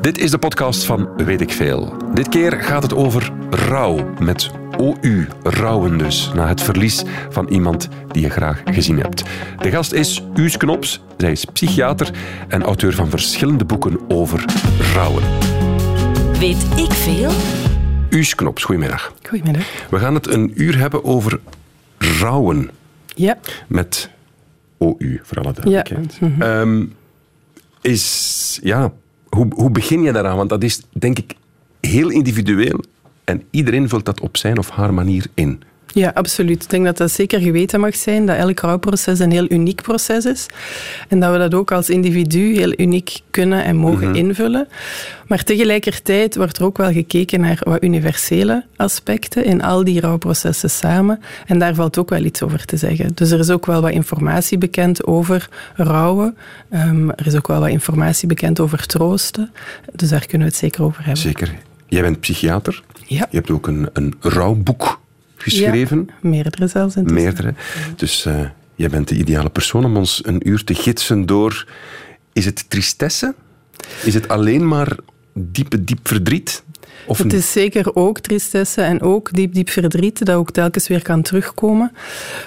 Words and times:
Dit 0.00 0.18
is 0.18 0.30
de 0.30 0.38
podcast 0.38 0.84
van 0.84 1.24
Weet 1.24 1.40
ik 1.40 1.52
Veel. 1.52 1.96
Dit 2.14 2.28
keer 2.28 2.52
gaat 2.52 2.82
het 2.82 2.94
over 2.94 3.32
rouw, 3.50 4.14
met 4.20 4.50
OU, 4.78 5.28
rouwen 5.42 5.98
dus, 5.98 6.30
na 6.34 6.48
het 6.48 6.62
verlies 6.62 7.02
van 7.30 7.48
iemand 7.48 7.88
die 8.08 8.22
je 8.22 8.30
graag 8.30 8.62
gezien 8.64 8.98
hebt. 8.98 9.22
De 9.60 9.70
gast 9.70 9.92
is 9.92 10.22
Uus 10.34 10.56
Knops, 10.56 11.00
zij 11.16 11.30
is 11.30 11.44
psychiater 11.44 12.10
en 12.48 12.62
auteur 12.62 12.94
van 12.94 13.10
verschillende 13.10 13.64
boeken 13.64 13.98
over 14.08 14.44
rouwen. 14.94 15.22
Weet 16.38 16.66
ik 16.76 16.92
veel? 16.92 17.30
Uus 18.10 18.34
Knops, 18.34 18.64
goedemiddag. 18.64 19.14
Goedemiddag. 19.28 19.64
We 19.90 19.98
gaan 19.98 20.14
het 20.14 20.26
een 20.26 20.52
uur 20.54 20.78
hebben 20.78 21.04
over 21.04 21.40
rouwen. 21.98 22.70
Ja. 23.06 23.38
Met 23.66 24.10
OU, 24.78 25.20
voor 25.22 25.36
alle 25.36 25.52
duidelijkheid. 25.52 26.16
Ja. 26.20 26.26
Mhm. 26.26 26.42
Ehm, 26.42 26.86
is, 27.80 28.58
ja, 28.62 28.92
hoe, 29.30 29.46
hoe 29.54 29.70
begin 29.70 30.02
je 30.02 30.12
daaraan? 30.12 30.36
Want 30.36 30.48
dat 30.48 30.62
is, 30.62 30.82
denk 30.92 31.18
ik, 31.18 31.34
heel 31.80 32.08
individueel 32.08 32.84
en 33.24 33.42
iedereen 33.50 33.88
vult 33.88 34.04
dat 34.04 34.20
op 34.20 34.36
zijn 34.36 34.58
of 34.58 34.70
haar 34.70 34.94
manier 34.94 35.26
in. 35.34 35.62
Ja, 35.94 36.10
absoluut. 36.14 36.62
Ik 36.62 36.70
denk 36.70 36.84
dat 36.84 36.96
dat 36.96 37.10
zeker 37.10 37.40
geweten 37.40 37.80
mag 37.80 37.94
zijn, 37.96 38.26
dat 38.26 38.36
elk 38.36 38.60
rouwproces 38.60 39.18
een 39.18 39.30
heel 39.30 39.46
uniek 39.50 39.82
proces 39.82 40.24
is. 40.24 40.46
En 41.08 41.20
dat 41.20 41.32
we 41.32 41.38
dat 41.38 41.54
ook 41.54 41.72
als 41.72 41.90
individu 41.90 42.54
heel 42.56 42.72
uniek 42.76 43.20
kunnen 43.30 43.64
en 43.64 43.76
mogen 43.76 44.08
Mhm. 44.08 44.16
invullen. 44.16 44.68
Maar 45.26 45.44
tegelijkertijd 45.44 46.36
wordt 46.36 46.58
er 46.58 46.64
ook 46.64 46.76
wel 46.76 46.92
gekeken 46.92 47.40
naar 47.40 47.58
wat 47.60 47.82
universele 47.82 48.64
aspecten 48.76 49.44
in 49.44 49.62
al 49.62 49.84
die 49.84 50.00
rouwprocessen 50.00 50.70
samen. 50.70 51.20
En 51.46 51.58
daar 51.58 51.74
valt 51.74 51.98
ook 51.98 52.08
wel 52.10 52.24
iets 52.24 52.42
over 52.42 52.64
te 52.64 52.76
zeggen. 52.76 53.10
Dus 53.14 53.30
er 53.30 53.38
is 53.38 53.50
ook 53.50 53.66
wel 53.66 53.80
wat 53.80 53.90
informatie 53.90 54.58
bekend 54.58 55.04
over 55.06 55.48
rouwen. 55.74 56.36
Ehm, 56.70 57.08
er 57.08 57.26
is 57.26 57.36
ook 57.36 57.46
wel 57.48 57.60
wat 57.60 57.68
informatie 57.68 58.28
bekend 58.28 58.60
over 58.60 58.86
troosten. 58.86 59.52
Dus 59.94 60.08
daar 60.08 60.26
kunnen 60.26 60.46
we 60.46 60.52
het 60.52 60.62
zeker 60.62 60.82
over 60.82 61.04
hebben. 61.04 61.22
Zeker. 61.22 61.54
Jij 61.88 62.02
bent 62.02 62.20
psychiater. 62.20 62.82
Ja. 63.06 63.26
Je 63.30 63.36
hebt 63.36 63.50
ook 63.50 63.66
een, 63.66 63.88
een 63.92 64.14
rouwboek 64.20 65.00
geschreven. 65.42 66.08
Ja, 66.08 66.28
meerdere 66.28 66.66
zelfs. 66.66 66.96
intussen. 66.96 67.22
Meerdere. 67.22 67.54
Dus 67.96 68.26
eh, 68.26 68.40
jij 68.74 68.88
bent 68.88 69.08
de 69.08 69.16
ideale 69.16 69.50
persoon 69.50 69.84
om 69.84 69.96
ons 69.96 70.20
een 70.24 70.48
uur 70.48 70.64
te 70.64 70.74
gidsen 70.74 71.26
door... 71.26 71.66
Is 72.32 72.44
het 72.44 72.70
tristesse? 72.70 73.34
Is 74.04 74.14
het 74.14 74.28
alleen 74.28 74.68
maar 74.68 74.96
diepe, 75.34 75.84
diep 75.84 76.08
verdriet? 76.08 76.62
Of 77.06 77.18
Het 77.18 77.32
is 77.32 77.52
zeker 77.52 77.94
ook 77.94 78.18
tristesse 78.18 78.82
en 78.82 79.00
ook 79.00 79.32
diep, 79.32 79.54
diep 79.54 79.70
verdriet, 79.70 80.26
dat 80.26 80.36
ook 80.36 80.50
telkens 80.50 80.88
weer 80.88 81.02
kan 81.02 81.22
terugkomen. 81.22 81.92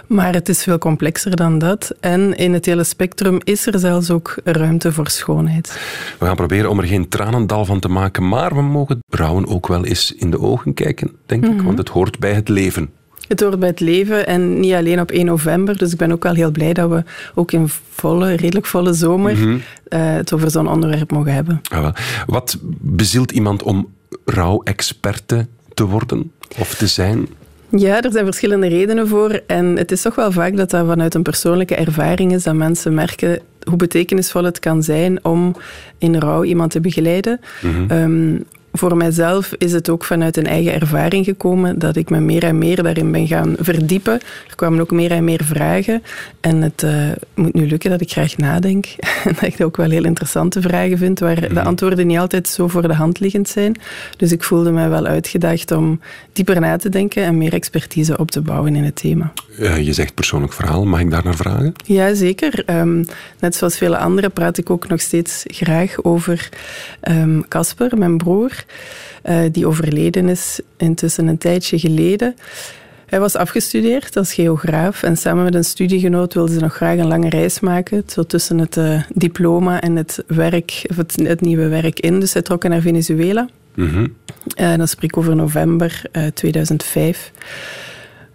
Maar 0.07 0.33
het 0.33 0.49
is 0.49 0.63
veel 0.63 0.77
complexer 0.77 1.35
dan 1.35 1.57
dat. 1.57 1.93
En 1.99 2.35
in 2.35 2.53
het 2.53 2.65
hele 2.65 2.83
spectrum 2.83 3.39
is 3.43 3.65
er 3.65 3.79
zelfs 3.79 4.09
ook 4.09 4.35
ruimte 4.43 4.91
voor 4.91 5.09
schoonheid. 5.09 5.79
We 6.19 6.25
gaan 6.25 6.35
proberen 6.35 6.69
om 6.69 6.79
er 6.79 6.87
geen 6.87 7.09
tranendal 7.09 7.65
van 7.65 7.79
te 7.79 7.89
maken, 7.89 8.27
maar 8.27 8.55
we 8.55 8.61
mogen 8.61 8.99
rouwen 9.09 9.47
ook 9.47 9.67
wel 9.67 9.85
eens 9.85 10.13
in 10.15 10.31
de 10.31 10.39
ogen 10.39 10.73
kijken, 10.73 11.11
denk 11.25 11.45
ik. 11.45 11.61
Want 11.61 11.77
het 11.77 11.89
hoort 11.89 12.19
bij 12.19 12.33
het 12.33 12.49
leven. 12.49 12.89
Het 13.27 13.41
hoort 13.41 13.59
bij 13.59 13.69
het 13.69 13.79
leven 13.79 14.27
en 14.27 14.59
niet 14.59 14.73
alleen 14.73 14.99
op 14.99 15.11
1 15.11 15.25
november. 15.25 15.77
Dus 15.77 15.91
ik 15.91 15.97
ben 15.97 16.11
ook 16.11 16.23
wel 16.23 16.33
heel 16.33 16.51
blij 16.51 16.73
dat 16.73 16.89
we 16.89 17.03
ook 17.35 17.51
in 17.51 17.69
volle, 17.89 18.33
redelijk 18.33 18.65
volle 18.65 18.93
zomer 18.93 19.61
eh, 19.87 20.13
het 20.13 20.33
over 20.33 20.51
zo'n 20.51 20.67
onderwerp 20.67 21.11
mogen 21.11 21.33
hebben. 21.33 21.61
Ah, 21.71 21.81
wel. 21.81 21.93
Wat 22.25 22.57
bezielt 22.81 23.31
iemand 23.31 23.63
om 23.63 23.87
rouwexperte 24.25 25.47
te 25.73 25.85
worden 25.85 26.31
of 26.59 26.75
te 26.75 26.87
zijn? 26.87 27.27
Ja, 27.69 28.01
er 28.01 28.11
zijn 28.11 28.25
verschillende 28.25 28.67
redenen 28.67 29.07
voor. 29.07 29.41
En 29.47 29.77
het 29.77 29.91
is 29.91 30.01
toch 30.01 30.15
wel 30.15 30.31
vaak 30.31 30.57
dat 30.57 30.69
dat 30.69 30.85
vanuit 30.85 31.13
een 31.13 31.23
persoonlijke 31.23 31.75
ervaring 31.75 32.33
is 32.33 32.43
dat 32.43 32.55
mensen 32.55 32.93
merken 32.93 33.39
hoe 33.63 33.75
betekenisvol 33.75 34.43
het 34.43 34.59
kan 34.59 34.83
zijn 34.83 35.25
om 35.25 35.55
in 35.97 36.17
rouw 36.17 36.43
iemand 36.43 36.71
te 36.71 36.79
begeleiden. 36.79 37.39
Ehm, 37.87 38.35
voor 38.75 38.97
mijzelf 38.97 39.53
is 39.57 39.71
het 39.71 39.89
ook 39.89 40.03
vanuit 40.03 40.37
een 40.37 40.45
eigen 40.45 40.73
ervaring 40.73 41.25
gekomen 41.25 41.79
dat 41.79 41.95
ik 41.95 42.09
me 42.09 42.19
meer 42.19 42.43
en 42.43 42.57
meer 42.57 42.83
daarin 42.83 43.11
ben 43.11 43.27
gaan 43.27 43.55
verdiepen. 43.59 44.13
Er 44.49 44.55
kwamen 44.55 44.79
ook 44.79 44.91
meer 44.91 45.11
en 45.11 45.23
meer 45.23 45.43
vragen. 45.43 46.03
En 46.39 46.61
het 46.61 46.83
eh, 46.83 47.09
moet 47.35 47.53
nu 47.53 47.67
lukken 47.67 47.89
dat 47.89 48.01
ik 48.01 48.11
graag 48.11 48.37
nadenk. 48.37 48.85
En 49.23 49.33
dat 49.33 49.41
ik 49.41 49.57
dat 49.57 49.67
ook 49.67 49.77
wel 49.77 49.89
heel 49.89 50.03
interessante 50.03 50.61
vragen 50.61 50.97
vind, 50.97 51.19
waar 51.19 51.53
de 51.53 51.63
antwoorden 51.63 52.07
niet 52.07 52.17
altijd 52.17 52.47
zo 52.47 52.67
voor 52.67 52.87
de 52.87 52.93
hand 52.93 53.19
liggend 53.19 53.49
zijn. 53.49 53.75
Dus 54.17 54.31
ik 54.31 54.43
voelde 54.43 54.71
mij 54.71 54.89
wel 54.89 55.05
uitgedaagd 55.05 55.71
om 55.71 55.99
dieper 56.33 56.59
na 56.59 56.77
te 56.77 56.89
denken 56.89 57.23
en 57.23 57.37
meer 57.37 57.53
expertise 57.53 58.17
op 58.17 58.31
te 58.31 58.41
bouwen 58.41 58.75
in 58.75 58.83
het 58.83 58.95
thema. 58.95 59.33
Eh, 59.59 59.85
je 59.85 59.93
zegt 59.93 60.13
persoonlijk 60.13 60.53
verhaal, 60.53 60.85
mag 60.85 60.99
ik 60.99 61.11
daar 61.11 61.23
naar 61.23 61.35
vragen? 61.35 61.73
Ja, 61.85 62.13
zeker. 62.13 62.63
Ehm, 62.65 63.03
net 63.39 63.55
zoals 63.55 63.77
vele 63.77 63.97
anderen 63.97 64.31
praat 64.31 64.57
ik 64.57 64.69
ook 64.69 64.87
nog 64.87 65.01
steeds 65.01 65.43
graag 65.47 66.03
over 66.03 66.49
ehm, 67.01 67.41
Casper, 67.47 67.97
mijn 67.97 68.17
broer, 68.17 68.62
eh, 69.21 69.39
die 69.51 69.67
overleden 69.67 70.29
is 70.29 70.59
intussen 70.77 71.27
een 71.27 71.37
tijdje 71.37 71.79
geleden. 71.79 72.35
Hij 73.13 73.21
was 73.21 73.35
afgestudeerd 73.35 74.17
als 74.17 74.33
geograaf 74.33 75.03
en 75.03 75.17
samen 75.17 75.43
met 75.43 75.55
een 75.55 75.63
studiegenoot 75.63 76.33
wilde 76.33 76.53
ze 76.53 76.59
nog 76.59 76.73
graag 76.73 76.97
een 76.97 77.07
lange 77.07 77.29
reis 77.29 77.59
maken, 77.59 78.03
zo 78.07 78.23
tussen 78.23 78.57
het 78.57 78.77
eh, 78.77 79.01
diploma 79.09 79.81
en 79.81 79.95
het, 79.95 80.23
werk, 80.27 80.85
of 80.89 80.95
het, 80.95 81.15
het 81.15 81.41
nieuwe 81.41 81.67
werk 81.67 81.99
in. 81.99 82.19
Dus 82.19 82.31
zij 82.31 82.41
trokken 82.41 82.69
naar 82.69 82.81
Venezuela. 82.81 83.49
Mhm. 83.75 84.07
Eh, 84.55 84.75
dan 84.75 84.87
spreek 84.87 85.09
ik 85.09 85.17
over 85.17 85.35
november 85.35 86.01
eh, 86.11 86.25
2005. 86.25 87.31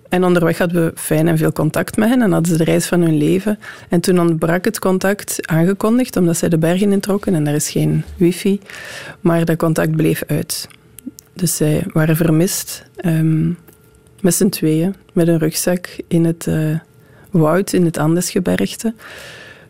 En 0.08 0.24
onderweg 0.24 0.58
hadden 0.58 0.84
we 0.84 0.92
fijn 0.94 1.28
en 1.28 1.38
veel 1.38 1.52
contact 1.52 1.96
met 1.96 2.08
hen 2.08 2.22
en 2.22 2.32
hadden 2.32 2.52
ze 2.52 2.58
de 2.58 2.64
reis 2.64 2.86
van 2.86 3.00
hun 3.00 3.16
leven. 3.16 3.58
En 3.88 4.00
toen 4.00 4.20
ontbrak 4.20 4.64
het 4.64 4.78
contact 4.78 5.46
aangekondigd, 5.46 6.16
omdat 6.16 6.36
zij 6.36 6.48
de 6.48 6.58
bergen 6.58 6.92
introkken 6.92 7.34
en 7.34 7.46
er 7.46 7.54
is 7.54 7.70
geen 7.70 8.04
wifi. 8.16 8.60
Maar 9.20 9.44
dat 9.44 9.56
contact 9.56 9.96
bleef 9.96 10.22
uit. 10.26 10.68
Dus 11.32 11.56
zij 11.56 11.84
waren 11.92 12.16
vermist, 12.16 12.84
ehm, 12.96 13.48
met 14.20 14.34
z'n 14.34 14.48
tweeën, 14.48 14.94
met 15.12 15.28
een 15.28 15.38
rugzak 15.38 15.88
in 16.08 16.24
het 16.24 16.46
eh, 16.46 16.78
woud, 17.30 17.72
in 17.72 17.84
het 17.84 17.98
Andesgebergte. 17.98 18.94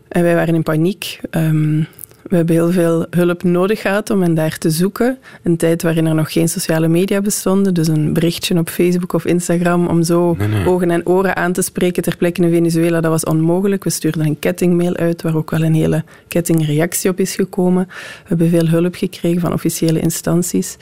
En 0.09 0.23
wij 0.23 0.35
waren 0.35 0.55
in 0.55 0.63
paniek. 0.63 1.21
Ehm, 1.31 1.83
we 2.29 2.37
hebben 2.37 2.55
heel 2.55 2.73
veel 2.73 3.07
hulp 3.11 3.43
nodig 3.43 3.81
gehad 3.81 4.11
om 4.11 4.23
hen 4.23 4.35
daar 4.35 4.59
te 4.59 4.71
zoeken. 4.71 5.19
Een 5.43 5.57
tijd 5.57 5.83
waarin 5.83 6.07
er 6.07 6.15
nog 6.15 6.33
geen 6.33 6.49
sociale 6.49 6.89
media 6.89 7.21
bestonden. 7.21 7.75
Dus 7.75 7.89
een 7.89 8.13
berichtje 8.13 8.59
op 8.59 8.69
Facebook 8.69 9.13
of 9.13 9.25
Instagram 9.25 9.87
om 9.87 10.03
zo 10.03 10.35
Nee, 10.39 10.49
nee. 10.49 10.67
ogen 10.67 10.91
en 10.91 11.07
oren 11.07 11.37
aan 11.37 11.53
te 11.53 11.63
spreken 11.63 12.03
ter 12.03 12.17
plekke 12.17 12.43
in 12.43 12.51
Venezuela, 12.51 13.01
dat 13.01 13.11
was 13.11 13.25
onmogelijk. 13.25 13.85
We 13.85 13.91
stuurden 13.91 14.27
een 14.27 14.39
kettingmail 14.39 14.97
uit 14.97 15.23
waar 15.23 15.37
ook 15.37 15.51
wel 15.51 15.63
een 15.63 15.75
hele 15.75 16.05
kettingreactie 16.29 17.11
op 17.11 17.21
is 17.21 17.35
gekomen. 17.35 17.87
We 17.87 18.25
hebben 18.25 18.49
veel 18.49 18.69
hulp 18.69 18.95
gekregen 18.95 19.41
van 19.41 19.53
officiële 19.53 20.01
instanties. 20.01 20.77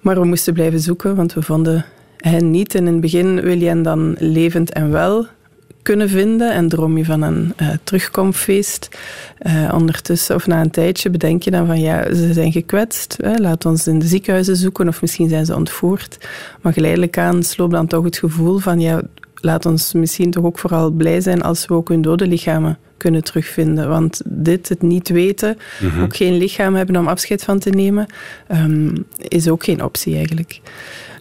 Maar 0.00 0.20
we 0.20 0.26
moesten 0.26 0.52
blijven 0.52 0.80
zoeken, 0.80 1.14
want 1.14 1.34
we 1.34 1.42
vonden 1.42 1.84
hen 2.16 2.50
niet. 2.50 2.74
En 2.74 2.86
in 2.86 2.92
het 2.92 3.00
begin 3.00 3.40
wil 3.40 3.58
je 3.58 3.66
hen 3.66 3.82
dan 3.82 4.16
levend 4.18 4.72
en 4.72 4.90
wel 4.90 5.26
kunnen 5.82 6.08
vinden 6.08 6.52
en 6.52 6.68
droom 6.68 6.98
je 6.98 7.04
van 7.04 7.22
een 7.22 7.52
eh, 7.56 7.68
terugkomfeest. 7.82 8.88
Eh, 9.38 9.70
ondertussen, 9.74 10.34
of 10.34 10.46
na 10.46 10.60
een 10.60 10.70
tijdje, 10.70 11.10
bedenk 11.10 11.42
je 11.42 11.50
dan 11.50 11.66
van 11.66 11.80
ja, 11.80 12.14
ze 12.14 12.32
zijn 12.32 12.52
gekwetst. 12.52 13.16
Hè, 13.22 13.36
laat 13.36 13.66
ons 13.66 13.86
in 13.86 13.98
de 13.98 14.06
ziekenhuizen 14.06 14.56
zoeken 14.56 14.88
of 14.88 15.00
misschien 15.00 15.28
zijn 15.28 15.46
ze 15.46 15.54
ontvoerd. 15.54 16.18
Maar 16.60 16.72
geleidelijk 16.72 17.18
aan 17.18 17.42
sloop 17.42 17.70
dan 17.70 17.86
toch 17.86 18.04
het 18.04 18.18
gevoel 18.18 18.58
van 18.58 18.80
ja, 18.80 19.02
laat 19.34 19.66
ons 19.66 19.92
misschien 19.92 20.30
toch 20.30 20.44
ook 20.44 20.58
vooral 20.58 20.90
blij 20.90 21.20
zijn 21.20 21.42
als 21.42 21.66
we 21.66 21.74
ook 21.74 21.88
hun 21.88 22.02
dode 22.02 22.26
lichamen 22.26 22.78
kunnen 22.96 23.24
terugvinden. 23.24 23.88
Want 23.88 24.20
dit, 24.24 24.68
het 24.68 24.82
niet 24.82 25.08
weten, 25.08 25.58
ook 26.02 26.16
geen 26.16 26.36
lichaam 26.36 26.74
hebben 26.74 26.96
om 26.96 27.08
afscheid 27.08 27.44
van 27.44 27.58
te 27.58 27.70
nemen, 27.70 28.06
ehm, 28.46 28.94
is 29.28 29.48
ook 29.48 29.64
geen 29.64 29.84
optie 29.84 30.16
eigenlijk. 30.16 30.60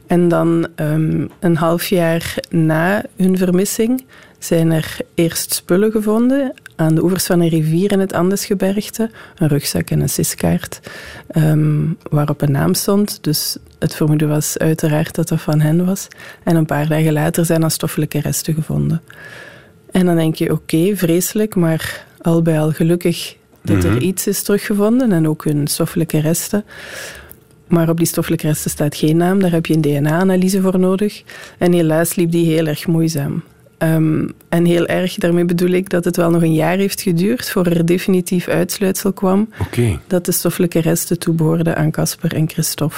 En 0.07 0.28
dan 0.28 0.68
ehm, 0.75 1.28
een 1.39 1.56
half 1.56 1.85
jaar 1.85 2.35
na 2.50 3.03
hun 3.16 3.38
vermissing 3.38 4.03
zijn 4.44 4.72
er 4.72 4.97
eerst 5.13 5.53
spullen 5.53 5.91
gevonden 5.91 6.53
aan 6.75 6.96
de 6.96 7.03
oevers 7.03 7.25
van 7.25 7.40
een 7.40 7.50
rivier 7.50 7.91
in 7.91 8.00
het 8.00 8.13
Andesgebergte. 8.13 9.09
Een 9.35 9.47
rugzak 9.47 9.90
en 9.90 10.00
een 10.00 10.09
siskaart 10.09 10.79
ehm, 11.28 11.85
waarop 12.10 12.42
een 12.42 12.51
naam 12.51 12.74
stond. 12.74 13.24
Dus 13.24 13.57
het 13.80 13.95
vermoeden 13.95 14.27
was 14.27 14.57
uiteraard 14.57 15.15
dat 15.15 15.27
dat 15.27 15.42
van 15.42 15.60
hen 15.60 15.86
was. 15.86 16.07
En 16.44 16.56
een 16.56 16.65
paar 16.65 16.88
dagen 16.88 17.13
later 17.13 17.45
zijn 17.45 17.63
er 17.63 17.71
stoffelijke 17.71 18.19
resten 18.19 18.54
gevonden. 18.54 19.01
En 19.92 20.06
dan 20.06 20.15
denk 20.15 20.36
je, 20.36 20.51
oké, 20.51 20.95
vreselijk, 20.95 21.56
maar 21.56 22.06
al 22.21 22.42
bij 22.42 22.60
al 22.60 22.71
gelukkig 22.71 23.36
dat 23.62 23.83
er 23.83 24.01
iets 24.01 24.27
is 24.27 24.44
teruggevonden 24.44 25.12
en 25.12 25.27
ook 25.27 25.44
hun 25.44 25.68
stoffelijke 25.68 26.19
resten. 26.19 26.65
Maar 27.68 27.89
op 27.89 27.98
die 27.98 28.07
stoffelijke 28.07 28.48
resten 28.48 28.71
staat 28.71 28.95
geen 28.95 29.18
naam, 29.18 29.39
daar 29.39 29.51
heb 29.51 29.65
je 29.65 29.74
een 29.74 29.81
DNA-analyse 29.81 30.62
voor 30.62 30.80
nodig. 30.80 31.24
En 31.57 31.74
helaas 31.74 32.15
liep 32.15 32.31
die 32.31 32.45
heel 32.45 32.68
erg 32.68 32.88
moeizaam. 32.88 33.44
Ehm, 33.81 34.28
en 34.50 34.66
heel 34.66 34.86
erg, 34.86 35.16
daarmee 35.16 35.45
bedoel 35.45 35.69
ik 35.69 35.89
dat 35.89 36.06
het 36.06 36.16
wel 36.16 36.30
nog 36.30 36.42
een 36.42 36.54
jaar 36.54 36.78
heeft 36.78 37.01
geduurd 37.01 37.50
voor 37.50 37.66
er 37.66 37.86
definitief 37.86 38.48
uitsluitsel 38.48 39.13
kwam 39.13 39.50
dat 40.07 40.25
de 40.25 40.31
stoffelijke 40.31 40.80
resten 40.80 41.19
toebehoorden 41.19 41.75
aan 41.75 41.92
Casper 41.92 42.36
en 42.36 42.50
Christophe. 42.50 42.98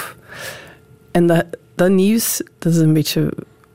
En 1.10 1.26
dat, 1.26 1.44
dat 1.74 1.90
nieuws, 1.90 2.42
dat 2.58 2.72
is 2.72 2.78
een 2.78 2.92
beetje... 2.92 3.32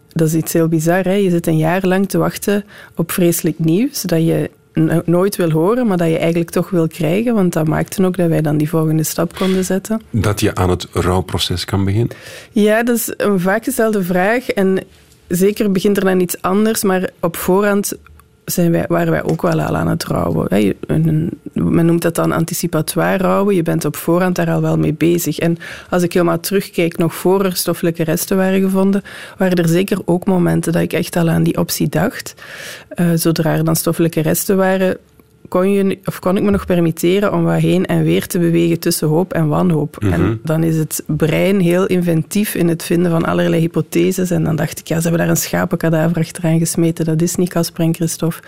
Dat 0.10 0.28
is 0.28 0.34
iets 0.34 0.54
heel 0.54 0.68
bizar. 0.68 1.04
Hè? 1.04 1.14
Je 1.14 1.30
zit 1.30 1.48
een 1.48 1.58
jaar 1.58 1.86
lang 1.86 2.10
te 2.10 2.18
wachten 2.18 2.64
op 2.96 3.12
vreselijk 3.12 3.60
nieuws 3.60 4.02
dat 4.02 4.26
je 4.26 4.50
nooit 5.06 5.36
wil 5.36 5.52
horen, 5.52 5.88
maar 5.88 5.98
dat 5.98 6.10
je 6.10 6.18
eigenlijk 6.18 6.50
toch 6.50 6.70
wil 6.70 6.88
krijgen. 6.88 7.34
Want 7.34 7.54
dat 7.54 7.68
maakte 7.68 8.06
ook 8.06 8.18
dat 8.18 8.30
wij 8.30 8.42
dan 8.42 8.58
die 8.58 8.70
volgende 8.70 9.04
stap 9.04 9.36
konden 9.36 9.66
zetten. 9.66 10.02
Dat 10.10 10.40
je 10.40 10.56
aan 10.56 10.70
het 10.70 10.88
rouwproces 10.92 11.66
kan 11.66 11.86
beginnen? 11.86 12.16
Ja, 12.52 12.84
dat 12.84 12.96
is 12.96 13.14
een 13.18 13.40
vaak 13.40 13.64
gestelde 13.64 14.04
vraag. 14.04 14.50
En 14.50 14.80
zeker 15.30 15.72
begint 15.72 15.98
er 15.98 16.04
dan 16.04 16.20
iets 16.20 16.42
anders, 16.42 16.84
maar 16.84 17.10
op 17.20 17.36
voorhand 17.36 17.94
zijn 18.52 18.72
wij, 18.72 18.86
waren 18.88 19.12
wij 19.12 19.24
ook 19.24 19.42
wel 19.42 19.62
al 19.62 19.76
aan 19.76 19.88
het 19.88 20.04
rouwen. 20.04 20.76
Men 21.54 21.86
noemt 21.86 22.02
dat 22.02 22.16
dan 22.16 22.32
anticipatoire 22.32 23.24
rouwen. 23.24 23.56
Je 23.56 23.64
bent 23.64 23.86
op 23.86 23.96
voorhand 23.96 24.36
daar 24.36 24.52
al 24.52 24.62
wel 24.62 24.78
mee 24.78 24.94
bezig. 24.94 25.40
En 25.40 25.58
als 25.90 26.04
ik 26.04 26.14
helemaal 26.14 26.40
terugkijk, 26.40 26.98
nog 26.98 27.16
voor 27.16 27.46
er 27.46 27.56
stoffelijke 27.56 28.04
resten 28.04 28.38
waren 28.38 28.62
gevonden, 28.62 29.04
waren 29.38 29.58
er 29.58 29.68
zeker 29.68 30.00
ook 30.06 30.26
momenten 30.26 30.74
dat 30.74 30.82
ik 30.82 30.94
echt 30.94 31.16
al 31.16 31.30
aan 31.30 31.44
die 31.44 31.58
optie 31.58 31.90
dacht. 31.90 32.34
Uh, 32.96 33.08
zodra 33.16 33.56
er 33.56 33.64
dan 33.64 33.76
stoffelijke 33.76 34.22
resten 34.22 34.58
waren, 34.58 34.98
kon, 35.50 35.72
je, 35.72 36.00
of 36.06 36.20
kon 36.20 36.38
ik 36.38 36.44
me 36.44 36.52
nog 36.52 36.66
permitteren 36.66 37.34
om 37.34 37.44
wat 37.44 37.60
heen 37.60 37.86
en 37.86 38.04
weer 38.04 38.28
te 38.28 38.40
bewegen 38.40 38.80
tussen 38.80 39.08
hoop 39.08 39.34
en 39.34 39.48
wanhoop. 39.48 39.98
En 40.00 40.22
mhm. 40.22 40.36
dan 40.44 40.64
is 40.64 40.78
het 40.78 41.04
brein 41.06 41.60
heel 41.60 41.86
inventief 41.86 42.56
in 42.56 42.68
het 42.68 42.84
vinden 42.84 43.12
van 43.12 43.26
allerlei 43.26 43.62
hypotheses. 43.62 44.32
En 44.32 44.44
dan 44.44 44.56
dacht 44.56 44.80
ik, 44.80 44.88
ja, 44.88 44.96
ze 44.96 45.02
hebben 45.02 45.20
daar 45.20 45.30
een 45.30 45.38
schapenkadaver 45.38 46.18
achteraan 46.18 46.60
gesmeten. 46.60 47.06
Dat 47.06 47.22
is 47.22 47.36
niet 47.36 47.50
Casper 47.50 47.84
en 47.84 47.96
Christophe. 47.96 48.42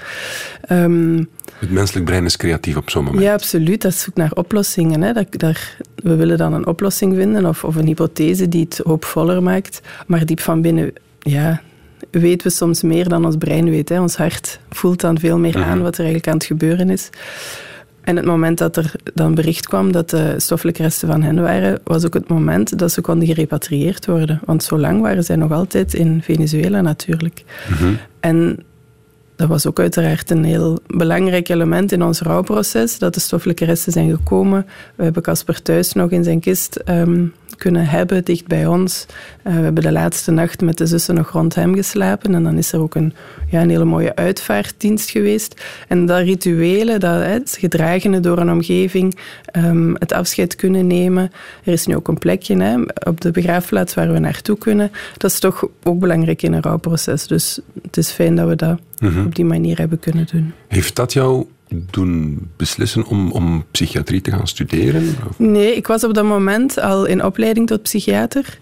Um, 0.70 1.30
het 1.60 1.72
menselijk 1.72 2.06
brein 2.06 2.26
is 2.26 2.38
creatief 2.38 2.78
op 2.78 2.90
zo'n 2.90 3.04
moment. 3.04 3.24
Ja, 3.24 3.34
absoluut. 3.34 3.82
Dat 3.82 3.94
zoekt 3.94 4.18
naar 4.18 4.32
oplossingen. 4.34 5.02
Hè. 5.02 5.14
Dat, 5.14 5.28
daar, 5.30 5.78
we 5.96 6.16
willen 6.16 6.38
dan 6.38 6.54
een 6.54 6.68
oplossing 6.68 7.16
vinden 7.16 7.46
of, 7.46 7.64
of 7.64 7.76
een 7.76 7.86
hypothese 7.86 8.50
die 8.50 8.64
het 8.64 8.82
hoopvoller 8.84 9.44
maakt. 9.44 9.82
Maar 10.08 10.26
diep 10.26 10.40
van 10.40 10.62
binnen, 10.62 10.94
ja, 11.20 11.62
weten 12.12 12.48
we 12.48 12.54
soms 12.54 12.82
meer 12.82 13.10
dan 13.10 13.26
ons 13.26 13.38
brein 13.38 13.70
weet. 13.70 13.90
Hè. 13.90 14.02
Ons 14.02 14.16
hart 14.16 14.60
voelt 14.70 15.02
dan 15.02 15.20
veel 15.20 15.38
meer 15.38 15.58
aan 15.58 15.76
mhm. 15.76 15.82
wat 15.82 15.94
er 15.94 16.00
eigenlijk 16.00 16.28
aan 16.28 16.34
het 16.34 16.44
gebeuren 16.44 16.90
is. 16.90 17.10
En 18.02 18.16
het 18.16 18.26
moment 18.26 18.58
dat 18.58 18.78
er 18.78 18.92
dan 19.14 19.36
bericht 19.36 19.68
kwam 19.68 19.92
dat 19.92 20.10
de 20.10 20.34
stoffelijke 20.38 20.82
resten 20.82 21.08
van 21.08 21.22
hen 21.22 21.42
waren, 21.42 21.80
was 21.84 22.06
ook 22.06 22.14
het 22.14 22.28
moment 22.28 22.80
dat 22.80 22.92
ze 22.92 23.02
konden 23.02 23.28
gerepatrieerd 23.28 24.06
worden. 24.06 24.40
Want 24.46 24.64
zo 24.64 24.78
lang 24.78 25.02
waren 25.02 25.24
zij 25.24 25.36
nog 25.36 25.52
altijd 25.52 25.94
in 25.94 26.22
Venezuela 26.24 26.82
natuurlijk. 26.82 27.44
Mhm. 27.70 27.94
En 28.20 28.60
dat 29.36 29.50
was 29.50 29.68
ook 29.68 29.80
uiteraard 29.80 30.30
een 30.30 30.44
heel 30.44 30.80
belangrijk 30.88 31.50
element 31.50 31.92
in 31.92 32.04
ons 32.04 32.22
rouwproces, 32.22 32.98
dat 32.98 33.14
de 33.14 33.20
stoffelijke 33.20 33.66
resten 33.66 33.92
zijn 33.92 34.10
gekomen. 34.10 34.66
We 34.96 35.04
hebben 35.04 35.22
Casper 35.22 35.62
thuis 35.62 35.94
nog 35.94 36.10
in 36.10 36.24
zijn 36.24 36.40
kist 36.40 36.76
ehm, 36.76 37.26
kunnen 37.62 37.86
hebben, 37.86 38.24
dicht 38.24 38.48
bij 38.48 38.66
ons. 38.66 39.06
Uh, 39.44 39.54
we 39.56 39.62
hebben 39.62 39.84
de 39.84 39.92
laatste 39.92 40.32
nacht 40.32 40.62
met 40.62 40.78
de 40.78 40.86
zussen 40.86 41.16
nog 41.16 41.30
rond 41.30 41.56
hem 41.56 41.76
geslapen. 41.76 42.36
En 42.36 42.44
dan 42.44 42.58
is 42.58 42.74
er 42.74 42.80
ook 42.80 42.96
een, 42.96 43.14
ja, 43.50 43.62
een 43.62 43.70
hele 43.70 43.86
mooie 43.86 44.16
uitvaartdienst 44.16 45.10
geweest. 45.10 45.62
En 45.88 46.06
dat 46.06 46.20
rituelen, 46.20 47.00
dat, 47.00 47.24
het 47.24 47.58
gedragene 47.60 48.20
door 48.20 48.38
een 48.38 48.52
omgeving, 48.52 49.18
um, 49.58 49.96
het 50.00 50.14
afscheid 50.14 50.56
kunnen 50.56 50.88
nemen. 50.88 51.32
Er 51.64 51.74
is 51.74 51.86
nu 51.86 51.96
ook 51.96 52.08
een 52.08 52.18
plekje 52.18 52.62
hè, 52.62 52.82
op 53.08 53.22
de 53.22 53.32
begraafplaats 53.32 53.94
waar 53.94 54.14
we 54.14 54.20
naartoe 54.20 54.58
kunnen. 54.58 54.92
Dat 55.18 55.32
is 55.32 55.40
toch 55.40 55.68
ook 55.84 56.00
belangrijk 56.00 56.42
in 56.42 56.54
een 56.54 56.62
rouwproces. 56.62 57.28
Dus 57.28 57.60
het 57.82 57.98
is 57.98 58.12
fijn 58.12 58.36
dat 58.36 58.48
we 58.48 58.56
dat 58.56 58.80
mhm. 59.00 59.26
op 59.26 59.36
die 59.36 59.46
manier 59.46 59.78
hebben 59.78 60.00
kunnen 60.00 60.28
doen. 60.32 60.54
Heeft 60.68 60.96
dat 60.96 61.14
jou 61.14 61.46
doen 61.72 62.40
beslissen 62.58 63.06
om, 63.06 63.32
om 63.32 63.66
psychiatrie 63.72 64.22
te 64.22 64.32
gaan 64.32 64.48
studeren? 64.48 65.16
Nee, 65.38 65.76
ik 65.76 65.88
was 65.88 66.04
op 66.04 66.14
dat 66.14 66.26
moment 66.26 66.80
al 66.80 67.06
in 67.06 67.24
opleiding 67.24 67.68
tot 67.68 67.82
psychiater. 67.82 68.58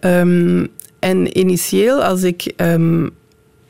Ehm, 0.00 0.66
en 0.98 1.38
initieel, 1.38 2.04
als 2.04 2.22
ik 2.22 2.52
um, 2.56 3.10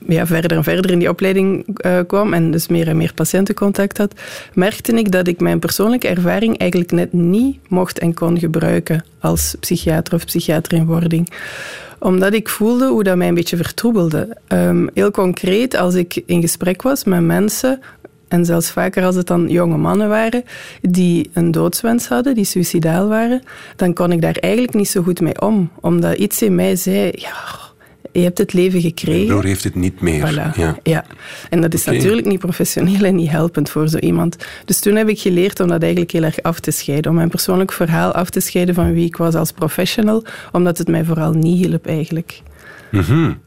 ja, 0.09 0.27
verder 0.27 0.53
en 0.53 0.65
verder 0.65 0.91
in 0.91 0.99
die 0.99 1.09
opleiding 1.09 1.79
uh, 1.87 1.99
kwam 2.07 2.33
en 2.33 2.51
dus 2.51 2.69
meer 2.69 2.89
en 2.89 2.97
meer 2.97 3.15
patiëntencontact 3.15 3.99
had, 3.99 4.21
merkte 4.55 4.93
ik 4.93 5.13
dat 5.13 5.29
ik 5.29 5.41
mijn 5.41 5.59
persoonlijke 5.59 6.09
ervaring 6.09 6.59
eigenlijk 6.59 6.93
net 6.93 7.13
niet 7.13 7.59
mocht 7.69 7.99
en 7.99 8.15
kon 8.15 8.39
gebruiken 8.39 9.05
als 9.21 9.57
psychiater 9.61 10.15
of 10.15 10.25
psychiater 10.25 10.73
in 10.73 10.87
wording 10.87 11.29
omdat 12.03 12.33
ik 12.35 12.49
voelde 12.49 12.89
hoe 12.89 13.03
dat 13.03 13.17
mij 13.17 13.29
een 13.29 13.35
beetje 13.35 13.57
vertroebelde. 13.57 14.37
Um, 14.49 14.89
heel 14.95 15.11
concreet, 15.11 15.77
als 15.77 15.95
ik 15.95 16.23
in 16.27 16.41
gesprek 16.41 16.83
was 16.83 17.05
met 17.05 17.21
mensen 17.21 17.81
en 18.33 18.45
zelfs 18.45 18.71
vaker 18.71 19.05
als 19.05 19.17
het 19.17 19.27
dan 19.27 19.49
jonge 19.49 19.77
mannen 19.77 20.09
waren 20.09 20.45
die 20.81 21.31
een 21.33 21.51
doodswens 21.51 22.09
hadden, 22.09 22.35
die 22.35 22.45
suicidaal 22.45 23.09
waren, 23.09 23.43
dan 23.77 23.95
kon 23.95 24.13
ik 24.13 24.21
daar 24.21 24.37
eigenlijk 24.41 24.75
niet 24.75 24.89
zo 24.89 25.03
goed 25.03 25.21
mee 25.21 25.41
om. 25.41 25.71
Omdat 25.81 26.17
iets 26.17 26.43
in 26.43 26.55
mij 26.55 26.77
zei, 26.77 27.11
ja, 27.15 27.35
je 28.13 28.21
hebt 28.21 28.39
het 28.39 28.53
leven 28.53 28.81
gekregen. 28.81 29.29
Door 29.29 29.45
heeft 29.45 29.65
het 29.65 29.75
niet 29.75 30.01
meer. 30.01 30.53
Ja. 30.57 30.77
ja. 30.83 31.05
En 31.51 31.61
dat 31.61 31.75
is 31.75 31.85
natuurlijk 31.85 32.27
niet 32.27 32.39
professioneel 32.39 33.05
en 33.05 33.15
niet 33.15 33.31
helpend 33.31 33.71
voor 33.71 33.89
zo 33.89 33.99
iemand. 33.99 34.37
Dus 34.65 34.81
toen 34.81 34.97
heb 34.97 35.09
ik 35.09 35.21
geleerd 35.21 35.61
om 35.61 35.69
dat 35.69 35.83
eigenlijk 35.83 36.13
heel 36.13 36.23
erg 36.23 36.43
af 36.43 36.61
te 36.61 36.71
scheiden. 36.71 37.11
Om 37.11 37.17
mijn 37.17 37.31
persoonlijk 37.31 37.73
verhaal 37.73 38.13
af 38.13 38.31
te 38.31 38.41
scheiden 38.41 38.75
van 38.75 38.93
wie 38.93 39.07
ik 39.07 39.17
was 39.17 39.35
als 39.35 39.53
professional. 39.53 40.25
Omdat 40.53 40.79
het 40.79 40.89
mij 40.89 41.05
vooral 41.05 41.33
niet 41.33 41.67
hielp 41.67 41.87
eigenlijk. 41.87 42.43
Mm 42.91 43.41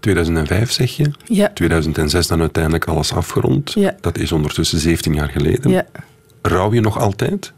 2005 0.00 0.70
zeg 0.70 0.96
je? 0.96 1.10
Ja. 1.24 1.50
2006 1.54 2.26
dan 2.26 2.40
uiteindelijk 2.40 2.84
alles 2.84 3.12
afgerond. 3.12 3.72
Ja. 3.72 3.94
Dat 4.00 4.18
is 4.18 4.32
ondertussen 4.32 4.78
17 4.78 5.14
jaar 5.14 5.28
geleden. 5.28 5.70
Ja. 5.70 5.86
Rouw 6.42 6.72
je 6.72 6.80
nog 6.80 6.98
altijd? 6.98 7.52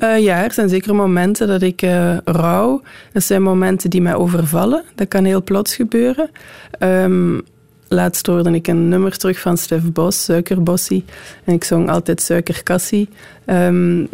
Uh, 0.00 0.18
ja, 0.18 0.44
er 0.44 0.52
zijn 0.52 0.68
zeker 0.68 0.94
momenten 0.94 1.46
dat 1.48 1.62
ik 1.62 1.82
uh, 1.82 2.16
rouw. 2.24 2.82
Dat 3.12 3.22
zijn 3.22 3.42
momenten 3.42 3.90
die 3.90 4.02
mij 4.02 4.14
overvallen. 4.14 4.84
Dat 4.94 5.08
kan 5.08 5.24
heel 5.24 5.42
plots 5.42 5.74
gebeuren. 5.74 6.30
Um, 6.78 7.42
laatst 7.88 8.26
hoorde 8.26 8.50
ik 8.50 8.66
een 8.66 8.88
nummer 8.88 9.16
terug 9.16 9.40
van 9.40 9.56
Stef 9.56 9.92
Bos, 9.92 10.24
Suikerbossie. 10.24 11.04
En 11.44 11.54
ik 11.54 11.64
zong 11.64 11.90
altijd 11.90 12.22
Suikerkassie. 12.22 13.08
Um, 13.46 14.08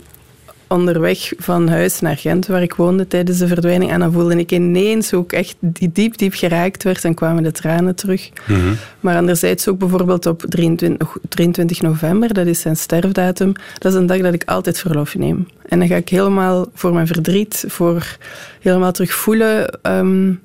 onderweg 0.72 1.32
van 1.38 1.68
huis 1.68 2.00
naar 2.00 2.16
Gent, 2.16 2.46
waar 2.46 2.62
ik 2.62 2.74
woonde 2.74 3.06
tijdens 3.06 3.38
de 3.38 3.46
verdwijning. 3.46 3.90
En 3.90 4.00
dan 4.00 4.12
voelde 4.12 4.36
ik 4.36 4.52
ineens 4.52 5.10
hoe 5.10 5.24
ik 5.24 5.32
echt 5.32 5.56
diep, 5.60 6.18
diep 6.18 6.34
geraakt 6.34 6.82
werd 6.82 7.04
en 7.04 7.14
kwamen 7.14 7.42
de 7.42 7.52
tranen 7.52 7.94
terug. 7.94 8.30
Mhm. 8.46 8.74
Maar 9.00 9.16
anderzijds 9.16 9.68
ook 9.68 9.78
bijvoorbeeld 9.78 10.26
op 10.26 10.42
23, 10.48 11.16
23 11.28 11.80
november, 11.80 12.34
dat 12.34 12.46
is 12.46 12.60
zijn 12.60 12.76
sterfdatum, 12.76 13.52
dat 13.78 13.92
is 13.92 13.98
een 13.98 14.06
dag 14.06 14.20
dat 14.20 14.34
ik 14.34 14.44
altijd 14.44 14.78
verlof 14.78 15.14
neem. 15.14 15.48
En 15.68 15.78
dan 15.78 15.88
ga 15.88 15.96
ik 15.96 16.08
helemaal 16.08 16.66
voor 16.74 16.92
mijn 16.92 17.06
verdriet, 17.06 17.64
voor 17.68 18.16
helemaal 18.60 18.92
terug 18.92 19.12
voelen... 19.12 19.78
Um, 19.82 20.40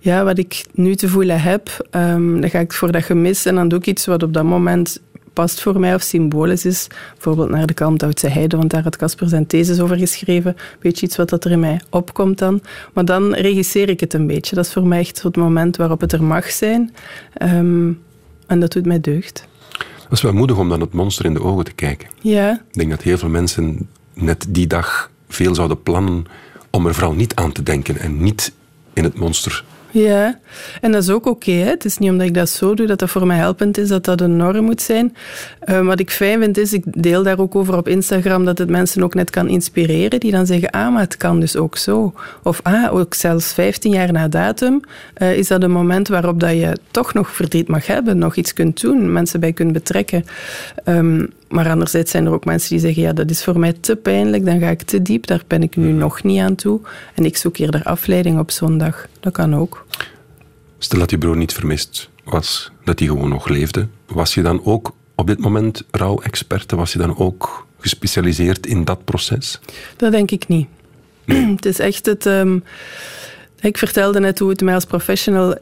ja, 0.00 0.24
wat 0.24 0.38
ik 0.38 0.64
nu 0.72 0.94
te 0.94 1.08
voelen 1.08 1.40
heb, 1.40 1.88
um, 1.90 2.40
dan 2.40 2.50
ga 2.50 2.58
ik 2.58 2.72
voor 2.72 2.92
dat 2.92 3.04
gemis 3.04 3.46
en 3.46 3.54
dan 3.54 3.68
doe 3.68 3.78
ik 3.78 3.86
iets 3.86 4.06
wat 4.06 4.22
op 4.22 4.32
dat 4.32 4.44
moment 4.44 5.00
past 5.38 5.60
voor 5.60 5.80
mij 5.80 5.94
of 5.94 6.02
symbolisch 6.02 6.64
is. 6.64 6.86
Bijvoorbeeld 7.12 7.48
naar 7.50 7.66
de 7.66 7.74
Kalmthoutse 7.74 8.28
Heide, 8.28 8.56
want 8.56 8.70
daar 8.70 8.82
had 8.82 8.96
Casper 8.96 9.28
zijn 9.28 9.46
thesis 9.46 9.80
over 9.80 9.96
geschreven. 9.96 10.56
Weet 10.80 10.98
je 10.98 11.06
iets 11.06 11.16
wat 11.16 11.28
dat 11.28 11.44
er 11.44 11.50
in 11.50 11.60
mij 11.60 11.80
opkomt 11.90 12.38
dan? 12.38 12.60
Maar 12.92 13.04
dan 13.04 13.34
regisseer 13.34 13.88
ik 13.88 14.00
het 14.00 14.14
een 14.14 14.26
beetje. 14.26 14.54
Dat 14.54 14.66
is 14.66 14.72
voor 14.72 14.86
mij 14.86 14.98
echt 14.98 15.22
het 15.22 15.36
moment 15.36 15.76
waarop 15.76 16.00
het 16.00 16.12
er 16.12 16.22
mag 16.22 16.50
zijn. 16.50 16.94
Ehm, 17.32 17.92
en 18.46 18.60
dat 18.60 18.72
doet 18.72 18.86
mij 18.86 19.00
deugd. 19.00 19.46
Dat 20.02 20.12
is 20.12 20.22
wel 20.22 20.32
moedig 20.32 20.58
om 20.58 20.68
dan 20.68 20.80
het 20.80 20.92
monster 20.92 21.24
in 21.24 21.34
de 21.34 21.42
ogen 21.42 21.64
te 21.64 21.72
kijken. 21.72 22.08
Ja. 22.20 22.52
Ik 22.52 22.78
denk 22.78 22.90
dat 22.90 23.02
heel 23.02 23.18
veel 23.18 23.28
mensen 23.28 23.88
net 24.14 24.46
die 24.48 24.66
dag 24.66 25.10
veel 25.28 25.54
zouden 25.54 25.82
plannen 25.82 26.24
om 26.70 26.86
er 26.86 26.94
vooral 26.94 27.14
niet 27.14 27.34
aan 27.34 27.52
te 27.52 27.62
denken 27.62 27.98
en 27.98 28.22
niet 28.22 28.52
in 28.92 29.04
het 29.04 29.18
monster 29.18 29.64
ja, 29.90 30.38
en 30.80 30.92
dat 30.92 31.02
is 31.02 31.10
ook 31.10 31.26
oké. 31.26 31.50
het 31.50 31.84
is 31.84 31.98
niet 31.98 32.10
omdat 32.10 32.26
ik 32.26 32.34
dat 32.34 32.48
zo 32.48 32.74
doe 32.74 32.86
dat 32.86 32.98
dat 32.98 33.10
voor 33.10 33.26
mij 33.26 33.36
helpend 33.36 33.78
is, 33.78 33.88
dat 33.88 34.04
dat 34.04 34.20
een 34.20 34.36
norm 34.36 34.64
moet 34.64 34.82
zijn. 34.82 35.16
Uh, 35.66 35.86
wat 35.86 36.00
ik 36.00 36.10
fijn 36.10 36.40
vind 36.40 36.58
is, 36.58 36.72
ik 36.72 37.02
deel 37.02 37.22
daar 37.22 37.38
ook 37.38 37.54
over 37.54 37.76
op 37.76 37.88
Instagram, 37.88 38.44
dat 38.44 38.58
het 38.58 38.68
mensen 38.68 39.02
ook 39.02 39.14
net 39.14 39.30
kan 39.30 39.48
inspireren, 39.48 40.20
die 40.20 40.30
dan 40.30 40.46
zeggen, 40.46 40.70
ah, 40.70 40.92
maar 40.92 41.02
het 41.02 41.16
kan 41.16 41.40
dus 41.40 41.56
ook 41.56 41.76
zo. 41.76 42.12
Of 42.42 42.60
ah, 42.62 42.94
ook 42.94 43.14
zelfs 43.14 43.52
15 43.52 43.92
jaar 43.92 44.12
na 44.12 44.28
datum 44.28 44.80
uh, 45.18 45.36
is 45.36 45.48
dat 45.48 45.62
een 45.62 45.70
moment 45.70 46.08
waarop 46.08 46.40
dat 46.40 46.52
je 46.52 46.76
toch 46.90 47.14
nog 47.14 47.34
verdriet 47.34 47.68
mag 47.68 47.86
hebben, 47.86 48.18
nog 48.18 48.36
iets 48.36 48.52
kunt 48.52 48.80
doen, 48.80 49.12
mensen 49.12 49.40
bij 49.40 49.52
kunt 49.52 49.72
betrekken. 49.72 50.24
Um, 50.84 51.30
maar 51.48 51.68
anderzijds 51.68 52.10
zijn 52.10 52.26
er 52.26 52.32
ook 52.32 52.44
mensen 52.44 52.70
die 52.70 52.78
zeggen, 52.78 53.02
ja, 53.02 53.12
dat 53.12 53.30
is 53.30 53.44
voor 53.44 53.58
mij 53.58 53.72
te 53.72 53.96
pijnlijk, 53.96 54.44
dan 54.44 54.60
ga 54.60 54.68
ik 54.68 54.82
te 54.82 55.02
diep, 55.02 55.26
daar 55.26 55.42
ben 55.46 55.62
ik 55.62 55.76
nu 55.76 55.92
nog 55.92 56.22
niet 56.22 56.40
aan 56.40 56.54
toe. 56.54 56.80
En 57.14 57.24
ik 57.24 57.36
zoek 57.36 57.56
eerder 57.56 57.82
afleiding 57.82 58.38
op 58.38 58.50
zo'n 58.50 58.78
dag. 58.78 59.06
Dat 59.20 59.32
kan 59.32 59.54
ook. 59.54 59.86
Stel 60.78 60.98
dat 60.98 61.10
je 61.10 61.18
broer 61.18 61.36
niet 61.36 61.52
vermist 61.52 62.10
was, 62.24 62.72
dat 62.84 62.98
hij 62.98 63.08
gewoon 63.08 63.28
nog 63.28 63.48
leefde. 63.48 63.86
Was 64.06 64.34
je 64.34 64.42
dan 64.42 64.64
ook 64.64 64.94
op 65.14 65.26
dit 65.26 65.38
moment 65.38 65.84
rouwexperte? 65.90 66.76
Was 66.76 66.92
je 66.92 66.98
dan 66.98 67.18
ook 67.18 67.66
gespecialiseerd 67.78 68.66
in 68.66 68.84
dat 68.84 69.04
proces? 69.04 69.60
Dat 69.96 70.12
denk 70.12 70.30
ik 70.30 70.48
niet. 70.48 70.68
het 71.56 71.64
is 71.64 71.78
echt 71.78 72.06
het... 72.06 72.26
Um, 72.26 72.64
ik 73.60 73.78
vertelde 73.78 74.20
net 74.20 74.38
hoe 74.38 74.48
het 74.48 74.60
mij 74.60 74.74
als 74.74 74.84
professional 74.84 75.56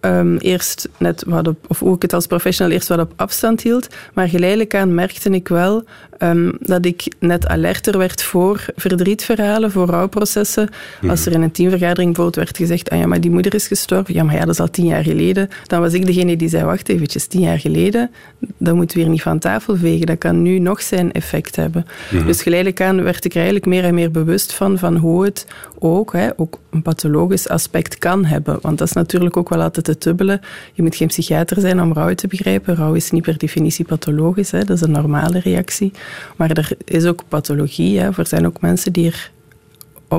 um, 0.00 0.36
eerst 0.36 0.88
net 0.96 1.24
wat 1.26 1.48
op, 1.48 1.64
of 1.68 1.78
hoe 1.78 1.94
ik 1.94 2.02
het 2.02 2.12
als 2.12 2.26
professional 2.26 2.72
eerst 2.72 2.88
wat 2.88 2.98
op 2.98 3.12
afstand 3.16 3.62
hield. 3.62 3.88
Maar 4.14 4.28
geleidelijk 4.28 4.74
aan 4.74 4.94
merkte 4.94 5.30
ik 5.30 5.48
wel 5.48 5.84
um, 6.18 6.52
dat 6.60 6.84
ik 6.84 7.12
net 7.18 7.46
alerter 7.46 7.98
werd 7.98 8.22
voor 8.22 8.64
verdrietverhalen, 8.76 9.70
voor 9.70 9.86
rouwprocessen. 9.86 10.68
Mhm. 11.00 11.10
Als 11.10 11.26
er 11.26 11.32
in 11.32 11.42
een 11.42 11.50
teamvergadering 11.50 12.14
bijvoorbeeld 12.14 12.44
werd 12.44 12.56
gezegd, 12.56 12.90
ah 12.90 12.98
ja, 12.98 13.06
maar 13.06 13.20
die 13.20 13.30
moeder 13.30 13.54
is 13.54 13.66
gestorven. 13.66 14.14
Ja, 14.14 14.22
maar 14.22 14.34
ja, 14.34 14.40
dat 14.40 14.54
is 14.54 14.60
al 14.60 14.70
tien 14.70 14.86
jaar 14.86 15.04
geleden. 15.04 15.48
Dan 15.66 15.80
was 15.80 15.92
ik 15.92 16.06
degene 16.06 16.36
die 16.36 16.48
zei, 16.48 16.64
wacht 16.64 16.88
eventjes, 16.88 17.26
tien 17.26 17.40
jaar 17.40 17.58
geleden, 17.58 18.10
dat 18.56 18.74
moeten 18.74 18.96
we 18.96 19.02
hier 19.02 19.12
niet 19.12 19.22
van 19.22 19.38
tafel 19.38 19.76
vegen. 19.76 20.06
Dat 20.06 20.18
kan 20.18 20.42
nu 20.42 20.58
nog 20.58 20.82
zijn 20.82 21.12
effect 21.12 21.56
hebben. 21.56 21.86
Mhm. 22.10 22.26
Dus 22.26 22.42
geleidelijk 22.42 22.80
aan 22.80 23.02
werd 23.02 23.24
ik 23.24 23.30
er 23.30 23.36
eigenlijk 23.36 23.66
meer 23.66 23.84
en 23.84 23.94
meer 23.94 24.10
bewust 24.10 24.52
van, 24.52 24.78
van 24.78 24.96
hoe 24.96 25.24
het 25.24 25.46
ook, 25.82 26.14
ook 26.36 26.58
een 26.70 26.82
pathologisch 26.82 27.48
aspect 27.48 27.98
kan 27.98 28.24
hebben. 28.24 28.58
Want 28.60 28.78
dat 28.78 28.88
is 28.88 28.94
natuurlijk 28.94 29.36
ook 29.36 29.48
wel 29.48 29.62
altijd 29.62 29.84
te 29.84 29.96
dubbele. 29.98 30.40
Je 30.72 30.82
moet 30.82 30.96
geen 30.96 31.08
psychiater 31.08 31.60
zijn 31.60 31.80
om 31.80 31.92
rouw 31.92 32.14
te 32.14 32.26
begrijpen. 32.26 32.74
Rouw 32.74 32.94
is 32.94 33.10
niet 33.10 33.22
per 33.22 33.38
definitie 33.38 33.84
pathologisch, 33.84 34.50
dat 34.50 34.70
is 34.70 34.80
een 34.80 34.90
normale 34.90 35.38
reactie. 35.38 35.92
Maar 36.36 36.50
er 36.50 36.72
is 36.84 37.04
ook 37.04 37.22
pathologie. 37.28 38.00
Er 38.00 38.26
zijn 38.26 38.46
ook 38.46 38.60
mensen 38.60 38.92
die 38.92 39.06
er 39.06 39.30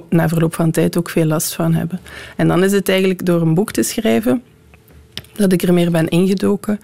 na 0.10 0.30
verloop 0.30 0.56
van 0.56 0.72
tijd 0.72 0.98
ook 0.98 1.10
veel 1.10 1.26
last 1.26 1.54
van 1.54 1.74
hebben. 1.74 2.00
En 2.36 2.48
dan 2.48 2.64
is 2.64 2.72
het 2.72 2.90
eigenlijk 2.90 3.26
door 3.26 3.42
een 3.42 3.54
boek 3.54 3.72
te 3.72 3.84
schrijven 3.84 4.44
dat 5.36 5.52
ik 5.52 5.62
er 5.62 5.74
meer 5.74 5.92
ben 5.92 6.08
ingedoken. 6.08 6.80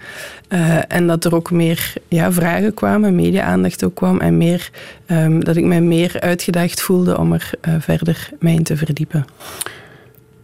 Uh, 0.48 0.78
en 0.88 1.06
dat 1.06 1.24
er 1.24 1.34
ook 1.34 1.50
meer 1.50 1.92
ja, 2.08 2.32
vragen 2.32 2.74
kwamen, 2.74 3.14
media-aandacht 3.14 3.84
ook 3.84 3.94
kwam. 3.94 4.20
En 4.20 4.36
meer, 4.36 4.70
um, 5.06 5.44
dat 5.44 5.56
ik 5.56 5.64
mij 5.64 5.80
meer 5.80 6.20
uitgedaagd 6.20 6.82
voelde 6.82 7.18
om 7.18 7.32
er 7.32 7.50
uh, 7.68 7.74
verder 7.78 8.28
mij 8.38 8.54
in 8.54 8.62
te 8.62 8.76
verdiepen. 8.76 9.24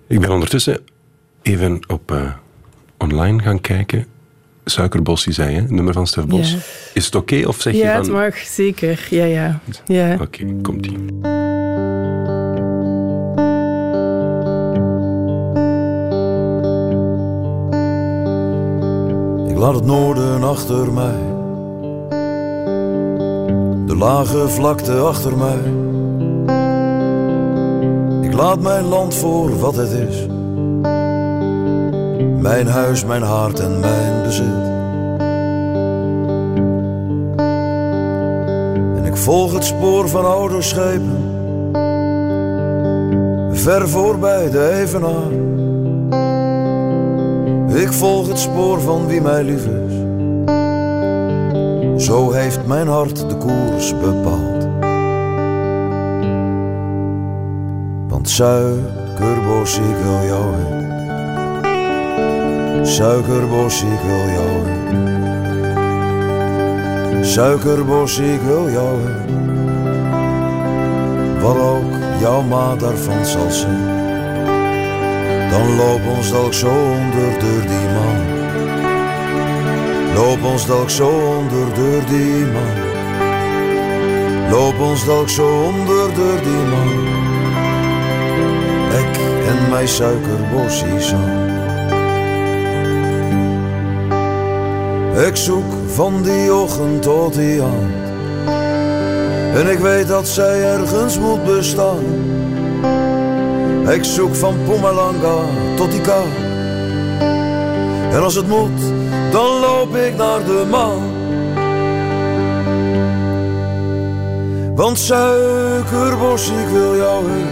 Ik 0.07 0.21
ben 0.21 0.31
ondertussen 0.31 0.79
even 1.43 1.81
op 1.87 2.13
uh, 2.13 2.33
online 2.99 3.43
gaan 3.43 3.61
kijken. 3.61 4.07
Suikerbossie 4.65 5.33
zei 5.33 5.55
je, 5.55 5.61
nummer 5.61 5.93
van 5.93 6.07
Stef 6.07 6.27
Bos. 6.27 6.51
Ja. 6.51 6.59
Is 6.95 7.05
het 7.05 7.15
oké 7.15 7.35
okay, 7.35 7.47
of 7.47 7.61
zeg 7.61 7.75
ja, 7.75 7.79
je 7.79 7.85
van... 7.85 8.15
Ja, 8.15 8.21
het 8.21 8.35
mag, 8.35 8.37
zeker. 8.37 9.07
Ja, 9.11 9.25
ja. 9.25 9.61
ja. 9.87 10.13
Oké, 10.13 10.23
okay, 10.23 10.55
komt-ie. 10.63 10.97
Ik 19.55 19.61
laat 19.61 19.75
het 19.75 19.85
noorden 19.85 20.43
achter 20.43 20.93
mij. 20.93 21.19
De 23.87 23.97
lage 23.97 24.49
vlakte 24.49 24.93
achter 24.93 25.33
mij. 25.37 25.59
Ik 28.29 28.35
laat 28.35 28.61
mijn 28.61 28.85
land 28.85 29.15
voor 29.15 29.59
wat 29.59 29.77
het 29.77 29.91
is. 29.91 30.27
Mijn 32.41 32.67
huis, 32.67 33.05
mijn 33.05 33.23
hart 33.23 33.61
en 33.61 33.81
mijn 33.81 34.23
bezit. 34.23 34.65
En 38.97 39.05
ik 39.05 39.17
volg 39.17 39.53
het 39.53 39.65
spoor 39.65 40.09
van 40.09 40.25
oude 40.25 40.63
schepen. 40.63 41.19
Ver 43.53 43.89
voorbij 43.89 44.51
de 44.51 44.71
evenaar 44.71 45.54
ik 47.75 47.93
volg 47.93 48.29
het 48.29 48.39
spoor 48.39 48.81
van 48.81 49.07
wie 49.07 49.21
mij 49.21 49.43
lief 49.43 49.67
is. 49.67 49.93
Zo 52.05 52.33
heeft 52.33 52.67
mijn 52.67 52.89
hart 52.89 53.29
de 53.29 53.37
koers 53.37 53.99
bepaald. 53.99 54.69
Want 58.09 58.29
suikerbos, 58.29 59.79
ik 59.79 59.97
wil 60.03 60.25
jou 60.27 60.55
heen. 60.55 60.83
Suikerbos, 62.87 63.83
ik 63.83 64.01
wil 64.07 64.27
jou. 64.35 64.63
Suikerbos, 67.25 68.19
ik 68.19 68.41
wil 68.41 68.71
jou 68.71 68.99
heen. 69.01 69.43
Wat 71.41 71.57
ook 71.57 71.93
jouw 72.21 72.43
ma 72.43 72.77
daarvan 72.77 73.25
zal 73.25 73.51
zijn 73.51 73.94
dan 75.55 75.77
loop 75.77 76.01
ons 76.17 76.31
dalk 76.31 76.55
zo 76.55 76.69
onder 76.69 77.39
door 77.39 77.63
die 77.73 77.89
man. 77.97 78.19
Loop 80.15 80.43
ons 80.53 80.67
dalk 80.67 80.91
zo 80.91 81.09
onder 81.09 81.75
door 81.75 82.03
die 82.09 82.47
man. 82.57 82.77
Loop 84.51 84.81
ons 84.81 85.05
dalk 85.05 85.29
zo 85.29 85.47
onder 85.63 86.15
door 86.15 86.41
die 86.43 86.65
man. 86.73 86.93
Ik 89.03 89.19
en 89.47 89.71
mijn 89.71 89.89
suikerbosjes 89.89 91.13
aan. 91.13 91.43
Ik 95.27 95.37
zoek 95.37 95.73
van 95.87 96.23
die 96.23 96.55
ochtend 96.55 97.03
tot 97.03 97.35
die 97.35 97.61
hand. 97.61 97.95
En 99.55 99.71
ik 99.71 99.79
weet 99.79 100.09
dat 100.09 100.29
zij 100.29 100.63
ergens 100.63 101.19
moet 101.19 101.45
bestaan 101.45 102.34
ik 103.89 104.05
zoek 104.05 104.35
van 104.35 104.57
Pumalanga 104.69 105.37
tot 105.77 106.01
kaart. 106.01 106.37
En 108.11 108.23
als 108.23 108.35
het 108.35 108.49
moet, 108.49 108.81
dan 109.31 109.61
loop 109.61 109.97
ik 109.97 110.17
naar 110.17 110.45
de 110.45 110.67
maan. 110.71 111.13
Want 114.75 114.99
suikerbos, 114.99 116.49
ik 116.49 116.69
wil 116.73 116.97
jou 116.97 117.25
heen. 117.31 117.47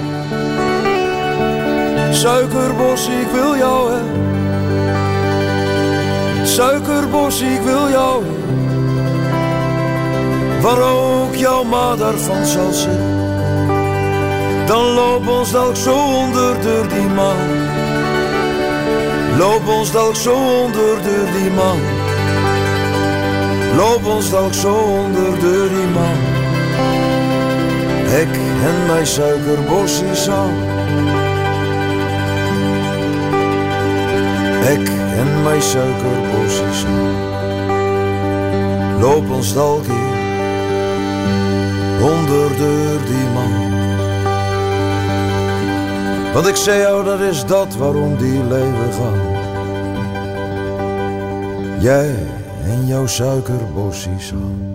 Suikerbos, 2.15 3.07
ik 3.07 3.29
wil 3.33 3.57
jou 3.57 3.93
heen. 3.93 4.11
Suikerbos, 6.47 7.41
ik 7.41 7.61
wil 7.65 7.89
jou 7.89 8.25
heen. 8.25 8.41
Waar 10.61 10.81
ook 10.81 11.35
jouw 11.35 11.65
ma 11.65 11.97
daarvan 11.97 12.47
zal 12.47 12.73
zitten 12.73 13.12
dan 14.73 14.85
loop 14.85 15.29
ons 15.29 15.51
dalk 15.51 15.77
zo 15.77 15.95
onder 15.95 16.63
door 16.63 16.89
die 16.89 17.09
man. 17.09 17.37
Loop 19.39 19.69
ons 19.69 19.91
dalk 19.93 20.17
zo 20.17 20.35
onder 20.35 21.03
door 21.03 21.29
die 21.33 21.51
man. 21.51 21.79
Loop 23.77 24.07
ons 24.15 24.31
dalk 24.31 24.55
zo 24.55 24.73
onder 24.75 25.41
door 25.41 25.69
die 25.69 25.91
man. 25.97 26.19
Ik 28.21 28.33
en 28.69 28.87
mijn 28.87 29.07
suikerbosje 29.07 30.15
samen. 30.15 30.63
Ik 34.73 34.89
en 35.19 35.43
mijn 35.43 35.63
suikerbosje 35.63 36.73
samen. 36.73 37.31
Loop 39.01 39.31
ons 39.31 39.53
dalk 39.53 39.85
hier 39.85 40.21
onder 42.01 42.49
door 42.57 42.99
die 43.07 43.27
man. 43.35 43.82
Want 46.33 46.47
ik 46.47 46.57
zei 46.57 46.81
jou, 46.81 47.05
dat 47.05 47.21
is 47.21 47.45
dat 47.45 47.77
waarom 47.77 48.17
die 48.17 48.45
leven 48.45 48.93
gaan. 48.93 49.21
Jij 51.81 52.15
en 52.65 52.87
jouw 52.87 53.07
suikerbosjes 53.07 54.29
gaan. 54.31 54.71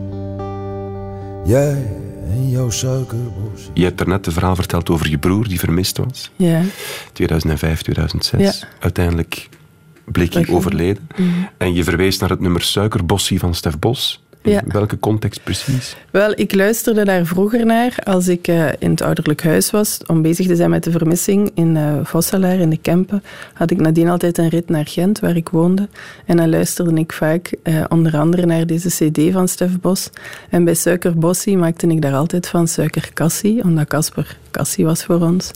Jij 1.46 1.86
en 2.30 2.50
jouw 2.50 2.70
suikerbosjes. 2.70 3.70
Je 3.74 3.84
hebt 3.84 3.98
daarnet 3.98 4.26
het 4.26 4.34
verhaal 4.34 4.56
verteld 4.56 4.90
over 4.90 5.10
je 5.10 5.18
broer 5.18 5.48
die 5.48 5.60
vermist 5.60 5.98
was. 5.98 6.32
Ja. 6.36 6.62
2005, 7.14 7.82
2006. 7.82 8.60
Ja. 8.60 8.68
Uiteindelijk 8.80 9.50
bleek 10.06 10.34
hij 10.34 10.48
overleden. 10.50 11.10
Mhm. 11.16 11.30
En 11.58 11.74
je 11.74 11.84
verwees 11.84 12.18
naar 12.18 12.30
het 12.30 12.40
nummer 12.40 12.62
Suikerbossie 12.62 13.40
van 13.40 13.56
Stef 13.56 13.80
Bos. 13.80 14.24
Ja. 14.52 14.62
welke 14.68 15.00
context 15.00 15.44
precies? 15.44 15.96
Wel, 16.12 16.32
ik 16.36 16.56
luisterde 16.56 17.06
daar 17.06 17.26
vroeger 17.26 17.66
naar 17.66 17.96
als 18.04 18.28
ik 18.28 18.48
uh, 18.48 18.68
in 18.80 18.90
het 18.90 19.02
ouderlijk 19.02 19.44
huis 19.44 19.72
was 19.72 20.00
om 20.08 20.22
bezig 20.22 20.48
te 20.48 20.56
zijn 20.56 20.70
met 20.70 20.84
de 20.84 20.92
vermissing 20.92 21.52
in 21.54 21.76
uh, 21.76 21.94
Vosselaar, 22.04 22.60
in 22.60 22.70
de 22.70 22.78
Kempen. 22.78 23.24
Had 23.54 23.72
ik 23.72 23.80
nadien 23.80 24.10
altijd 24.10 24.38
een 24.38 24.50
rit 24.50 24.70
naar 24.70 24.88
Gent, 24.88 25.20
waar 25.20 25.36
ik 25.36 25.50
woonde. 25.50 25.88
En 26.26 26.38
dan 26.38 26.50
luisterde 26.50 27.00
ik 27.00 27.14
vaak 27.14 27.54
uh, 27.64 27.84
onder 27.90 28.18
andere 28.18 28.46
naar 28.46 28.66
deze 28.66 28.90
cd 28.90 29.32
van 29.32 29.48
Stef 29.48 29.80
Bos. 29.80 30.10
En 30.50 30.64
bij 30.64 30.74
Suikerbossie 30.74 31.58
maakte 31.58 31.88
ik 31.88 32.02
daar 32.02 32.14
altijd 32.14 32.48
van 32.48 32.68
Suikerkassie, 32.68 33.64
omdat 33.64 33.88
Casper 33.88 34.38
Cassie 34.52 34.86
was 34.86 35.04
voor 35.04 35.22
ons. 35.22 35.52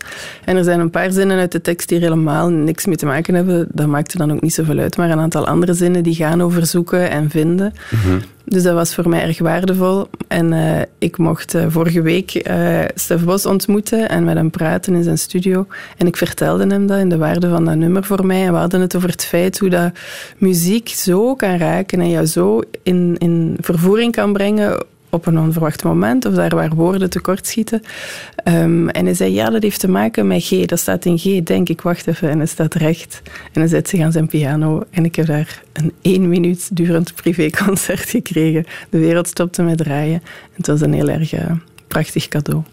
En 0.46 0.58
er 0.58 0.64
zijn 0.64 0.80
een 0.80 0.90
paar 0.90 1.12
zinnen 1.12 1.40
uit 1.40 1.52
de 1.52 1.62
tekst 1.62 1.88
die 1.88 1.98
er 1.98 2.04
helemaal 2.04 2.50
niks 2.50 2.86
mee 2.86 2.96
te 2.96 3.06
maken 3.06 3.34
hebben. 3.34 3.68
Dat 3.72 3.88
maakte 3.88 4.18
dan 4.18 4.32
ook 4.32 4.42
niet 4.42 4.54
zoveel 4.54 4.78
uit. 4.78 4.98
Maar 4.98 5.10
een 5.10 5.20
aantal 5.20 5.48
andere 5.48 5.74
zinnen 5.74 6.04
die 6.04 6.16
gaan 6.16 6.42
over 6.42 6.66
zoeken 6.66 7.10
en 7.10 7.30
vinden. 7.30 7.74
Mm 7.90 8.22
dus 8.46 8.64
dat 8.64 8.74
was 8.74 8.96
voor 8.96 9.10
mij 9.10 9.22
erg 9.22 9.40
waardevol. 9.40 10.08
En 10.28 10.52
uh, 10.52 10.82
ik 10.98 11.18
mocht 11.18 11.56
uh, 11.56 11.66
vorige 11.68 12.02
week 12.02 12.48
uh, 12.48 12.80
Stef 12.96 13.24
Bos 13.24 13.46
ontmoeten 13.46 14.10
en 14.10 14.24
met 14.24 14.36
hem 14.36 14.50
praten 14.50 14.94
in 14.94 15.04
zijn 15.04 15.18
studio. 15.18 15.68
En 15.98 16.08
ik 16.08 16.18
vertelde 16.18 16.68
hem 16.68 16.88
dat 16.88 17.00
in 17.00 17.10
de 17.10 17.18
waarde 17.18 17.50
van 17.50 17.66
dat 17.66 17.76
nummer 17.76 18.04
voor 18.04 18.26
mij. 18.26 18.46
En 18.46 18.54
we 18.54 18.60
hadden 18.60 18.82
het 18.82 18.96
over 18.96 19.10
het 19.10 19.26
feit 19.26 19.60
hoe 19.60 19.70
dat 19.70 19.92
muziek 20.38 20.90
zo 20.90 21.36
kan 21.36 21.58
raken 21.58 22.00
en 22.00 22.10
jou 22.10 22.26
zo 22.26 22.62
in, 22.84 23.16
in 23.18 23.58
vervoering 23.60 24.12
kan 24.12 24.34
brengen 24.34 24.86
op 25.12 25.26
een 25.26 25.40
onverwacht 25.40 25.84
moment 25.84 26.26
of 26.26 26.34
daar 26.34 26.56
waar 26.56 26.76
woorden 26.76 27.10
tekortschieten. 27.10 27.82
Um, 28.44 28.90
en 28.90 29.06
hij 29.06 29.14
zei, 29.14 29.34
ja, 29.34 29.50
dat 29.50 29.62
heeft 29.62 29.80
te 29.80 29.90
maken 29.90 30.28
met 30.28 30.44
G. 30.44 30.66
Dat 30.66 30.80
staat 30.80 31.06
in 31.06 31.18
G, 31.18 31.44
denk 31.44 31.70
ik, 31.70 31.82
wacht 31.82 32.08
even. 32.08 32.30
En 32.30 32.38
hij 32.38 32.48
staat 32.48 32.74
recht. 32.74 33.22
En 33.52 33.62
hij 33.62 33.70
zet 33.70 33.90
zich 33.90 34.02
aan 34.02 34.12
zijn 34.12 34.28
piano. 34.28 34.84
En 34.90 35.06
ik 35.06 35.16
heb 35.16 35.26
daar 35.26 35.62
een 35.74 35.94
één 36.02 36.30
minuut 36.30 36.76
durend 36.76 37.16
privéconcert 37.16 38.10
gekregen. 38.16 38.66
De 38.90 39.00
wereld 39.00 39.28
stopte 39.28 39.64
met 39.64 39.78
draaien. 39.78 40.22
En 40.24 40.58
het 40.58 40.68
was 40.68 40.82
een 40.82 40.94
heel 40.94 41.10
erg 41.10 41.34
uh, 41.34 41.52
prachtig 41.88 42.28
cadeau. 42.28 42.64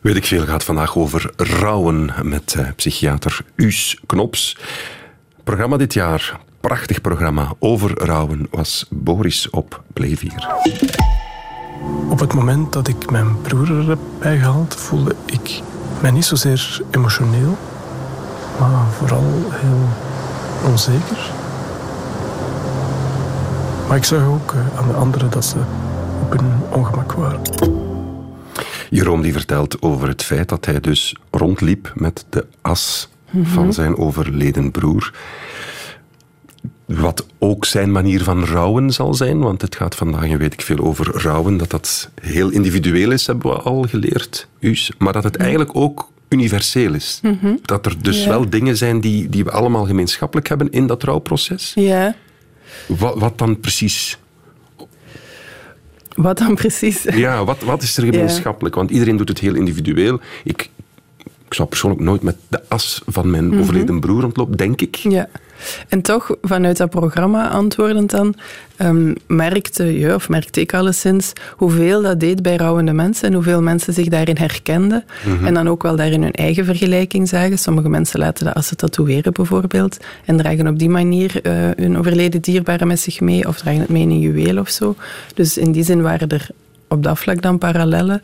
Weet 0.00 0.16
ik 0.16 0.24
veel 0.24 0.44
gaat 0.44 0.64
vandaag 0.64 0.96
over 0.96 1.32
rouwen 1.36 2.12
met 2.22 2.54
uh, 2.58 2.68
psychiater 2.76 3.40
Us 3.56 4.00
Knops. 4.06 4.56
Programma 5.44 5.76
dit 5.76 5.94
jaar, 5.94 6.40
prachtig 6.60 7.00
programma 7.00 7.52
over 7.58 8.04
rouwen, 8.04 8.46
was 8.50 8.86
Boris 8.90 9.50
op 9.50 9.82
Play 9.92 10.16
4. 10.16 11.13
Op 12.08 12.20
het 12.20 12.34
moment 12.34 12.72
dat 12.72 12.88
ik 12.88 13.10
mijn 13.10 13.40
broer 13.42 13.70
er 13.70 13.88
heb 13.88 13.98
bijgehaald, 14.18 14.74
voelde 14.74 15.14
ik 15.26 15.62
mij 16.00 16.10
niet 16.10 16.24
zozeer 16.24 16.80
emotioneel, 16.90 17.56
maar 18.58 18.86
vooral 18.98 19.32
heel 19.50 19.88
onzeker. 20.70 21.32
Maar 23.88 23.96
ik 23.96 24.04
zag 24.04 24.26
ook 24.26 24.52
eh, 24.52 24.78
aan 24.78 24.88
de 24.88 24.94
anderen 24.94 25.30
dat 25.30 25.44
ze 25.44 25.56
op 26.22 26.38
hun 26.38 26.52
ongemak 26.70 27.12
waren. 27.12 27.40
Jeroen 28.90 29.22
die 29.22 29.32
vertelt 29.32 29.82
over 29.82 30.08
het 30.08 30.22
feit 30.22 30.48
dat 30.48 30.64
hij 30.64 30.80
dus 30.80 31.16
rondliep 31.30 31.92
met 31.94 32.24
de 32.28 32.46
as 32.62 33.08
van 33.42 33.72
zijn 33.72 33.96
overleden 33.96 34.70
broer. 34.70 35.12
Wat 36.84 37.26
ook 37.38 37.64
zijn 37.64 37.92
manier 37.92 38.22
van 38.22 38.44
rouwen 38.44 38.90
zal 38.90 39.14
zijn, 39.14 39.38
want 39.38 39.62
het 39.62 39.76
gaat 39.76 39.94
vandaag, 39.94 40.28
en 40.28 40.38
weet 40.38 40.52
ik 40.52 40.62
veel, 40.62 40.78
over 40.78 41.22
rouwen, 41.22 41.56
dat 41.56 41.70
dat 41.70 42.10
heel 42.20 42.50
individueel 42.50 43.10
is, 43.10 43.26
hebben 43.26 43.50
we 43.50 43.56
al 43.56 43.82
geleerd, 43.82 44.48
Us, 44.60 44.92
maar 44.98 45.12
dat 45.12 45.24
het 45.24 45.36
eigenlijk 45.36 45.76
ook 45.76 46.12
universeel 46.28 46.94
is. 46.94 47.18
Mhm. 47.22 47.54
Dat 47.62 47.86
er 47.86 48.02
dus 48.02 48.26
wel 48.26 48.50
dingen 48.50 48.76
zijn 48.76 49.00
die, 49.00 49.28
die 49.28 49.44
we 49.44 49.50
allemaal 49.50 49.86
gemeenschappelijk 49.86 50.48
hebben 50.48 50.70
in 50.70 50.86
dat 50.86 51.02
rouwproces. 51.02 51.72
Ja. 51.74 52.14
Wat, 52.86 53.18
wat 53.18 53.38
dan 53.38 53.60
precies? 53.60 54.18
Wat 56.14 56.38
dan 56.38 56.54
precies? 56.54 57.02
Ja, 57.02 57.44
wat, 57.44 57.62
wat 57.62 57.82
is 57.82 57.96
er 57.96 58.04
gemeenschappelijk? 58.04 58.74
Want 58.74 58.90
iedereen 58.90 59.16
doet 59.16 59.28
het 59.28 59.38
heel 59.38 59.54
individueel. 59.54 60.20
Ik, 60.44 60.70
ik 61.46 61.54
zou 61.54 61.68
persoonlijk 61.68 62.02
nooit 62.02 62.22
met 62.22 62.36
de 62.48 62.62
as 62.68 63.02
van 63.06 63.30
mijn 63.30 63.48
mhm. 63.48 63.60
overleden 63.60 64.00
broer 64.00 64.20
rondlopen, 64.20 64.56
denk 64.56 64.80
ik. 64.80 64.96
Ja. 64.96 65.28
En 65.88 66.02
toch, 66.02 66.36
vanuit 66.42 66.76
dat 66.76 66.90
programma 66.90 67.48
antwoordend 67.48 68.10
dan, 68.10 68.34
um, 68.78 69.14
merkte 69.26 69.98
je, 69.98 70.14
of 70.14 70.28
merkte 70.28 70.60
ik 70.60 70.74
alleszins, 70.74 71.32
hoeveel 71.56 72.02
dat 72.02 72.20
deed 72.20 72.42
bij 72.42 72.56
rouwende 72.56 72.92
mensen 72.92 73.28
en 73.28 73.34
hoeveel 73.34 73.62
mensen 73.62 73.92
zich 73.92 74.08
daarin 74.08 74.36
herkenden. 74.36 75.04
Mhm. 75.26 75.46
En 75.46 75.54
dan 75.54 75.68
ook 75.68 75.82
wel 75.82 75.96
daarin 75.96 76.22
hun 76.22 76.32
eigen 76.32 76.64
vergelijking 76.64 77.28
zagen. 77.28 77.58
Sommige 77.58 77.88
mensen 77.88 78.18
laten 78.18 78.44
de 78.44 78.54
assen 78.54 78.76
tatoeëren 78.76 79.32
bijvoorbeeld 79.32 79.96
en 80.24 80.36
dragen 80.36 80.66
op 80.66 80.78
die 80.78 80.88
manier 80.88 81.40
uh, 81.42 81.52
hun 81.76 81.98
overleden 81.98 82.40
dierbare 82.40 82.86
met 82.86 83.00
zich 83.00 83.20
mee 83.20 83.48
of 83.48 83.58
dragen 83.58 83.80
het 83.80 83.88
mee 83.88 84.02
in 84.02 84.10
een 84.10 84.20
juweel 84.20 84.58
of 84.58 84.68
zo. 84.68 84.94
Dus 85.34 85.58
in 85.58 85.72
die 85.72 85.84
zin 85.84 86.02
waren 86.02 86.28
er 86.28 86.48
op 86.88 87.02
dat 87.02 87.18
vlak 87.18 87.42
dan 87.42 87.58
parallellen. 87.58 88.22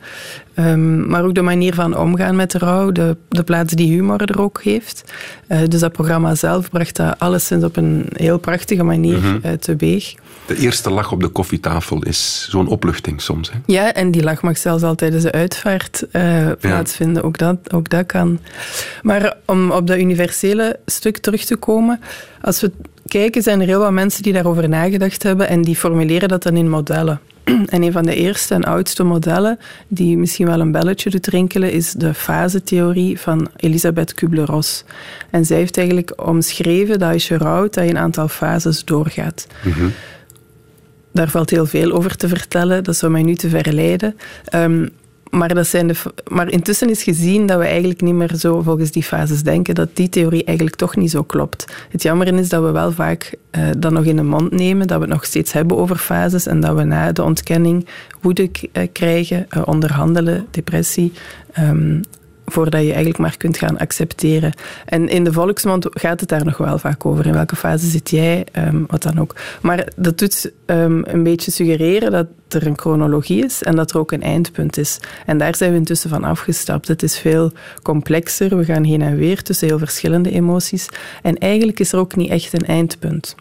Um, 0.54 1.06
maar 1.06 1.24
ook 1.24 1.34
de 1.34 1.42
manier 1.42 1.74
van 1.74 1.96
omgaan 1.96 2.36
met 2.36 2.50
de 2.50 2.58
rouw, 2.58 2.92
de, 2.92 3.16
de 3.28 3.42
plaats 3.42 3.72
die 3.72 3.92
humor 3.92 4.22
er 4.22 4.40
ook 4.40 4.62
heeft. 4.62 5.12
Uh, 5.48 5.58
dus 5.68 5.80
dat 5.80 5.92
programma 5.92 6.34
zelf 6.34 6.70
bracht 6.70 6.96
dat 6.96 7.18
alleszins 7.18 7.64
op 7.64 7.76
een 7.76 8.06
heel 8.12 8.38
prachtige 8.38 8.82
manier 8.82 9.16
mm 9.16 9.22
-hmm. 9.22 9.40
uh, 9.44 9.52
teweeg. 9.52 10.14
De 10.46 10.56
eerste 10.56 10.90
lach 10.90 11.12
op 11.12 11.20
de 11.20 11.28
koffietafel 11.28 12.02
is 12.02 12.46
zo'n 12.50 12.68
opluchting 12.68 13.20
soms. 13.20 13.50
Hè? 13.50 13.58
Ja, 13.66 13.92
en 13.92 14.10
die 14.10 14.22
lach 14.22 14.42
mag 14.42 14.58
zelfs 14.58 14.82
al 14.82 14.94
tijdens 14.94 15.22
de 15.22 15.32
uitvaart 15.32 16.04
uh, 16.12 16.46
plaatsvinden. 16.60 17.22
Ja. 17.22 17.28
Ook, 17.28 17.38
dat, 17.38 17.72
ook 17.72 17.88
dat 17.90 18.06
kan. 18.06 18.40
Maar 19.02 19.36
om 19.44 19.70
op 19.70 19.86
dat 19.86 19.98
universele 19.98 20.78
stuk 20.86 21.18
terug 21.18 21.44
te 21.44 21.56
komen, 21.56 22.00
als 22.40 22.60
we 22.60 22.72
kijken, 23.06 23.42
zijn 23.42 23.60
er 23.60 23.66
heel 23.66 23.80
wat 23.80 23.92
mensen 23.92 24.22
die 24.22 24.32
daarover 24.32 24.68
nagedacht 24.68 25.22
hebben 25.22 25.48
en 25.48 25.62
die 25.62 25.76
formuleren 25.76 26.28
dat 26.28 26.42
dan 26.42 26.56
in 26.56 26.68
modellen. 26.68 27.20
En 27.66 27.82
een 27.82 27.92
van 27.92 28.06
de 28.06 28.14
eerste 28.14 28.54
en 28.54 28.64
oudste 28.64 29.02
modellen, 29.02 29.58
die 29.88 30.18
misschien 30.18 30.46
wel 30.46 30.60
een 30.60 30.72
belletje 30.72 31.10
doet 31.10 31.26
rinkelen, 31.26 31.72
is 31.72 31.92
de 31.92 32.14
fasetheorie 32.14 33.20
van 33.20 33.48
Elisabeth 33.56 34.14
Kubler-Ross. 34.14 34.84
En 35.30 35.44
zij 35.44 35.56
heeft 35.56 35.76
eigenlijk 35.76 36.28
omschreven 36.28 36.98
dat 36.98 37.12
als 37.12 37.28
je 37.28 37.38
rouwt, 37.38 37.74
dat 37.74 37.84
je 37.84 37.90
een 37.90 37.98
aantal 37.98 38.28
fases 38.28 38.84
doorgaat. 38.84 39.46
Mm 39.62 39.72
-hmm. 39.72 39.92
Daar 41.12 41.28
valt 41.28 41.50
heel 41.50 41.66
veel 41.66 41.92
over 41.92 42.16
te 42.16 42.28
vertellen, 42.28 42.84
dat 42.84 42.96
zou 42.96 43.12
mij 43.12 43.22
nu 43.22 43.34
te 43.34 43.48
verleiden. 43.48 44.16
Um, 44.54 44.90
maar, 45.30 45.54
dat 45.54 45.66
zijn 45.66 45.86
de, 45.86 45.94
maar 46.28 46.50
intussen 46.50 46.90
is 46.90 47.02
gezien 47.02 47.46
dat 47.46 47.58
we 47.58 47.64
eigenlijk 47.64 48.00
niet 48.00 48.14
meer 48.14 48.34
zo 48.34 48.62
volgens 48.62 48.90
die 48.90 49.02
fases 49.02 49.42
denken, 49.42 49.74
dat 49.74 49.96
die 49.96 50.08
theorie 50.08 50.44
eigenlijk 50.44 50.76
toch 50.76 50.96
niet 50.96 51.10
zo 51.10 51.22
klopt. 51.22 51.64
Het 51.90 52.02
jammer 52.02 52.34
is 52.34 52.48
dat 52.48 52.62
we 52.62 52.70
wel 52.70 52.92
vaak 52.92 53.34
uh, 53.52 53.64
dat 53.78 53.92
nog 53.92 54.04
in 54.04 54.16
de 54.16 54.22
mond 54.22 54.50
nemen, 54.50 54.86
dat 54.86 54.98
we 54.98 55.04
het 55.04 55.12
nog 55.12 55.24
steeds 55.24 55.52
hebben 55.52 55.76
over 55.76 55.96
fases 55.96 56.46
en 56.46 56.60
dat 56.60 56.76
we 56.76 56.82
na 56.82 57.12
de 57.12 57.22
ontkenning 57.22 57.86
woede 58.20 58.50
uh, 58.72 58.86
krijgen, 58.92 59.46
uh, 59.56 59.62
onderhandelen, 59.64 60.46
depressie, 60.50 61.12
um, 61.58 62.00
voordat 62.50 62.80
je 62.80 62.86
eigenlijk 62.86 63.18
maar 63.18 63.36
kunt 63.36 63.58
gaan 63.58 63.78
accepteren. 63.78 64.52
En 64.86 65.08
in 65.08 65.24
de 65.24 65.32
volksmond 65.32 65.86
gaat 65.90 66.20
het 66.20 66.28
daar 66.28 66.44
nog 66.44 66.56
wel 66.56 66.78
vaak 66.78 67.06
over. 67.06 67.26
In 67.26 67.32
welke 67.32 67.56
fase 67.56 67.86
zit 67.86 68.10
jij? 68.10 68.46
Um, 68.58 68.84
wat 68.86 69.02
dan 69.02 69.20
ook. 69.20 69.34
Maar 69.62 69.88
dat 69.96 70.18
doet 70.18 70.52
um, 70.66 71.02
een 71.06 71.22
beetje 71.22 71.50
suggereren 71.50 72.10
dat 72.10 72.26
er 72.48 72.66
een 72.66 72.78
chronologie 72.78 73.44
is 73.44 73.62
en 73.62 73.76
dat 73.76 73.90
er 73.90 73.98
ook 73.98 74.12
een 74.12 74.22
eindpunt 74.22 74.78
is. 74.78 74.98
En 75.26 75.38
daar 75.38 75.56
zijn 75.56 75.70
we 75.70 75.76
intussen 75.76 76.10
van 76.10 76.24
afgestapt. 76.24 76.88
Het 76.88 77.02
is 77.02 77.18
veel 77.18 77.52
complexer. 77.82 78.56
We 78.56 78.64
gaan 78.64 78.84
heen 78.84 79.02
en 79.02 79.16
weer 79.16 79.42
tussen 79.42 79.68
heel 79.68 79.78
verschillende 79.78 80.30
emoties. 80.30 80.88
En 81.22 81.38
eigenlijk 81.38 81.80
is 81.80 81.92
er 81.92 81.98
ook 81.98 82.16
niet 82.16 82.30
echt 82.30 82.52
een 82.52 82.66
eindpunt. 82.66 83.34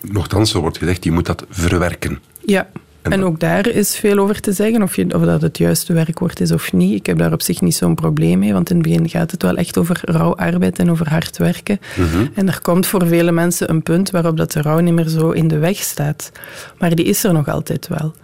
Nochtans, 0.00 0.54
er 0.54 0.60
wordt 0.60 0.78
gezegd, 0.78 1.04
je 1.04 1.12
moet 1.12 1.26
dat 1.26 1.44
verwerken. 1.48 2.18
Ja, 2.44 2.68
en, 3.12 3.22
ook 3.22 3.40
daar 3.40 3.68
is 3.68 3.96
veel 3.96 4.18
over 4.18 4.40
te 4.40 4.52
zeggen, 4.52 4.82
of, 4.82 4.96
je, 4.96 5.14
of 5.14 5.22
dat 5.22 5.42
het 5.42 5.58
juiste 5.58 5.92
werkwoord 5.92 6.40
is 6.40 6.52
of 6.52 6.72
niet. 6.72 6.94
Ik 6.94 7.06
heb 7.06 7.18
daar 7.18 7.32
op 7.32 7.42
zich 7.42 7.60
niet 7.60 7.74
zo'n 7.74 7.94
probleem 7.94 8.38
mee, 8.38 8.52
want 8.52 8.70
in 8.70 8.76
het 8.76 8.84
begin 8.84 9.08
gaat 9.08 9.30
het 9.30 9.42
wel 9.42 9.56
echt 9.56 9.78
over 9.78 10.00
rauw 10.02 10.34
arbeid 10.34 10.78
en 10.78 10.90
over 10.90 11.08
hard 11.08 11.36
werken. 11.36 11.78
Mm 11.96 12.08
-hmm. 12.08 12.30
En 12.34 12.48
er 12.48 12.60
komt 12.62 12.86
voor 12.86 13.06
vele 13.06 13.32
mensen 13.32 13.70
een 13.70 13.82
punt 13.82 14.10
waarop 14.10 14.36
dat 14.36 14.52
de 14.52 14.62
rouw 14.62 14.78
niet 14.78 14.94
meer 14.94 15.08
zo 15.08 15.30
in 15.30 15.48
de 15.48 15.58
weg 15.58 15.76
staat. 15.76 16.32
Maar 16.78 16.94
die 16.94 17.04
is 17.04 17.24
er 17.24 17.32
nog 17.32 17.48
altijd 17.48 17.88
wel. 17.88 18.14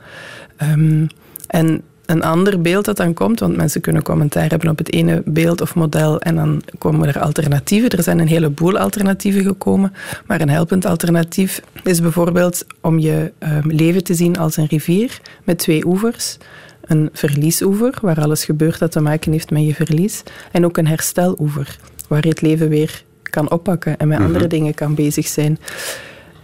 Um, 0.62 1.08
en 1.46 1.82
een 2.10 2.22
ander 2.22 2.60
beeld 2.60 2.84
dat 2.84 2.96
dan 2.96 3.14
komt, 3.14 3.40
want 3.40 3.56
mensen 3.56 3.80
kunnen 3.80 4.02
commentaar 4.02 4.48
hebben 4.48 4.70
op 4.70 4.78
het 4.78 4.92
ene 4.92 5.22
beeld 5.24 5.60
of 5.60 5.74
model 5.74 6.20
en 6.20 6.34
dan 6.34 6.62
komen 6.78 7.08
er 7.08 7.20
alternatieven. 7.20 7.90
Er 7.90 8.02
zijn 8.02 8.18
een 8.18 8.28
heleboel 8.28 8.78
alternatieven 8.78 9.42
gekomen, 9.42 9.92
maar 10.26 10.40
een 10.40 10.48
helpend 10.48 10.84
alternatief 10.84 11.62
is 11.84 12.00
bijvoorbeeld 12.00 12.64
om 12.80 12.98
je 12.98 13.32
um, 13.38 13.70
leven 13.70 14.04
te 14.04 14.14
zien 14.14 14.38
als 14.38 14.56
een 14.56 14.66
rivier 14.66 15.20
met 15.44 15.58
twee 15.58 15.86
oevers. 15.86 16.36
Een 16.80 17.08
verliesoever, 17.12 17.94
waar 18.02 18.20
alles 18.20 18.44
gebeurt 18.44 18.78
dat 18.78 18.92
te 18.92 19.00
maken 19.00 19.32
heeft 19.32 19.50
met 19.50 19.66
je 19.66 19.74
verlies, 19.74 20.22
en 20.52 20.64
ook 20.64 20.76
een 20.76 20.86
hersteloever, 20.86 21.76
waar 22.08 22.22
je 22.22 22.28
het 22.28 22.40
leven 22.40 22.68
weer 22.68 23.02
kan 23.22 23.50
oppakken 23.50 23.96
en 23.98 24.08
met 24.08 24.18
mm 24.18 24.24
-hmm. 24.24 24.32
andere 24.32 24.50
dingen 24.50 24.74
kan 24.74 24.94
bezig 24.94 25.26
zijn. 25.26 25.58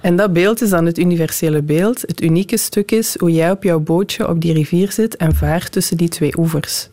En 0.07 0.17
dat 0.17 0.33
beeld 0.33 0.63
is 0.63 0.71
dan 0.71 0.87
het 0.87 0.99
universele 0.99 1.63
beeld. 1.63 2.01
Het 2.01 2.23
unieke 2.23 2.57
stuk 2.57 2.91
is 2.91 3.17
hoe 3.19 3.33
jij 3.33 3.51
op 3.51 3.63
jouw 3.63 3.81
bootje 3.81 4.29
op 4.29 4.41
die 4.41 4.53
rivier 4.53 4.93
zit 4.93 5.17
en 5.17 5.35
vaart 5.35 5.73
tussen 5.73 5.97
die 5.97 6.09
twee 6.09 6.39
oevers. 6.39 6.89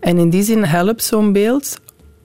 En 0.00 0.18
in 0.18 0.30
die 0.30 0.42
zin 0.42 0.64
helpt 0.64 1.02
zo'n 1.02 1.32
beeld 1.32 1.80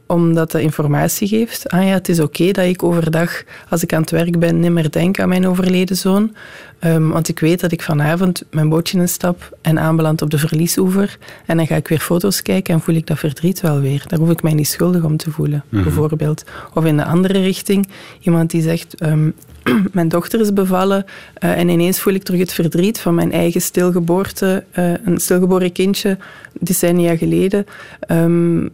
omdat 0.05 0.51
dat 0.51 0.61
informatie 0.61 1.27
geeft. 1.27 1.69
Ah 1.69 1.83
ja, 1.83 1.93
het 1.93 2.09
is 2.09 2.19
oké 2.19 2.41
okay 2.41 2.51
dat 2.51 2.65
ik 2.65 2.83
overdag, 2.83 3.43
als 3.69 3.83
ik 3.83 3.93
aan 3.93 4.01
het 4.01 4.11
werk 4.11 4.39
ben, 4.39 4.59
niet 4.59 4.71
meer 4.71 4.91
denk 4.91 5.19
aan 5.19 5.29
mijn 5.29 5.47
overleden 5.47 5.95
zoon. 5.95 6.35
Um, 6.79 7.09
want 7.09 7.27
ik 7.27 7.39
weet 7.39 7.59
dat 7.59 7.71
ik 7.71 7.81
vanavond 7.81 8.43
mijn 8.51 8.69
bootje 8.69 8.99
instap 8.99 9.57
en 9.61 9.79
aanbeland 9.79 10.21
op 10.21 10.29
de 10.29 10.37
verliesoever. 10.37 11.17
En 11.45 11.57
dan 11.57 11.67
ga 11.67 11.75
ik 11.75 11.87
weer 11.87 11.99
foto's 11.99 12.41
kijken 12.41 12.73
en 12.73 12.81
voel 12.81 12.95
ik 12.95 13.07
dat 13.07 13.19
verdriet 13.19 13.61
wel 13.61 13.79
weer. 13.79 14.03
Daar 14.07 14.19
hoef 14.19 14.29
ik 14.29 14.43
mij 14.43 14.53
niet 14.53 14.67
schuldig 14.67 15.03
om 15.03 15.17
te 15.17 15.31
voelen, 15.31 15.63
mm 15.69 15.75
-hmm. 15.75 15.83
bijvoorbeeld. 15.83 16.43
Of 16.73 16.85
in 16.85 16.97
de 16.97 17.05
andere 17.05 17.39
richting, 17.39 17.87
iemand 18.19 18.51
die 18.51 18.61
zegt... 18.61 19.03
Um, 19.03 19.33
mijn 19.91 20.07
dochter 20.07 20.39
is 20.39 20.53
bevallen 20.53 21.05
uh, 21.43 21.57
en 21.57 21.69
ineens 21.69 21.99
voel 21.99 22.13
ik 22.13 22.23
terug 22.23 22.39
het 22.39 22.53
verdriet 22.53 22.99
van 22.99 23.15
mijn 23.15 23.31
eigen 23.31 23.61
stilgeboorte, 23.61 24.63
uh, 24.79 24.93
een 25.05 25.19
stilgeboren 25.19 25.71
kindje, 25.71 26.17
decennia 26.59 27.15
geleden. 27.17 27.65
Um, 28.11 28.69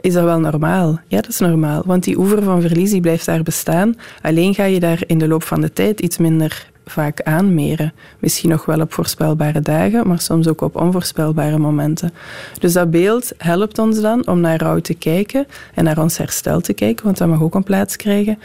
is 0.00 0.12
dat 0.12 0.24
wel 0.24 0.40
normaal? 0.40 1.00
Ja, 1.08 1.20
dat 1.20 1.28
is 1.28 1.38
normaal. 1.38 1.82
Want 1.86 2.04
die 2.04 2.18
oever 2.18 2.42
van 2.42 2.60
verlies 2.60 2.90
die 2.90 3.00
blijft 3.00 3.26
daar 3.26 3.42
bestaan. 3.42 3.94
Alleen 4.22 4.54
ga 4.54 4.64
je 4.64 4.80
daar 4.80 5.02
in 5.06 5.18
de 5.18 5.28
loop 5.28 5.42
van 5.42 5.60
de 5.60 5.72
tijd 5.72 6.00
iets 6.00 6.18
minder 6.18 6.70
vaak 6.92 7.20
aanmeren. 7.20 7.92
Misschien 8.18 8.50
nog 8.50 8.64
wel 8.64 8.80
op 8.80 8.92
voorspelbare 8.92 9.60
dagen, 9.60 10.08
maar 10.08 10.20
soms 10.20 10.48
ook 10.48 10.60
op 10.60 10.76
onvoorspelbare 10.76 11.58
momenten. 11.58 12.12
Dus 12.58 12.72
dat 12.72 12.90
beeld 12.90 13.32
helpt 13.38 13.78
ons 13.78 14.00
dan 14.00 14.26
om 14.26 14.40
naar 14.40 14.60
rouw 14.60 14.78
te 14.78 14.94
kijken 14.94 15.46
en 15.74 15.84
naar 15.84 15.98
ons 15.98 16.18
herstel 16.18 16.60
te 16.60 16.72
kijken, 16.72 17.04
want 17.04 17.18
dat 17.18 17.28
mag 17.28 17.42
ook 17.42 17.54
een 17.54 17.62
plaats 17.62 17.96
krijgen. 17.96 18.38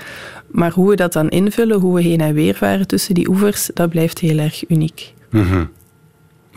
Maar 0.48 0.72
hoe 0.72 0.90
we 0.90 0.96
dat 0.96 1.14
dan 1.14 1.30
invullen, 1.30 1.80
hoe 1.80 1.96
we 1.96 2.02
heen 2.02 2.22
en 2.22 2.34
weer 2.34 2.56
varen 2.56 2.88
tussen 2.88 3.14
die 3.14 3.30
oevers, 3.30 3.70
dat 3.74 3.90
blijft 3.90 4.20
heel 4.20 4.38
erg 4.38 4.70
uniek. 4.70 5.14
Mm 5.30 5.44
-hmm. 5.44 5.70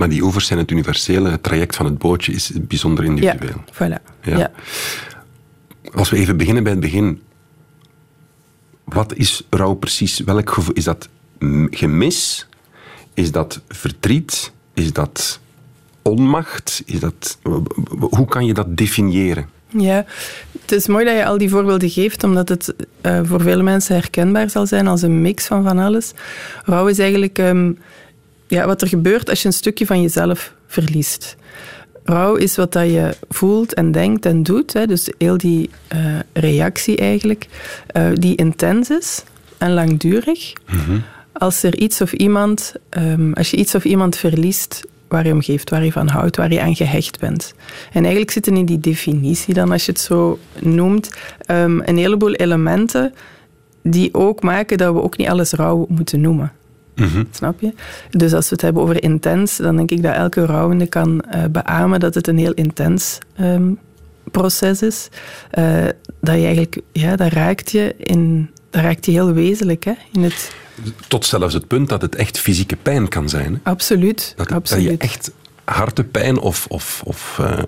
Maar 0.01 0.09
die 0.09 0.23
oevers 0.23 0.47
zijn 0.47 0.59
het 0.59 0.71
universele. 0.71 1.31
Het 1.31 1.43
traject 1.43 1.77
van 1.77 1.87
het 1.87 1.99
bootje 1.99 2.33
is 2.33 2.53
bijzonder 2.61 3.05
individueel. 3.05 3.63
Ja, 3.79 3.89
voilà. 3.89 4.03
Ja. 4.23 4.51
Als 5.95 6.11
we 6.11 6.17
even 6.17 6.37
beginnen 6.37 6.63
bij 6.63 6.73
het 6.73 6.81
begin. 6.81 7.23
Wat 8.85 9.15
is 9.15 9.47
rouw 9.51 9.75
precies? 9.75 10.19
Welk 10.19 10.51
gevoel? 10.51 10.75
Is 10.75 10.85
dat 10.85 11.09
gemis? 11.71 12.49
Is 13.15 13.33
dat 13.33 13.61
verdriet? 13.69 14.53
Is 14.75 14.93
dat 14.93 15.41
onmacht? 16.03 16.83
Is 16.87 17.01
dat, 17.01 17.39
hoe 17.99 18.27
kan 18.27 18.47
je 18.47 18.55
dat 18.55 18.77
definiëren? 18.77 19.49
Ja, 19.69 20.05
het 20.61 20.73
is 20.73 20.87
mooi 20.87 21.05
dat 21.05 21.15
je 21.15 21.25
al 21.25 21.39
die 21.39 21.49
voorbeelden 21.49 21.91
geeft, 21.91 22.25
omdat 22.25 22.49
het 22.49 22.75
uh, 23.03 23.21
voor 23.23 23.41
veel 23.41 23.63
mensen 23.63 23.95
herkenbaar 23.95 24.51
zal 24.51 24.67
zijn 24.67 24.87
als 24.87 25.03
een 25.03 25.21
mix 25.21 25.47
van 25.47 25.63
van 25.63 25.79
alles. 25.79 26.13
Rouw 26.65 26.87
is 26.87 26.99
eigenlijk 26.99 27.39
um, 27.39 27.79
ja, 28.47 28.67
wat 28.67 28.83
er 28.83 28.89
gebeurt 28.89 29.29
als 29.29 29.43
je 29.43 29.49
een 29.49 29.55
stukje 29.55 29.87
van 29.87 30.03
jezelf 30.03 30.55
verliest. 30.67 31.37
Rouw 32.05 32.35
is 32.35 32.57
wat 32.57 32.73
dat 32.73 32.87
je 32.87 33.17
voelt 33.29 33.75
en 33.75 33.93
denkt 33.93 34.27
en 34.27 34.43
doet. 34.43 34.73
Hè. 34.73 34.87
Dus 34.87 35.11
heel 35.19 35.39
die 35.39 35.71
uh, 35.95 36.19
reactie 36.33 36.97
eigenlijk, 36.97 37.47
uh, 37.97 38.09
die 38.15 38.37
intens 38.37 38.91
is 38.91 39.25
en 39.59 39.73
langdurig. 39.73 40.53
Mm 40.73 40.79
-hmm. 40.79 41.03
Als 41.33 41.63
er 41.63 41.79
iets 41.79 42.01
of 42.01 42.13
iemand, 42.13 42.75
um, 42.99 43.33
als 43.33 43.51
je 43.51 43.57
iets 43.57 43.75
of 43.75 43.85
iemand 43.85 44.17
verliest 44.17 44.85
waar 45.09 45.27
je 45.27 45.33
om 45.33 45.43
geeft, 45.43 45.71
waar 45.71 45.85
je 45.85 45.93
van 45.93 46.09
houdt, 46.09 46.37
waar 46.37 46.53
je 46.53 46.61
aan 46.61 46.77
gehecht 46.77 47.19
bent. 47.19 47.55
En 47.93 48.01
eigenlijk 48.01 48.31
zitten 48.31 48.57
in 48.57 48.65
die 48.65 48.81
definitie 48.81 49.55
dan, 49.55 49.73
als 49.73 49.85
je 49.85 49.93
het 49.93 50.01
zo 50.01 50.39
noemt, 50.59 51.11
um, 51.51 51.83
een 51.85 51.97
heleboel 51.97 52.33
elementen 52.33 53.15
die 53.83 54.15
ook 54.15 54.43
maken 54.43 54.79
dat 54.79 54.95
we 54.95 55.03
ook 55.03 55.17
niet 55.17 55.29
alles 55.29 55.53
rouw 55.53 55.87
moeten 55.89 56.21
noemen. 56.21 56.53
Mm 56.95 57.27
Snap 57.31 57.61
je? 57.61 57.73
Dus 58.11 58.33
als 58.33 58.49
we 58.49 58.55
het 58.55 58.63
hebben 58.63 58.83
over 58.83 59.03
intens, 59.03 59.57
dan 59.57 59.77
denk 59.77 59.91
ik 59.91 60.03
dat 60.03 60.15
elke 60.15 60.45
rouwende 60.47 60.87
kan 60.87 61.25
uh, 61.35 61.45
beamen 61.51 62.01
dat 62.01 62.15
het 62.15 62.27
een 62.27 62.39
heel 62.39 62.53
intens 62.53 63.19
um, 63.41 63.79
proces 64.31 64.83
is. 64.83 65.09
Uh, 65.59 65.85
dat 66.21 66.35
je 66.35 66.45
eigenlijk, 66.45 66.81
ja, 66.93 67.17
dat 67.17 67.33
raakt 67.33 67.71
je 67.71 67.95
in, 67.97 68.51
dat 68.71 68.83
raakt 68.83 69.07
je 69.07 69.13
heel 69.13 69.33
wezenlijk 69.33 69.85
hè, 69.85 69.93
in 70.13 70.23
het 70.23 70.53
tot 71.09 71.27
zelfs 71.27 71.55
het 71.55 71.67
punt 71.67 71.89
dat 71.89 72.03
het 72.03 72.15
echt 72.15 72.39
fysieke 72.39 72.77
pijn 72.77 73.09
kan 73.09 73.29
zijn. 73.29 73.61
Absoluut. 73.63 74.33
Dat, 74.37 74.53
absoluut. 74.53 74.89
dat 74.89 74.93
je 74.93 75.07
echt 75.07 75.31
hartepijn 75.65 76.39
of, 76.39 76.67
of, 76.69 77.03
of 77.05 77.39
uh, 77.41 77.59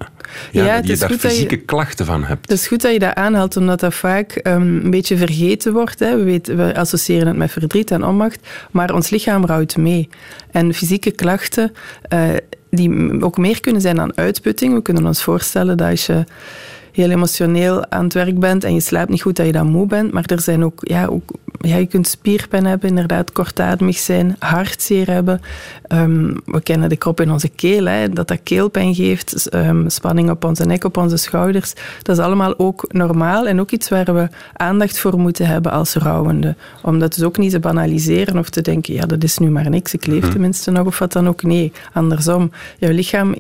ja, 0.50 0.80
je 0.84 0.96
daar 0.96 1.10
fysieke 1.10 1.54
je, 1.54 1.60
klachten 1.60 2.06
van 2.06 2.24
hebt. 2.24 2.50
Het 2.50 2.58
is 2.58 2.66
goed 2.66 2.82
dat 2.82 2.92
je 2.92 2.98
dat 2.98 3.14
aanhaalt, 3.14 3.56
omdat 3.56 3.80
dat 3.80 3.94
vaak 3.94 4.40
um, 4.42 4.80
een 4.84 4.90
beetje 4.90 5.16
vergeten 5.16 5.72
wordt. 5.72 5.98
Hè. 5.98 6.16
We, 6.16 6.22
weten, 6.22 6.56
we 6.56 6.76
associëren 6.76 7.26
het 7.26 7.36
met 7.36 7.50
verdriet 7.50 7.90
en 7.90 8.04
onmacht, 8.04 8.48
maar 8.70 8.94
ons 8.94 9.10
lichaam 9.10 9.44
rouwt 9.44 9.76
mee. 9.76 10.08
En 10.50 10.74
fysieke 10.74 11.10
klachten, 11.10 11.72
uh, 12.12 12.30
die 12.70 13.20
ook 13.22 13.36
meer 13.36 13.60
kunnen 13.60 13.80
zijn 13.80 13.96
dan 13.96 14.16
uitputting. 14.16 14.74
We 14.74 14.82
kunnen 14.82 15.06
ons 15.06 15.22
voorstellen 15.22 15.76
dat 15.76 15.90
als 15.90 16.06
je 16.06 16.24
heel 16.92 17.11
emotioneel 17.11 17.90
aan 17.90 18.05
het 18.05 18.14
werk 18.14 18.38
bent 18.38 18.64
en 18.64 18.74
je 18.74 18.81
slaapt 18.81 19.11
niet 19.11 19.22
goed, 19.22 19.37
dat 19.37 19.46
je 19.46 19.52
dan 19.52 19.70
moe 19.70 19.87
bent. 19.87 20.12
Maar 20.12 20.24
er 20.26 20.40
zijn 20.40 20.64
ook, 20.64 20.78
ja, 20.81 21.07
ook 21.07 21.31
ja, 21.62 21.76
je 21.76 21.87
kunt 21.87 22.07
spierpijn 22.07 22.66
hebben, 22.66 22.88
inderdaad, 22.88 23.33
kortademig 23.33 23.96
zijn, 23.96 24.37
hartzeer 24.38 25.11
hebben. 25.11 25.40
Um, 25.88 26.40
we 26.44 26.62
kennen 26.62 26.88
de 26.88 26.96
krop 26.96 27.20
in 27.20 27.31
onze 27.31 27.48
keel, 27.48 27.85
hè, 27.85 28.09
dat 28.09 28.28
dat 28.28 28.42
keelpijn 28.42 28.94
geeft, 28.94 29.55
um, 29.55 29.90
spanning 29.90 30.31
op 30.31 30.44
onze 30.44 30.64
nek, 30.64 30.85
op 30.85 30.96
onze 30.96 31.16
schouders. 31.16 31.72
Dat 32.02 32.18
is 32.18 32.24
allemaal 32.24 32.59
ook 32.59 32.85
normaal 32.88 33.46
en 33.46 33.61
ook 33.61 33.70
iets 33.70 33.88
waar 33.88 34.14
we 34.14 34.28
aandacht 34.52 34.98
voor 34.98 35.18
moeten 35.18 35.46
hebben 35.46 35.72
als 35.72 35.94
rouwende. 35.94 36.55
Om 36.83 36.98
dat 36.98 37.14
dus 37.14 37.24
ook 37.24 37.38
niet 37.38 37.50
te 37.50 37.61
banaliseren 37.61 38.38
of 38.38 38.50
te 38.50 38.61
denken, 38.61 38.94
ja, 38.94 39.07
dat 39.07 39.22
is 39.22 39.38
nu 39.38 39.50
maar 39.50 39.70
niks, 39.70 39.94
ik 39.94 40.07
leef 40.07 40.22
mhm. 40.22 40.31
tenminste 40.31 40.70
nog, 40.70 40.87
of 40.87 40.98
wat 40.98 41.12
dan 41.12 41.28
ook. 41.28 41.42
Nee, 41.42 41.72
andersom. 41.92 42.50
Jouw 42.78 42.92
lichaam 42.92 43.35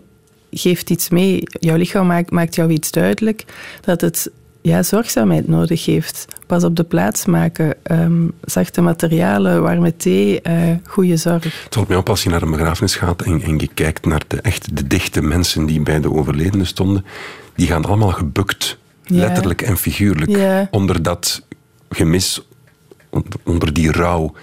geeft 0.52 0.90
iets 0.90 1.08
mee. 1.08 1.42
Jouw 1.44 1.76
lichaam 1.76 2.06
maakt, 2.06 2.30
maakt 2.30 2.54
jou 2.54 2.70
iets 2.70 2.90
duidelijk 2.90 3.44
dat 3.80 4.00
het 4.00 4.30
ja, 4.62 4.82
zorgzaamheid 4.82 5.48
nodig 5.48 5.84
heeft. 5.84 6.26
Pas 6.46 6.64
op 6.64 6.76
de 6.76 6.84
plaats 6.84 7.24
maken, 7.26 7.74
um, 7.90 8.32
zachte 8.44 8.80
materialen, 8.80 9.62
warme 9.62 9.96
thee, 9.96 10.40
uh, 10.46 10.76
goede 10.84 11.16
zorg. 11.16 11.64
Het 11.64 11.74
valt 11.74 11.88
mij 11.88 11.96
op 11.96 12.08
als 12.08 12.22
je 12.22 12.30
naar 12.30 12.42
een 12.42 12.50
begrafenis 12.50 12.94
gaat 12.94 13.22
en, 13.22 13.42
en 13.42 13.58
je 13.58 13.68
kijkt 13.74 14.06
naar 14.06 14.22
de, 14.26 14.40
echt 14.40 14.76
de 14.76 14.86
dichte 14.86 15.22
mensen 15.22 15.66
die 15.66 15.80
bij 15.80 16.00
de 16.00 16.12
overledene 16.12 16.64
stonden, 16.64 17.04
die 17.54 17.66
gaan 17.66 17.84
allemaal 17.84 18.10
gebukt, 18.10 18.78
ja. 19.02 19.16
letterlijk 19.16 19.62
en 19.62 19.76
figuurlijk, 19.76 20.30
ja. 20.30 20.68
onder 20.70 21.02
dat 21.02 21.42
gemis, 21.90 22.46
onder 23.44 23.72
die 23.72 23.92
rouw 23.92 24.34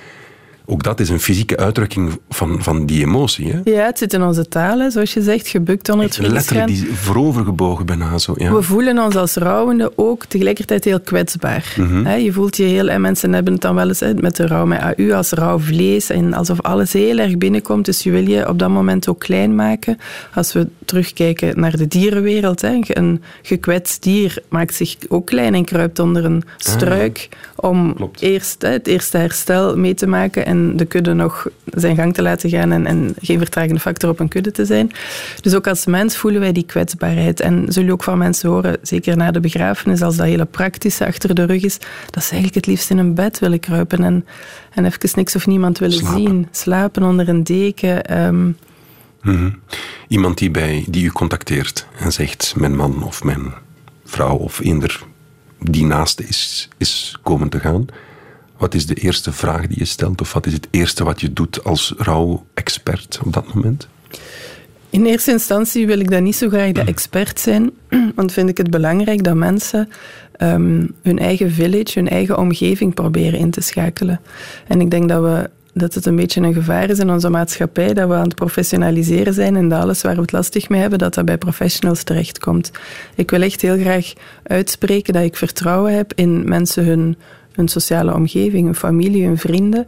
ook 0.69 0.83
dat 0.83 0.99
is 0.99 1.09
een 1.09 1.19
fysieke 1.19 1.57
uitdrukking 1.57 2.19
van, 2.29 2.63
van 2.63 2.85
die 2.85 3.05
emotie. 3.05 3.51
Hè? 3.51 3.59
Ja, 3.63 3.85
het 3.85 3.97
zit 3.97 4.13
in 4.13 4.23
onze 4.23 4.47
taal, 4.47 4.79
hè, 4.79 4.89
zoals 4.89 5.13
je 5.13 5.21
zegt, 5.21 5.47
gebukt 5.47 5.89
onder 5.89 6.05
het 6.05 6.17
Letterlijk 6.17 6.67
die 6.67 6.93
voorovergebogen 6.93 7.85
bijna 7.85 8.17
zo. 8.17 8.33
Ja. 8.37 8.53
We 8.53 8.61
voelen 8.61 8.99
ons 8.99 9.15
als 9.15 9.33
rouwende 9.33 9.91
ook 9.95 10.25
tegelijkertijd 10.25 10.83
heel 10.83 10.99
kwetsbaar. 10.99 11.73
Mm 11.77 11.87
-hmm. 11.87 12.17
Je 12.17 12.31
voelt 12.31 12.57
je 12.57 12.63
heel... 12.63 12.89
En 12.89 13.01
mensen 13.01 13.33
hebben 13.33 13.53
het 13.53 13.61
dan 13.61 13.75
wel 13.75 13.87
eens 13.87 14.03
met 14.15 14.35
de 14.35 14.47
rouw 14.47 14.65
met 14.65 14.79
AU 14.79 15.13
als 15.13 15.31
rauw 15.31 15.59
vlees 15.59 16.09
en 16.09 16.33
alsof 16.33 16.61
alles 16.61 16.93
heel 16.93 17.17
erg 17.17 17.37
binnenkomt. 17.37 17.85
Dus 17.85 18.03
je 18.03 18.11
wil 18.11 18.27
je 18.27 18.49
op 18.49 18.59
dat 18.59 18.69
moment 18.69 19.07
ook 19.07 19.19
klein 19.19 19.55
maken. 19.55 19.97
Als 20.33 20.53
we 20.53 20.67
terugkijken 20.85 21.59
naar 21.59 21.77
de 21.77 21.87
dierenwereld, 21.87 22.61
hè, 22.61 22.79
een 22.83 23.21
gekwetst 23.41 24.03
dier 24.03 24.43
maakt 24.49 24.75
zich 24.75 24.95
ook 25.07 25.25
klein 25.25 25.53
en 25.53 25.65
kruipt 25.65 25.99
onder 25.99 26.25
een 26.25 26.43
ah, 26.45 26.53
struik 26.57 27.29
ah, 27.55 27.69
om 27.69 27.95
eerst 28.19 28.61
hè, 28.61 28.69
het 28.69 28.87
eerste 28.87 29.17
herstel 29.17 29.77
mee 29.77 29.93
te 29.93 30.07
maken 30.07 30.45
en 30.45 30.58
de 30.75 30.85
kudde 30.85 31.13
nog 31.13 31.47
zijn 31.65 31.95
gang 31.95 32.13
te 32.13 32.21
laten 32.21 32.49
gaan 32.49 32.71
en, 32.71 32.85
en 32.85 33.15
geen 33.21 33.37
vertragende 33.37 33.79
factor 33.79 34.09
op 34.09 34.19
een 34.19 34.27
kudde 34.27 34.51
te 34.51 34.65
zijn. 34.65 34.91
Dus 35.41 35.55
ook 35.55 35.67
als 35.67 35.85
mens 35.85 36.17
voelen 36.17 36.39
wij 36.39 36.51
die 36.51 36.65
kwetsbaarheid. 36.65 37.39
En 37.39 37.65
zul 37.67 37.83
je 37.83 37.91
ook 37.91 38.03
van 38.03 38.17
mensen 38.17 38.49
horen, 38.49 38.77
zeker 38.81 39.17
na 39.17 39.31
de 39.31 39.39
begrafenis, 39.39 40.01
als 40.01 40.15
dat 40.15 40.25
hele 40.25 40.45
praktische 40.45 41.05
achter 41.05 41.35
de 41.35 41.43
rug 41.43 41.63
is, 41.63 41.77
dat 42.09 42.23
ze 42.23 42.31
eigenlijk 42.31 42.55
het 42.55 42.65
liefst 42.65 42.89
in 42.89 42.97
een 42.97 43.13
bed 43.13 43.39
willen 43.39 43.59
kruipen 43.59 44.03
en, 44.03 44.25
en 44.73 44.85
even 44.85 45.09
niks 45.15 45.35
of 45.35 45.47
niemand 45.47 45.77
willen 45.77 45.97
Slapen. 45.97 46.21
zien. 46.21 46.47
Slapen 46.51 47.03
onder 47.03 47.29
een 47.29 47.43
deken. 47.43 48.23
Um, 48.23 48.57
Mm 49.21 49.35
-hmm. 49.35 49.59
Iemand 50.07 50.37
die, 50.37 50.51
bij, 50.51 50.85
die 50.89 51.05
u 51.05 51.09
contacteert 51.09 51.87
en 51.99 52.11
zegt: 52.11 52.53
Mijn 52.57 52.75
man 52.75 53.03
of 53.03 53.23
mijn 53.23 53.53
vrouw 54.05 54.35
of 54.35 54.59
eender 54.59 55.03
die 55.59 55.85
naast 55.85 56.19
is, 56.19 56.69
is 56.77 57.17
komen 57.23 57.49
te 57.49 57.59
gaan. 57.59 57.85
Wat 58.59 58.73
is 58.73 58.85
de 58.85 58.93
eerste 58.93 59.31
vraag 59.31 59.67
die 59.67 59.79
je 59.79 59.85
stelt 59.85 60.21
of 60.21 60.33
wat 60.33 60.45
is 60.45 60.53
het 60.53 60.67
eerste 60.71 61.03
wat 61.03 61.21
je 61.21 61.33
doet 61.33 61.63
als 61.63 61.93
rouwexpert 61.97 63.19
op 63.25 63.33
dat 63.33 63.53
moment? 63.53 63.87
In 64.89 65.05
eerste 65.05 65.31
instantie 65.31 65.87
wil 65.87 65.99
ik 65.99 66.11
dan 66.11 66.23
niet 66.23 66.35
zo 66.35 66.49
graag 66.49 66.71
de 66.71 66.83
expert 66.83 67.39
zijn, 67.39 67.71
want 68.15 68.31
vind 68.31 68.49
ik 68.49 68.57
het 68.57 68.69
belangrijk 68.69 69.23
dat 69.23 69.35
mensen 69.35 69.89
um, 70.41 70.95
hun 71.01 71.19
eigen 71.19 71.51
village, 71.51 71.99
hun 71.99 72.09
eigen 72.09 72.37
omgeving 72.37 72.93
proberen 72.93 73.39
in 73.39 73.51
te 73.51 73.61
schakelen. 73.61 74.21
En 74.67 74.81
ik 74.81 74.91
denk 74.91 75.09
dat 75.09 75.21
we 75.21 75.49
dat 75.73 75.93
het 75.93 76.05
een 76.05 76.15
beetje 76.15 76.41
een 76.41 76.53
gevaar 76.53 76.89
is 76.89 76.99
in 76.99 77.09
onze 77.09 77.29
maatschappij, 77.29 77.93
dat 77.93 78.07
we 78.07 78.13
aan 78.13 78.23
het 78.23 78.35
professionaliseren 78.35 79.33
zijn 79.33 79.55
en 79.55 79.69
dat 79.69 79.81
alles 79.81 80.01
waar 80.01 80.15
we 80.15 80.21
het 80.21 80.31
lastig 80.31 80.69
mee 80.69 80.81
hebben, 80.81 80.99
dat 80.99 81.13
dat 81.13 81.25
bij 81.25 81.37
professionals 81.37 82.03
terechtkomt. 82.03 82.71
Ik 83.15 83.29
wil 83.31 83.41
echt 83.41 83.61
heel 83.61 83.77
graag 83.77 84.13
uitspreken 84.43 85.13
dat 85.13 85.23
ik 85.23 85.35
vertrouwen 85.35 85.93
heb 85.93 86.13
in 86.15 86.49
mensen 86.49 86.85
hun 86.85 87.17
hun 87.59 87.67
sociale 87.67 88.13
omgeving, 88.13 88.65
hun 88.65 88.75
familie, 88.75 89.25
hun 89.25 89.37
vrienden. 89.37 89.87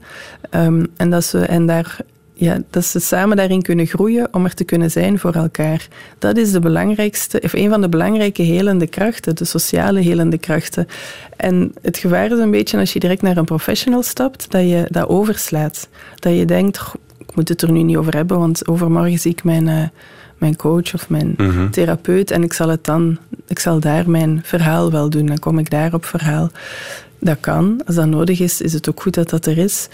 Um, 0.56 0.88
en, 0.98 1.10
dat 1.10 1.24
ze, 1.24 1.40
en 1.40 1.66
daar, 1.66 1.98
ja, 2.34 2.62
dat 2.70 2.86
ze 2.86 3.00
samen 3.00 3.38
daarin 3.38 3.62
kunnen 3.62 3.86
groeien 3.86 4.28
om 4.32 4.46
er 4.46 4.54
te 4.54 4.64
kunnen 4.64 4.92
zijn 4.92 5.20
voor 5.20 5.34
elkaar. 5.34 5.88
Dat 6.20 6.38
is 6.38 6.52
de 6.52 6.60
belangrijkste, 6.60 7.42
of 7.42 7.54
een 7.54 7.70
van 7.70 7.82
de 7.82 7.90
belangrijke 7.90 8.42
helende 8.42 8.88
krachten, 8.88 9.36
de 9.36 9.46
sociale 9.46 10.00
helende 10.00 10.38
krachten. 10.38 10.88
En 11.38 11.74
het 11.82 11.98
gevaar 11.98 12.32
is 12.32 12.40
een 12.40 12.52
beetje 12.52 12.78
als 12.78 12.94
je 12.94 13.00
direct 13.00 13.22
naar 13.22 13.38
een 13.38 13.46
professional 13.46 14.04
stapt, 14.04 14.52
dat 14.52 14.62
je 14.62 14.86
dat 14.90 15.08
overslaat. 15.08 15.90
Dat 16.16 16.38
je 16.38 16.46
denkt, 16.46 16.94
ik 17.18 17.36
moet 17.36 17.50
het 17.50 17.62
er 17.62 17.72
nu 17.72 17.84
niet 17.84 17.98
over 17.98 18.16
hebben, 18.16 18.40
want 18.40 18.68
overmorgen 18.68 19.20
zie 19.20 19.32
ik 19.32 19.44
mijn... 19.44 19.68
Uh, 19.68 19.84
mijn 20.38 20.56
coach 20.56 20.94
of 20.94 21.10
mijn 21.10 21.34
-hmm. 21.38 21.72
therapeut 21.72 22.32
en 22.32 22.44
ik 22.44 22.54
zal 22.54 22.70
het 22.70 22.84
dan, 22.84 23.18
ik 23.48 23.60
zal 23.60 23.80
daar 23.80 24.10
mijn 24.10 24.42
verhaal 24.44 24.92
wel 24.92 25.10
doen. 25.10 25.26
Dan 25.26 25.40
kom 25.40 25.60
ik 25.60 25.70
daar 25.70 25.94
op 25.94 26.06
verhaal. 26.06 26.50
Dat 27.22 27.38
kan. 27.40 27.82
Als 27.86 27.96
dat 27.96 28.08
nodig 28.08 28.40
is, 28.40 28.62
is 28.62 28.74
het 28.74 28.90
ook 28.90 29.02
goed 29.02 29.14
dat 29.14 29.30
dat 29.30 29.46
er 29.46 29.58
is. 29.58 29.88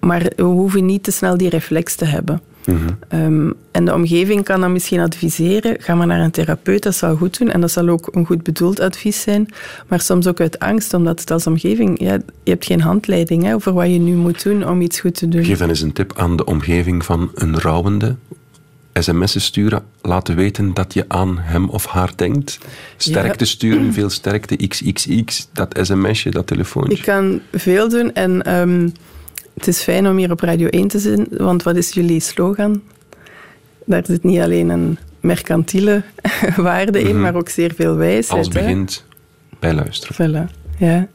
Maar 0.00 0.32
we 0.36 0.42
hoeven 0.42 0.86
niet 0.86 1.02
te 1.02 1.10
snel 1.10 1.36
die 1.36 1.48
reflex 1.48 1.94
te 1.94 2.04
hebben. 2.04 2.40
Mm 2.66 2.76
-hmm. 2.76 3.20
um, 3.20 3.54
en 3.70 3.84
de 3.84 3.94
omgeving 3.94 4.44
kan 4.44 4.60
dan 4.60 4.72
misschien 4.72 5.00
adviseren, 5.00 5.76
ga 5.80 5.94
maar 5.94 6.06
naar 6.06 6.20
een 6.20 6.30
therapeut, 6.30 6.82
dat 6.82 6.94
zal 6.94 7.16
goed 7.16 7.38
doen. 7.38 7.50
En 7.50 7.60
dat 7.60 7.70
zal 7.70 7.88
ook 7.88 8.08
een 8.12 8.26
goed 8.26 8.42
bedoeld 8.42 8.80
advies 8.80 9.20
zijn. 9.20 9.48
Maar 9.88 10.00
soms 10.00 10.26
ook 10.26 10.40
uit 10.40 10.58
angst, 10.58 10.94
omdat 10.94 11.20
het 11.20 11.30
als 11.30 11.46
omgeving... 11.46 12.00
Ja, 12.00 12.18
je 12.42 12.50
hebt 12.50 12.64
geen 12.64 12.80
handleiding 12.80 13.42
hè, 13.42 13.54
over 13.54 13.72
wat 13.72 13.86
je 13.86 13.98
nu 13.98 14.14
moet 14.14 14.42
doen 14.42 14.68
om 14.68 14.80
iets 14.80 15.00
goed 15.00 15.14
te 15.14 15.28
doen. 15.28 15.44
Geef 15.44 15.58
dan 15.58 15.68
eens 15.68 15.80
een 15.80 15.92
tip 15.92 16.12
aan 16.16 16.36
de 16.36 16.44
omgeving 16.44 17.04
van 17.04 17.30
een 17.34 17.60
rouwende 17.60 18.16
sms'en 19.00 19.40
sturen, 19.40 19.82
laten 20.02 20.36
weten 20.36 20.74
dat 20.74 20.94
je 20.94 21.04
aan 21.08 21.38
hem 21.40 21.68
of 21.68 21.86
haar 21.86 22.10
denkt. 22.16 22.58
Sterkte 22.96 23.44
ja. 23.44 23.50
sturen, 23.50 23.92
veel 23.92 24.10
sterkte, 24.10 24.56
xxx, 24.56 25.48
dat 25.52 25.78
sms'je, 25.82 26.30
dat 26.30 26.46
telefoontje. 26.46 26.96
Ik 26.96 27.02
kan 27.02 27.40
veel 27.52 27.88
doen 27.88 28.12
en 28.14 28.54
um, 28.58 28.92
het 29.54 29.66
is 29.66 29.82
fijn 29.82 30.08
om 30.08 30.16
hier 30.16 30.30
op 30.30 30.40
Radio 30.40 30.68
1 30.68 30.88
te 30.88 30.98
zijn, 30.98 31.26
want 31.30 31.62
wat 31.62 31.76
is 31.76 31.90
jullie 31.90 32.20
slogan? 32.20 32.82
daar 33.86 34.02
zit 34.06 34.24
niet 34.24 34.40
alleen 34.40 34.68
een 34.68 34.98
mercantiele 35.20 36.02
waarde 36.56 37.00
in, 37.00 37.06
Mhm. 37.12 37.20
maar 37.20 37.34
ook 37.34 37.48
zeer 37.48 37.72
veel 37.74 37.94
wijsheid. 37.96 38.30
Alles 38.30 38.48
begint 38.48 39.04
bij 39.58 39.74
luisteren. 39.74 40.48
Voilà, 40.48 40.50
ja. 40.78 41.08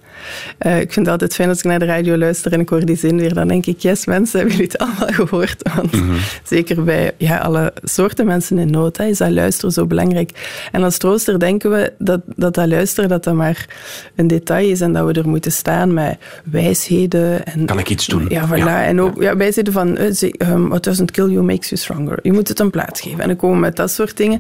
Eh, 0.58 0.80
ik 0.80 0.94
vind 0.94 1.06
het 1.06 1.08
altijd 1.08 1.36
fijn 1.36 1.50
als 1.50 1.58
ik 1.58 1.64
naar 1.64 1.80
de 1.80 1.86
radio 1.86 2.18
luister 2.18 2.54
en 2.54 2.60
ik 2.60 2.70
hoor 2.70 2.86
die 2.86 2.96
zin 2.98 3.18
weer. 3.20 3.34
Dan 3.34 3.48
denk 3.48 3.66
ik, 3.66 3.80
yes 3.80 4.06
mensen, 4.06 4.40
hebben 4.40 4.58
jullie 4.58 4.72
het 4.72 4.82
allemaal 4.88 5.08
gehoord? 5.26 5.70
Want 5.76 5.92
Mhm. 5.92 6.16
zeker 6.44 6.84
bij 6.84 7.12
ja, 7.18 7.38
alle 7.38 7.74
soorten 7.84 8.26
mensen 8.26 8.58
in 8.58 8.70
nood 8.70 8.98
hè, 8.98 9.06
is 9.06 9.18
dat 9.18 9.32
luisteren 9.32 9.72
zo 9.72 9.86
belangrijk. 9.88 10.32
En 10.72 10.84
als 10.84 10.98
trooster 10.98 11.40
denken 11.40 11.72
we 11.72 11.94
dat 11.98 12.22
dat, 12.36 12.56
dat 12.56 12.68
luisteren 12.68 13.10
dat 13.10 13.24
dat 13.24 13.34
maar 13.34 13.66
een 14.16 14.28
detail 14.28 14.70
is 14.70 14.82
en 14.82 14.94
dat 14.94 15.06
we 15.06 15.14
er 15.20 15.28
moeten 15.30 15.52
staan 15.52 15.94
met 15.94 16.18
wijsheden. 16.44 17.46
En, 17.46 17.66
Kan 17.66 17.80
ik 17.80 17.90
iets 17.90 18.06
doen? 18.08 18.26
Ja, 18.30 18.48
voilà. 18.48 18.58
Ja. 18.58 18.84
En 18.84 19.02
ook 19.02 19.22
ja, 19.22 19.36
wijsheden 19.38 19.74
van 19.74 19.98
eh, 19.98 20.12
ze- 20.12 20.32
ehm, 20.38 20.68
what 20.68 20.84
doesn't 20.84 21.12
kill 21.12 21.28
you 21.30 21.44
makes 21.44 21.70
you 21.70 21.82
stronger. 21.82 22.20
Je 22.22 22.34
moet 22.34 22.48
het 22.48 22.60
een 22.60 22.70
plaats 22.70 23.02
geven. 23.02 23.20
En 23.20 23.28
dan 23.28 23.36
komen 23.36 23.56
we 23.56 23.62
met 23.62 23.76
dat 23.76 23.92
soort 23.92 24.18
dingen. 24.18 24.40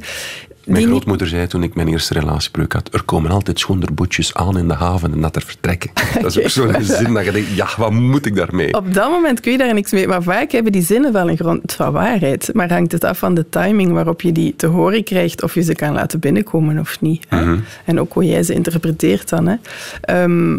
Mijn 0.65 0.81
die 0.81 0.87
grootmoeder 0.87 1.27
zei 1.27 1.47
toen 1.47 1.63
ik 1.63 1.75
mijn 1.75 1.87
eerste 1.87 2.13
relatiebreuk 2.13 2.73
had, 2.73 2.93
er 2.93 3.03
komen 3.03 3.31
altijd 3.31 3.59
schoenderboetjes 3.59 4.33
aan 4.33 4.57
in 4.57 4.67
de 4.67 4.73
haven 4.73 5.11
en 5.11 5.21
dat 5.21 5.35
er 5.35 5.41
vertrekken. 5.41 5.91
Dat 6.21 6.37
is 6.37 6.39
ook 6.39 6.49
zo'n 6.49 6.83
zin 6.83 7.13
dat 7.13 7.25
je 7.25 7.31
denkt, 7.31 7.55
ja, 7.55 7.67
wat 7.77 7.91
moet 7.91 8.25
ik 8.25 8.35
daarmee? 8.35 8.73
Op 8.73 8.93
dat 8.93 9.09
moment 9.09 9.39
kun 9.39 9.51
je 9.51 9.57
daar 9.57 9.73
niks 9.73 9.91
mee. 9.91 10.07
Maar 10.07 10.23
vaak 10.23 10.51
hebben 10.51 10.71
die 10.71 10.81
zinnen 10.81 11.13
wel 11.13 11.29
een 11.29 11.37
grond 11.37 11.73
van 11.73 11.91
waarheid. 11.91 12.49
Maar 12.53 12.71
hangt 12.71 12.91
het 12.91 13.03
af 13.03 13.17
van 13.17 13.33
de 13.33 13.49
timing 13.49 13.91
waarop 13.91 14.21
je 14.21 14.31
die 14.31 14.55
te 14.55 14.67
horen 14.67 15.03
krijgt, 15.03 15.43
of 15.43 15.53
je 15.53 15.61
ze 15.61 15.75
kan 15.75 15.93
laten 15.93 16.19
binnenkomen 16.19 16.79
of 16.79 17.01
niet. 17.01 17.29
Mhm. 17.29 17.57
En 17.85 17.99
ook 17.99 18.13
hoe 18.13 18.25
jij 18.25 18.43
ze 18.43 18.53
interpreteert 18.53 19.29
dan. 19.29 19.47
Hè. 19.47 19.55
Ehm, 20.01 20.57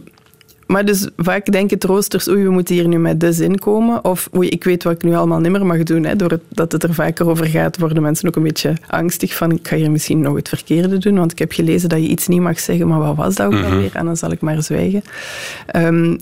maar 0.71 0.85
dus 0.85 1.09
vaak 1.17 1.53
denken 1.53 1.79
troosters, 1.79 2.29
oei, 2.29 2.43
we 2.45 2.51
moeten 2.51 2.75
hier 2.75 2.89
nu 2.89 2.99
met 2.99 3.21
de 3.21 3.33
zin 3.33 3.59
komen. 3.59 4.05
Of 4.05 4.29
oei, 4.37 4.49
ik 4.49 4.65
weet 4.65 4.83
wat 4.83 4.93
ik 4.93 5.03
nu 5.03 5.15
allemaal 5.15 5.39
nimmer 5.41 5.67
mag 5.67 5.83
doen. 5.83 6.05
Hè. 6.05 6.17
Doordat 6.17 6.73
het 6.73 6.83
er 6.83 6.95
vaker 6.95 7.29
over 7.29 7.47
gaat, 7.47 7.79
worden 7.79 8.03
mensen 8.03 8.29
ook 8.29 8.37
een 8.37 8.43
beetje 8.43 8.75
angstig 8.87 9.37
van 9.37 9.51
ik 9.51 9.69
ga 9.69 9.77
hier 9.77 9.91
misschien 9.91 10.21
nog 10.21 10.37
het 10.37 10.49
verkeerde 10.49 10.99
doen. 10.99 11.17
Want 11.17 11.33
ik 11.33 11.39
heb 11.39 11.53
gelezen 11.53 11.89
dat 11.89 11.99
je 11.99 12.09
iets 12.09 12.29
niet 12.29 12.41
mag 12.41 12.61
zeggen, 12.61 12.89
maar 12.89 12.99
wat 12.99 13.17
was 13.17 13.35
dat 13.35 13.47
ook 13.47 13.53
Mhm. 13.53 13.65
alweer? 13.65 13.91
En 13.95 14.05
dan 14.05 14.17
zal 14.17 14.31
ik 14.31 14.41
maar 14.41 14.63
zwijgen. 14.63 15.03
Ehm, 15.67 16.17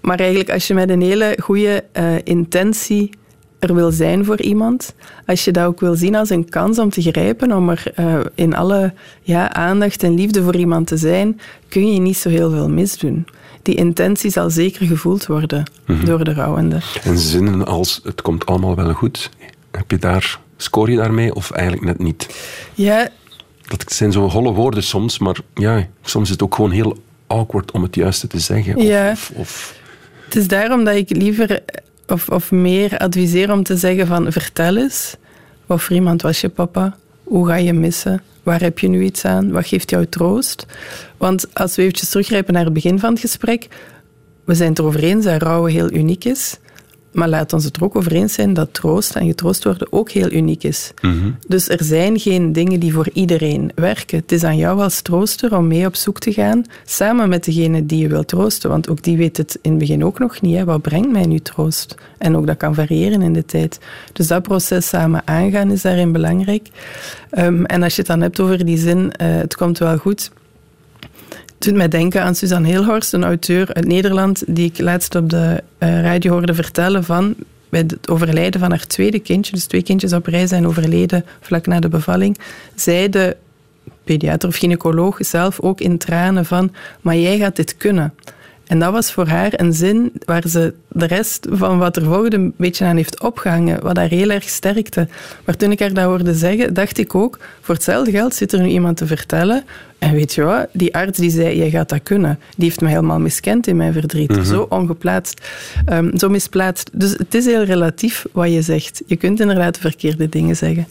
maar 0.00 0.18
eigenlijk, 0.18 0.50
als 0.50 0.66
je 0.66 0.74
met 0.74 0.90
een 0.90 1.02
hele 1.02 1.38
goede 1.42 1.84
eh, 1.92 2.14
intentie 2.24 3.10
er 3.58 3.74
wil 3.74 3.90
zijn 3.90 4.24
voor 4.24 4.40
iemand, 4.40 4.94
als 5.26 5.44
je 5.44 5.50
dat 5.52 5.64
ook 5.64 5.80
wil 5.80 5.94
zien 5.94 6.14
als 6.14 6.30
een 6.30 6.48
kans 6.48 6.78
om 6.78 6.90
te 6.90 7.02
grijpen, 7.02 7.52
om 7.52 7.68
er 7.70 7.82
eh, 7.94 8.20
in 8.34 8.54
alle 8.54 8.92
ja, 9.22 9.52
aandacht 9.52 10.02
en 10.02 10.14
liefde 10.14 10.42
voor 10.42 10.56
iemand 10.56 10.86
te 10.86 10.96
zijn, 10.96 11.40
kun 11.68 11.92
je 11.92 12.00
niet 12.00 12.16
zo 12.16 12.28
heel 12.28 12.50
veel 12.50 12.68
misdoen. 12.70 13.26
Die 13.62 13.74
intentie 13.74 14.30
zal 14.30 14.50
zeker 14.50 14.86
gevoeld 14.86 15.26
worden 15.26 15.70
door 16.04 16.24
de 16.24 16.32
rouwende. 16.34 16.80
En 17.02 17.18
zinnen 17.18 17.66
als, 17.66 18.00
het 18.04 18.22
komt 18.22 18.46
allemaal 18.46 18.74
wel 18.74 18.92
goed, 18.92 19.30
heb 19.70 19.90
je 19.90 19.98
daar, 19.98 20.40
scoor 20.56 20.90
je 20.90 20.96
daarmee 20.96 21.34
of 21.34 21.50
eigenlijk 21.50 21.84
net 21.84 21.98
niet? 21.98 22.26
Ja, 22.74 23.08
Dat 23.66 23.92
zijn 23.92 24.12
zo 24.12 24.28
holle 24.28 24.52
woorden 24.52 24.82
soms, 24.82 25.18
maar 25.18 25.36
ja, 25.54 25.86
soms 26.02 26.24
is 26.24 26.30
het 26.30 26.42
ook 26.42 26.54
gewoon 26.54 26.70
heel 26.70 26.96
awkward 27.26 27.70
om 27.70 27.82
het 27.82 27.94
juiste 27.94 28.26
te 28.26 28.38
zeggen. 28.38 28.76
Of, 28.76 28.82
Ja. 28.82 29.10
of, 29.10 29.30
of- 29.34 29.74
Het 30.24 30.36
is 30.36 30.48
daarom 30.48 30.84
dat 30.84 30.94
ik 30.94 31.10
liever 31.16 31.60
of, 32.08 32.28
of 32.28 32.50
meer 32.50 32.98
adviseer 32.98 33.52
om 33.52 33.62
te 33.62 33.76
zeggen 33.76 34.06
van 34.06 34.32
vertel 34.32 34.76
eens. 34.76 35.16
Wat 35.66 35.82
voor 35.82 35.96
iemand 35.96 36.22
was 36.22 36.40
je 36.40 36.48
papa? 36.48 36.96
Hoe 37.22 37.46
ga 37.46 37.56
je 37.56 37.72
missen? 37.72 38.22
Waar 38.42 38.60
heb 38.60 38.78
je 38.78 38.88
nu 38.88 39.02
iets 39.02 39.24
aan? 39.24 39.50
Wat 39.50 39.66
geeft 39.66 39.90
jou 39.90 40.06
troost? 40.06 40.66
Want 41.16 41.54
als 41.54 41.76
we 41.76 41.82
eventjes 41.82 42.08
teruggrijpen 42.08 42.54
naar 42.54 42.64
het 42.64 42.72
begin 42.72 42.98
van 42.98 43.10
het 43.10 43.20
gesprek, 43.20 43.68
we 44.44 44.54
zijn 44.54 44.68
het 44.68 44.78
erover 44.78 45.02
eens 45.02 45.24
dat 45.24 45.42
rouwen 45.42 45.72
heel 45.72 45.92
uniek 45.92 46.24
is. 46.24 46.58
Maar 47.16 47.28
laat 47.28 47.52
ons 47.52 47.64
het 47.64 47.76
er 47.76 47.84
ook 47.84 47.96
over 47.96 48.12
eens 48.12 48.32
zijn 48.32 48.54
dat 48.54 48.74
troost 48.74 49.14
en 49.16 49.26
getroost 49.26 49.64
worden 49.64 49.92
ook 49.92 50.10
heel 50.10 50.32
uniek 50.32 50.62
is. 50.62 50.92
Dus 51.46 51.68
er 51.68 51.84
zijn 51.84 52.18
geen 52.18 52.52
dingen 52.52 52.80
die 52.80 52.92
voor 52.92 53.08
iedereen 53.12 53.70
werken. 53.74 54.18
Het 54.18 54.32
is 54.32 54.44
aan 54.44 54.56
jou 54.56 54.82
als 54.82 55.00
trooster 55.00 55.56
om 55.56 55.66
mee 55.66 55.86
op 55.86 55.94
zoek 55.94 56.18
te 56.18 56.32
gaan, 56.32 56.64
samen 56.84 57.28
met 57.28 57.44
degene 57.44 57.86
die 57.86 57.98
je 57.98 58.08
wilt 58.08 58.28
troosten. 58.28 58.70
Want 58.70 58.88
ook 58.88 59.02
die 59.02 59.16
weet 59.16 59.36
het 59.36 59.58
in 59.62 59.70
het 59.70 59.78
begin 59.78 60.04
ook 60.04 60.18
nog 60.18 60.40
niet. 60.40 60.56
Hè. 60.56 60.64
Wat 60.64 60.82
brengt 60.82 61.12
mij 61.12 61.26
nu 61.26 61.38
troost? 61.38 61.94
En 62.18 62.36
ook 62.36 62.46
dat 62.46 62.56
kan 62.56 62.74
variëren 62.74 63.22
in 63.22 63.32
de 63.32 63.44
tijd. 63.44 63.78
Dus 64.12 64.26
dat 64.26 64.42
proces 64.42 64.88
samen 64.88 65.22
aangaan 65.24 65.70
is 65.70 65.82
daarin 65.82 66.12
belangrijk. 66.12 66.68
Ehm, 67.30 67.64
en 67.64 67.82
als 67.82 67.94
je 67.94 68.00
het 68.00 68.10
dan 68.10 68.20
hebt 68.20 68.40
over 68.40 68.64
die 68.64 68.78
zin, 68.78 69.12
eh, 69.12 69.28
het 69.28 69.56
komt 69.56 69.78
wel 69.78 69.96
goed. 69.96 70.30
Doet 71.66 71.74
mij 71.74 71.88
denken 71.88 72.22
aan 72.22 72.34
Suzanne 72.34 72.68
Heelhorst, 72.68 73.12
een 73.12 73.24
auteur 73.24 73.74
uit 73.74 73.86
Nederland, 73.86 74.42
die 74.46 74.66
ik 74.66 74.78
laatst 74.78 75.14
op 75.14 75.30
de 75.30 75.62
eh, 75.78 76.00
radio 76.02 76.32
hoorde 76.32 76.54
vertellen 76.54 77.04
van 77.04 77.34
bij 77.68 77.80
het 77.80 78.08
overlijden 78.08 78.60
van 78.60 78.70
haar 78.70 78.86
tweede 78.86 79.18
kindje, 79.18 79.52
dus 79.52 79.64
twee 79.64 79.82
kindjes 79.82 80.12
op 80.12 80.26
rij 80.26 80.46
zijn 80.46 80.66
overleden 80.66 81.24
vlak 81.40 81.66
na 81.66 81.80
de 81.80 81.88
bevalling, 81.88 82.38
zei 82.74 83.08
de 83.08 83.36
pediater 84.04 84.48
of 84.48 84.56
gynaecoloog 84.56 85.16
zelf 85.18 85.60
ook 85.60 85.80
in 85.80 85.98
tranen 85.98 86.44
van, 86.44 86.72
maar 87.00 87.16
jij 87.16 87.38
gaat 87.38 87.56
dit 87.56 87.76
kunnen. 87.76 88.14
En 88.66 88.78
dat 88.78 88.92
was 88.92 89.12
voor 89.12 89.26
haar 89.26 89.52
een 89.56 89.72
zin 89.72 90.12
waar 90.24 90.48
ze 90.48 90.74
de 90.88 91.06
rest 91.06 91.46
van 91.50 91.78
wat 91.78 91.96
er 91.96 92.04
volgde 92.04 92.36
een 92.36 92.54
beetje 92.56 92.84
aan 92.84 92.96
heeft 92.96 93.20
opgehangen, 93.20 93.82
wat 93.82 93.96
haar 93.96 94.08
heel 94.08 94.30
erg 94.30 94.48
sterkte. 94.48 95.08
Maar 95.44 95.56
toen 95.56 95.70
ik 95.70 95.80
haar 95.80 95.92
dat 95.92 96.04
hoorde 96.04 96.34
zeggen, 96.34 96.74
dacht 96.74 96.98
ik 96.98 97.14
ook, 97.14 97.38
voor 97.60 97.74
hetzelfde 97.74 98.10
geld 98.10 98.34
zit 98.34 98.52
er 98.52 98.60
nu 98.60 98.68
iemand 98.68 98.96
te 98.96 99.06
vertellen. 99.06 99.64
En 99.98 100.12
weet 100.12 100.34
je 100.34 100.42
wat, 100.42 100.66
die 100.72 100.94
arts 100.94 101.18
die 101.18 101.30
zei, 101.30 101.56
jij 101.56 101.70
gaat 101.70 101.88
dat 101.88 102.02
kunnen, 102.02 102.38
die 102.56 102.68
heeft 102.68 102.80
me 102.80 102.88
helemaal 102.88 103.18
miskend 103.18 103.66
in 103.66 103.76
mijn 103.76 103.92
verdriet. 103.92 104.38
Zo 104.46 104.66
ongeplaatst, 104.68 105.40
ehm, 105.84 106.16
zo 106.16 106.28
misplaatst. 106.28 106.90
Dus 106.92 107.10
het 107.10 107.34
is 107.34 107.44
heel 107.44 107.62
relatief 107.62 108.26
wat 108.32 108.52
je 108.52 108.62
zegt. 108.62 109.02
Je 109.06 109.16
kunt 109.16 109.40
inderdaad 109.40 109.74
de 109.74 109.80
verkeerde 109.80 110.28
dingen 110.28 110.56
zeggen. 110.56 110.86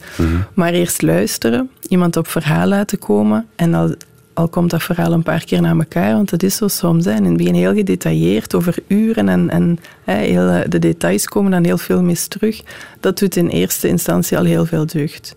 Maar 0.54 0.72
eerst 0.72 1.02
luisteren, 1.02 1.70
iemand 1.88 2.16
op 2.16 2.28
verhaal 2.28 2.66
laten 2.66 2.98
komen 2.98 3.46
en 3.56 3.74
al 3.74 3.94
al 4.36 4.48
komt 4.48 4.70
dat 4.70 4.82
verhaal 4.82 5.12
een 5.12 5.22
paar 5.22 5.44
keer 5.44 5.60
naar 5.60 5.78
elkaar, 5.78 6.14
want 6.14 6.30
dat 6.30 6.42
is 6.42 6.56
zo 6.56 6.68
soms. 6.68 7.04
Hè. 7.04 7.14
In 7.14 7.24
het 7.24 7.36
begin 7.36 7.54
heel 7.54 7.74
gedetailleerd, 7.74 8.54
over 8.54 8.74
uren 8.86 9.28
en, 9.28 9.50
en 9.50 9.78
hè, 10.04 10.14
heel, 10.14 10.48
eh, 10.48 10.68
de 10.68 10.78
details 10.78 11.26
komen 11.26 11.50
dan 11.50 11.64
heel 11.64 11.78
veel 11.78 12.02
mis 12.02 12.26
terug. 12.26 12.62
Dat 13.00 13.18
doet 13.18 13.36
in 13.36 13.48
eerste 13.48 13.88
instantie 13.88 14.38
al 14.38 14.44
heel 14.44 14.66
veel 14.66 14.86
deugd. 14.86 15.36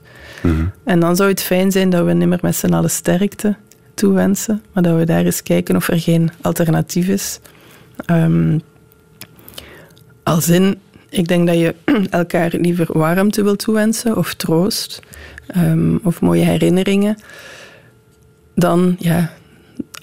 En 0.84 1.00
dan 1.00 1.16
zou 1.16 1.30
het 1.30 1.42
fijn 1.42 1.72
zijn 1.72 1.90
dat 1.90 2.06
we 2.06 2.14
niet 2.14 2.28
meer 2.28 2.40
met 2.42 2.56
z'n 2.56 2.74
allen 2.74 2.90
sterkte 2.90 3.56
toewensen, 3.94 4.64
maar 4.74 4.84
dat 4.84 4.98
we 4.98 5.06
daar 5.06 5.26
eens 5.26 5.44
kijken 5.44 5.76
of 5.76 5.88
er 5.88 6.00
geen 6.00 6.32
alternatief 6.42 7.08
is. 7.08 7.40
Ehm, 8.06 8.60
als 10.24 10.50
in, 10.50 10.80
ik 11.10 11.28
denk 11.28 11.48
dat 11.48 11.58
je 11.58 11.76
elkaar 12.10 12.50
liever 12.52 12.98
warmte 12.98 13.44
wil 13.44 13.56
toewensen 13.56 14.18
of 14.18 14.34
troost 14.34 15.02
ehm, 15.48 15.96
of 16.04 16.22
mooie 16.22 16.44
herinneringen 16.44 17.18
dan 18.60 18.96
ja, 19.00 19.32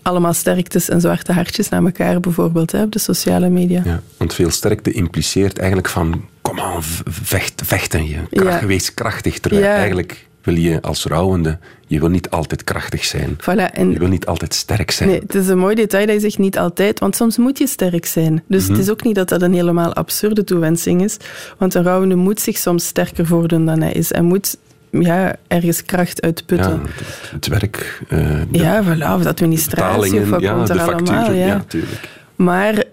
allemaal 0.02 0.32
sterktes 0.32 0.88
en 0.88 1.00
zwarte 1.00 1.32
hartjes 1.32 1.68
naar 1.68 1.84
elkaar 1.84 2.20
bijvoorbeeld 2.20 2.72
hè, 2.72 2.82
op 2.82 2.92
de 2.92 2.98
sociale 2.98 3.48
media. 3.48 3.82
ja, 3.84 4.00
want 4.16 4.34
veel 4.34 4.50
sterkte 4.50 4.92
impliceert 4.92 5.58
eigenlijk 5.58 5.88
van, 5.88 6.24
kom 6.42 6.60
aan, 6.60 6.82
vecht, 7.04 7.62
vechten 7.64 8.08
je. 8.08 8.16
Kracht, 8.30 8.60
Ja. 8.60 8.66
Wees 8.66 8.94
krachtig, 8.94 9.38
terwijl 9.38 9.62
Ja. 9.62 9.74
eigenlijk 9.74 10.26
wil 10.42 10.54
je 10.56 10.82
als 10.82 11.04
rouwende, 11.04 11.58
je 11.86 12.00
wil 12.00 12.08
niet 12.08 12.30
altijd 12.30 12.64
krachtig 12.64 13.04
zijn. 13.04 13.36
Voilà, 13.40 13.72
en 13.72 13.90
Je 13.90 13.98
wil 13.98 14.08
niet 14.08 14.26
altijd 14.26 14.54
sterk 14.54 14.90
zijn. 14.90 15.08
Nee, 15.08 15.20
het 15.20 15.34
is 15.34 15.48
een 15.48 15.58
mooi 15.58 15.74
detail 15.74 16.06
dat 16.06 16.14
je 16.14 16.20
zegt 16.20 16.38
niet 16.38 16.58
altijd, 16.58 16.98
want 17.00 17.16
soms 17.16 17.36
moet 17.36 17.58
je 17.58 17.66
sterk 17.66 18.06
zijn. 18.06 18.42
Dus 18.48 18.62
Mhm. 18.62 18.72
het 18.72 18.80
is 18.80 18.90
ook 18.90 19.02
niet 19.04 19.14
dat 19.14 19.28
dat 19.28 19.42
een 19.42 19.52
helemaal 19.54 19.92
absurde 19.94 20.44
toewensing 20.44 21.02
is. 21.02 21.16
Want 21.58 21.74
een 21.74 21.82
rouwende 21.82 22.14
moet 22.14 22.40
zich 22.40 22.56
soms 22.56 22.86
sterker 22.86 23.26
voordoen 23.26 23.66
dan 23.66 23.80
hij 23.80 23.92
is. 23.92 24.08
Hij 24.08 24.22
moet 24.22 24.56
ja, 24.90 25.36
ergens 25.48 25.84
kracht 25.84 26.18
Ja, 26.20 26.26
uitputten. 26.26 26.80
het, 26.82 27.30
het 27.30 27.46
werk, 27.46 28.02
eh, 28.08 28.18
de 28.50 28.58
Ja, 28.58 28.82
voilà, 28.84 29.14
of 29.14 29.22
de 29.22 29.28
administratie, 29.28 30.20
of 30.20 30.28
wat 30.28 30.40
ja, 30.40 30.52
komt 30.54 30.68
er 30.68 30.76
facturen. 30.78 31.14
allemaal. 31.16 31.32
Ja, 31.32 31.46
Ja. 31.46 31.54
natuurlijk. 31.56 32.08
Maar 32.36 32.84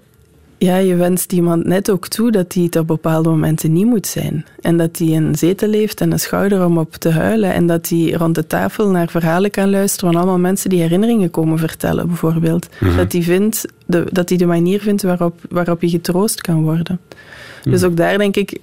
ja, 0.58 0.78
je 0.78 0.96
wenst 0.96 1.32
iemand 1.32 1.66
net 1.66 1.90
ook 1.92 2.08
toe 2.08 2.32
dat 2.32 2.54
hij 2.54 2.64
het 2.64 2.76
op 2.76 2.88
bepaalde 2.88 3.30
momenten 3.30 3.74
niet 3.74 3.86
moet 3.86 4.08
zijn. 4.08 4.46
En 4.62 4.78
dat 4.78 4.98
hij 4.98 5.08
een 5.08 5.36
zetel 5.36 5.72
heeft 5.72 6.02
en 6.02 6.12
een 6.12 6.20
schouder 6.20 6.66
om 6.66 6.78
op 6.78 6.94
te 6.96 7.10
huilen. 7.10 7.54
En 7.54 7.68
dat 7.68 7.90
hij 7.90 8.12
rond 8.12 8.36
de 8.36 8.48
tafel 8.48 8.90
naar 8.90 9.10
verhalen 9.10 9.52
kan 9.52 9.70
luisteren 9.70 10.12
van 10.12 10.22
allemaal 10.22 10.40
mensen 10.40 10.70
die 10.70 10.82
herinneringen 10.82 11.30
komen 11.32 11.60
vertellen, 11.60 12.08
bijvoorbeeld. 12.08 12.70
Dat 12.98 13.12
hij 13.12 13.22
vindt, 13.22 13.66
de, 13.86 14.06
dat 14.12 14.30
hij 14.30 14.38
de 14.38 14.46
manier 14.46 14.80
vindt 14.82 15.02
waarop, 15.04 15.40
waarop 15.50 15.80
hij 15.80 15.90
getroost 15.90 16.42
kan 16.42 16.62
worden. 16.64 17.00
Dus 17.64 17.84
ook 17.84 17.98
daar 17.98 18.18
denk 18.18 18.36
ik, 18.36 18.58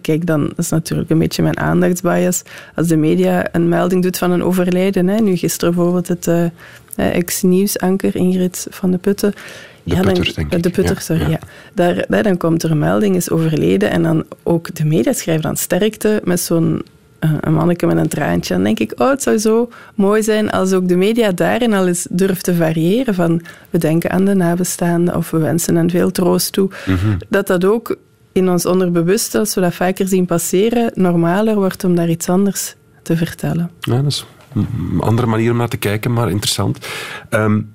kijk 0.00 0.26
dan, 0.26 0.44
dat 0.46 0.58
is 0.58 0.68
natuurlijk 0.68 1.10
een 1.10 1.18
beetje 1.18 1.42
mijn 1.42 1.58
aandachtsbias. 1.58 2.42
Als 2.74 2.86
de 2.86 2.96
media 2.96 3.46
een 3.52 3.68
melding 3.68 4.02
doet 4.02 4.18
van 4.18 4.30
een 4.30 4.42
overlijden, 4.42 5.08
hè, 5.08 5.18
nu 5.20 5.36
gisteren 5.36 5.74
bijvoorbeeld 5.74 6.08
het 6.08 6.26
eh, 6.26 6.44
eh, 6.44 6.50
ex-nieuwsanker 6.96 8.16
Ingrid 8.16 8.66
van 8.70 8.90
de 8.90 8.98
Putten. 8.98 9.34
De 9.82 9.94
dan- 9.94 10.04
Putter, 10.04 10.34
denk 10.34 10.52
ik. 10.52 10.62
De 10.62 10.70
Putter, 10.70 10.94
Ja, 10.94 11.00
sorry. 11.00 11.22
ja. 11.22 11.28
Ja. 11.28 11.38
Daar, 11.74 12.04
daar, 12.08 12.22
dan 12.22 12.36
komt 12.36 12.62
er 12.62 12.70
een 12.70 12.78
melding, 12.78 13.16
is 13.16 13.30
overleden. 13.30 13.90
En 13.90 14.02
dan 14.02 14.24
ook 14.42 14.74
de 14.74 14.84
media 14.84 15.12
schrijven 15.12 15.42
dan 15.42 15.56
sterkte 15.56 16.20
met 16.24 16.40
zo'n 16.40 16.82
eh, 17.18 17.30
een 17.40 17.52
manneke 17.54 17.86
met 17.86 17.96
een 17.96 18.08
traantje. 18.08 18.54
Dan 18.54 18.62
denk 18.62 18.78
ik, 18.78 18.92
oh, 18.96 19.10
het 19.10 19.22
zou 19.22 19.38
zo 19.38 19.68
mooi 19.94 20.22
zijn 20.22 20.50
als 20.50 20.72
ook 20.72 20.88
de 20.88 20.96
media 20.96 21.32
daarin 21.32 21.72
al 21.74 21.86
eens 21.86 22.06
durft 22.10 22.44
te 22.44 22.54
variëren. 22.54 23.14
Van, 23.14 23.42
we 23.70 23.78
denken 23.78 24.10
aan 24.10 24.24
de 24.24 24.34
nabestaanden 24.34 25.16
of 25.16 25.30
we 25.30 25.38
wensen 25.38 25.76
hen 25.76 25.90
veel 25.90 26.10
troost 26.10 26.52
toe. 26.52 26.70
Mhm. 26.86 26.96
Dat 27.28 27.46
dat 27.46 27.64
ook 27.64 27.96
in 28.38 28.48
ons 28.48 28.66
onderbewuste, 28.66 29.38
als 29.38 29.54
we 29.54 29.60
dat 29.60 29.74
vaker 29.74 30.08
zien 30.08 30.26
passeren, 30.26 30.90
normaler 30.94 31.54
wordt 31.54 31.84
om 31.84 31.94
daar 31.94 32.08
iets 32.08 32.28
anders 32.28 32.74
te 33.02 33.16
vertellen. 33.16 33.70
Ja, 33.80 34.02
dat 34.02 34.12
is 34.12 34.26
een 34.54 35.00
andere 35.00 35.26
manier 35.26 35.50
om 35.50 35.56
naar 35.56 35.68
te 35.68 35.76
kijken, 35.76 36.12
maar 36.12 36.30
interessant. 36.30 36.88
Um, 37.30 37.74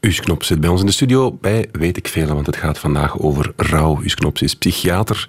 Us 0.00 0.20
Knops 0.20 0.46
zit 0.46 0.60
bij 0.60 0.70
ons 0.70 0.80
in 0.80 0.86
de 0.86 0.92
studio 0.92 1.38
bij 1.40 1.68
Weet 1.72 1.96
ik 1.96 2.08
Veel, 2.08 2.26
want 2.26 2.46
het 2.46 2.56
gaat 2.56 2.78
vandaag 2.78 3.18
over 3.18 3.52
rouw. 3.56 4.02
Us 4.02 4.14
Knops 4.14 4.42
is 4.42 4.56
psychiater 4.56 5.28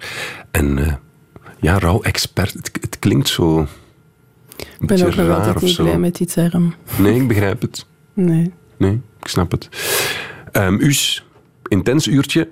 en 0.50 0.78
uh, 0.78 0.92
ja, 1.60 1.78
rouw-expert. 1.78 2.52
Het, 2.52 2.70
het, 2.80 2.98
klinkt 2.98 3.28
zo. 3.28 3.66
Ik 4.80 4.86
ben 4.86 5.06
ook 5.06 5.14
nog 5.14 5.28
altijd 5.28 5.60
niet 5.60 5.76
blij 5.76 5.98
met 5.98 6.16
die 6.16 6.26
term. 6.26 6.74
Nee, 6.98 7.20
ik 7.20 7.28
begrijp 7.28 7.60
het. 7.60 7.86
Nee. 8.12 8.52
Nee, 8.76 9.00
ik 9.20 9.28
snap 9.28 9.50
het. 9.50 9.68
Um, 10.52 10.80
Us, 10.80 11.24
intens 11.68 12.06
uurtje. 12.06 12.48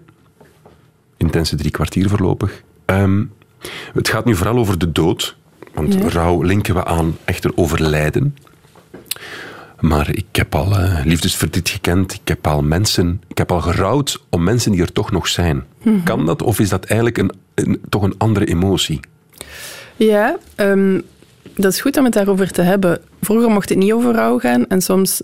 Intense 1.22 1.56
drie 1.56 1.70
kwartier 1.70 2.08
voorlopig. 2.08 2.62
Um, 2.86 3.32
het 3.92 4.08
gaat 4.08 4.24
nu 4.24 4.36
vooral 4.36 4.58
over 4.58 4.78
de 4.78 4.92
dood. 4.92 5.36
Want 5.74 5.94
ja. 5.94 6.08
rouw 6.08 6.42
linken 6.42 6.74
we 6.74 6.84
aan 6.84 7.16
echter 7.24 7.50
overlijden. 7.54 8.36
Maar 9.80 10.14
ik 10.14 10.26
heb 10.32 10.54
al 10.54 10.80
uh, 10.80 11.00
liefdesverdriet 11.04 11.68
gekend. 11.68 12.12
Ik 12.12 12.28
heb 12.28 12.46
al 12.46 12.62
mensen... 12.62 13.22
Ik 13.28 13.38
heb 13.38 13.52
al 13.52 13.60
gerouwd 13.60 14.24
om 14.30 14.42
mensen 14.42 14.72
die 14.72 14.80
er 14.80 14.92
toch 14.92 15.10
nog 15.10 15.28
zijn. 15.28 15.64
Mm-hmm. 15.82 16.02
Kan 16.02 16.26
dat? 16.26 16.42
Of 16.42 16.58
is 16.58 16.68
dat 16.68 16.84
eigenlijk 16.84 17.18
een, 17.18 17.32
een, 17.54 17.80
toch 17.88 18.02
een 18.02 18.14
andere 18.18 18.46
emotie? 18.46 19.00
Ja, 19.96 20.36
um, 20.56 21.02
dat 21.54 21.72
is 21.72 21.80
goed 21.80 21.96
om 21.96 22.04
het 22.04 22.12
daarover 22.12 22.50
te 22.50 22.62
hebben. 22.62 22.98
Vroeger 23.20 23.50
mocht 23.50 23.68
het 23.68 23.78
niet 23.78 23.92
over 23.92 24.12
rouw 24.14 24.38
gaan 24.38 24.66
en 24.68 24.82
soms 24.82 25.22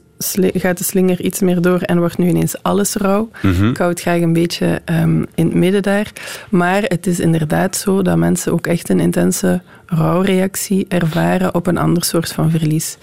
gaat 0.55 0.79
de 0.79 0.85
slinger 0.85 1.21
iets 1.21 1.41
meer 1.41 1.61
door 1.61 1.81
en 1.81 1.99
wordt 1.99 2.19
nu 2.19 2.29
ineens 2.29 2.63
alles 2.63 2.95
rouw. 2.95 3.31
Mm-hmm. 3.43 3.71
Ik 3.71 3.77
hou 3.77 3.91
het 3.91 4.01
graag 4.01 4.21
een 4.21 4.33
beetje 4.33 4.83
um, 4.85 5.27
in 5.35 5.45
het 5.45 5.55
midden 5.55 5.83
daar. 5.83 6.13
Maar 6.51 6.83
het 6.83 7.07
is 7.07 7.21
inderdaad 7.21 7.77
zo 7.77 8.03
dat 8.03 8.17
mensen 8.17 8.53
ook 8.53 8.67
echt 8.67 8.89
een 8.89 9.01
intense 9.01 9.63
rouwreactie 9.87 10.87
ervaren 10.89 11.55
op 11.55 11.67
een 11.67 11.79
ander 11.79 12.05
soort 12.05 12.33
van 12.33 12.51
verlies. 12.51 12.97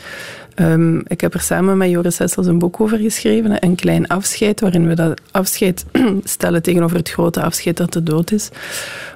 Um, 0.55 1.03
ik 1.07 1.21
heb 1.21 1.33
er 1.33 1.41
samen 1.41 1.77
met 1.77 1.89
Joris 1.89 2.17
Hessels 2.17 2.47
een 2.47 2.59
boek 2.59 2.81
over 2.81 2.97
geschreven, 2.97 3.63
Een 3.65 3.75
klein 3.75 4.07
afscheid, 4.07 4.59
waarin 4.59 4.87
we 4.87 4.93
dat 4.93 5.21
afscheid 5.31 5.85
stellen 6.23 6.61
tegenover 6.61 6.97
het 6.97 7.09
grote 7.09 7.41
afscheid 7.41 7.77
dat 7.77 7.93
de 7.93 8.03
dood 8.03 8.31
is. 8.31 8.49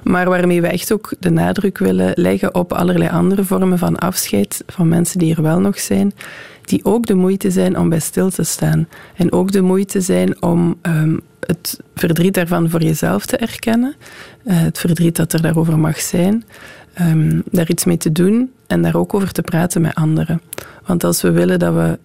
Maar 0.02 0.28
waarmee 0.28 0.60
we 0.60 0.66
echt 0.66 0.92
ook 0.92 1.12
de 1.18 1.30
nadruk 1.30 1.78
willen 1.78 2.12
leggen 2.14 2.54
op 2.54 2.72
allerlei 2.72 3.10
andere 3.10 3.44
vormen 3.44 3.78
van 3.78 3.98
afscheid 3.98 4.64
van 4.66 4.88
mensen 4.88 5.18
die 5.18 5.34
er 5.34 5.42
wel 5.42 5.60
nog 5.60 5.78
zijn, 5.78 6.12
die 6.64 6.84
ook 6.84 7.06
de 7.06 7.14
moeite 7.14 7.50
zijn 7.50 7.78
om 7.78 7.88
bij 7.88 8.00
stil 8.00 8.30
te 8.30 8.44
staan. 8.44 8.88
En 9.16 9.32
ook 9.32 9.52
de 9.52 9.62
moeite 9.62 10.00
zijn 10.00 10.42
om 10.42 10.78
um, 10.82 11.20
het 11.40 11.80
verdriet 11.94 12.34
daarvan 12.34 12.70
voor 12.70 12.82
jezelf 12.82 13.26
te 13.26 13.36
erkennen, 13.36 13.94
uh, 14.44 14.60
het 14.60 14.78
verdriet 14.78 15.16
dat 15.16 15.32
er 15.32 15.42
daarover 15.42 15.78
mag 15.78 16.00
zijn, 16.00 16.44
um, 17.00 17.42
daar 17.50 17.68
iets 17.68 17.84
mee 17.84 17.96
te 17.96 18.12
doen 18.12 18.52
en 18.66 18.82
daar 18.82 18.96
ook 18.96 19.14
over 19.14 19.32
te 19.32 19.42
praten 19.42 19.80
met 19.80 19.94
anderen. 19.94 20.40
Want 20.86 21.04
als 21.04 21.22
we 21.22 21.30
willen 21.30 21.58
dat 21.58 21.74
we 21.74 21.98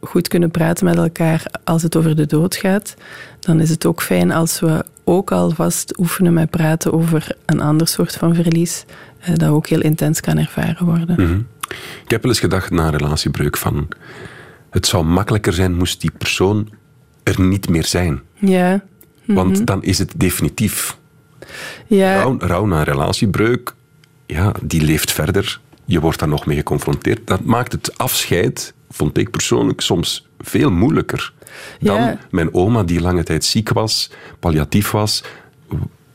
goed 0.00 0.28
kunnen 0.28 0.50
praten 0.50 0.84
met 0.84 0.96
elkaar 0.96 1.46
als 1.64 1.82
het 1.82 1.96
over 1.96 2.16
de 2.16 2.26
dood 2.26 2.56
gaat, 2.56 2.94
dan 3.40 3.60
is 3.60 3.70
het 3.70 3.86
ook 3.86 4.02
fijn 4.02 4.32
als 4.32 4.60
we 4.60 4.84
ook 5.04 5.32
alvast 5.32 5.98
oefenen 5.98 6.32
met 6.32 6.50
praten 6.50 6.92
over 6.92 7.36
een 7.46 7.60
ander 7.60 7.88
soort 7.88 8.16
van 8.16 8.34
verlies, 8.34 8.84
eh, 9.20 9.34
dat 9.34 9.48
ook 9.48 9.66
heel 9.66 9.80
intens 9.80 10.20
kan 10.20 10.38
ervaren 10.38 10.86
worden. 10.86 11.14
Mm 11.18 11.26
-hmm. 11.26 11.46
Ik 12.04 12.10
heb 12.10 12.22
wel 12.22 12.30
eens 12.30 12.40
gedacht 12.40 12.70
na 12.70 12.86
een 12.86 12.96
relatiebreuk 12.96 13.56
van 13.56 13.88
het 14.70 14.86
zou 14.86 15.04
makkelijker 15.04 15.52
zijn 15.52 15.74
moest 15.74 16.00
die 16.00 16.10
persoon 16.18 16.68
er 17.22 17.40
niet 17.40 17.68
meer 17.68 17.84
zijn. 17.84 18.20
Ja. 18.34 18.72
Mm 18.72 18.80
-hmm. 19.24 19.34
Want 19.34 19.66
dan 19.66 19.82
is 19.82 19.98
het 19.98 20.12
definitief. 20.16 20.98
Ja. 21.86 22.14
Rouw, 22.14 22.36
rouw 22.38 22.66
na 22.66 22.78
een 22.78 22.84
relatiebreuk, 22.84 23.74
ja, 24.32 24.52
die 24.62 24.80
leeft 24.82 25.12
verder 25.12 25.60
je 25.90 26.00
wordt 26.00 26.18
daar 26.18 26.28
nog 26.28 26.46
mee 26.46 26.56
geconfronteerd. 26.56 27.26
Dat 27.26 27.44
maakt 27.44 27.72
het 27.72 27.98
afscheid, 27.98 28.74
vond 28.90 29.18
ik 29.18 29.30
persoonlijk, 29.30 29.80
soms 29.80 30.28
veel 30.38 30.70
moeilijker 30.70 31.32
dan 31.80 32.00
ja. 32.00 32.18
mijn 32.30 32.54
oma 32.54 32.82
die 32.82 33.00
lange 33.00 33.22
tijd 33.22 33.44
ziek 33.44 33.68
was, 33.68 34.10
palliatief 34.38 34.90
was 34.90 35.24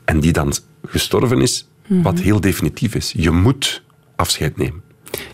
en 0.04 0.20
die 0.20 0.32
dan 0.32 0.52
gestorven 0.86 1.40
is, 1.40 1.68
Mhm. 1.86 2.02
wat 2.02 2.18
heel 2.18 2.40
definitief 2.40 2.94
is. 2.94 3.12
Je 3.16 3.30
moet 3.30 3.82
afscheid 4.16 4.56
nemen. 4.56 4.82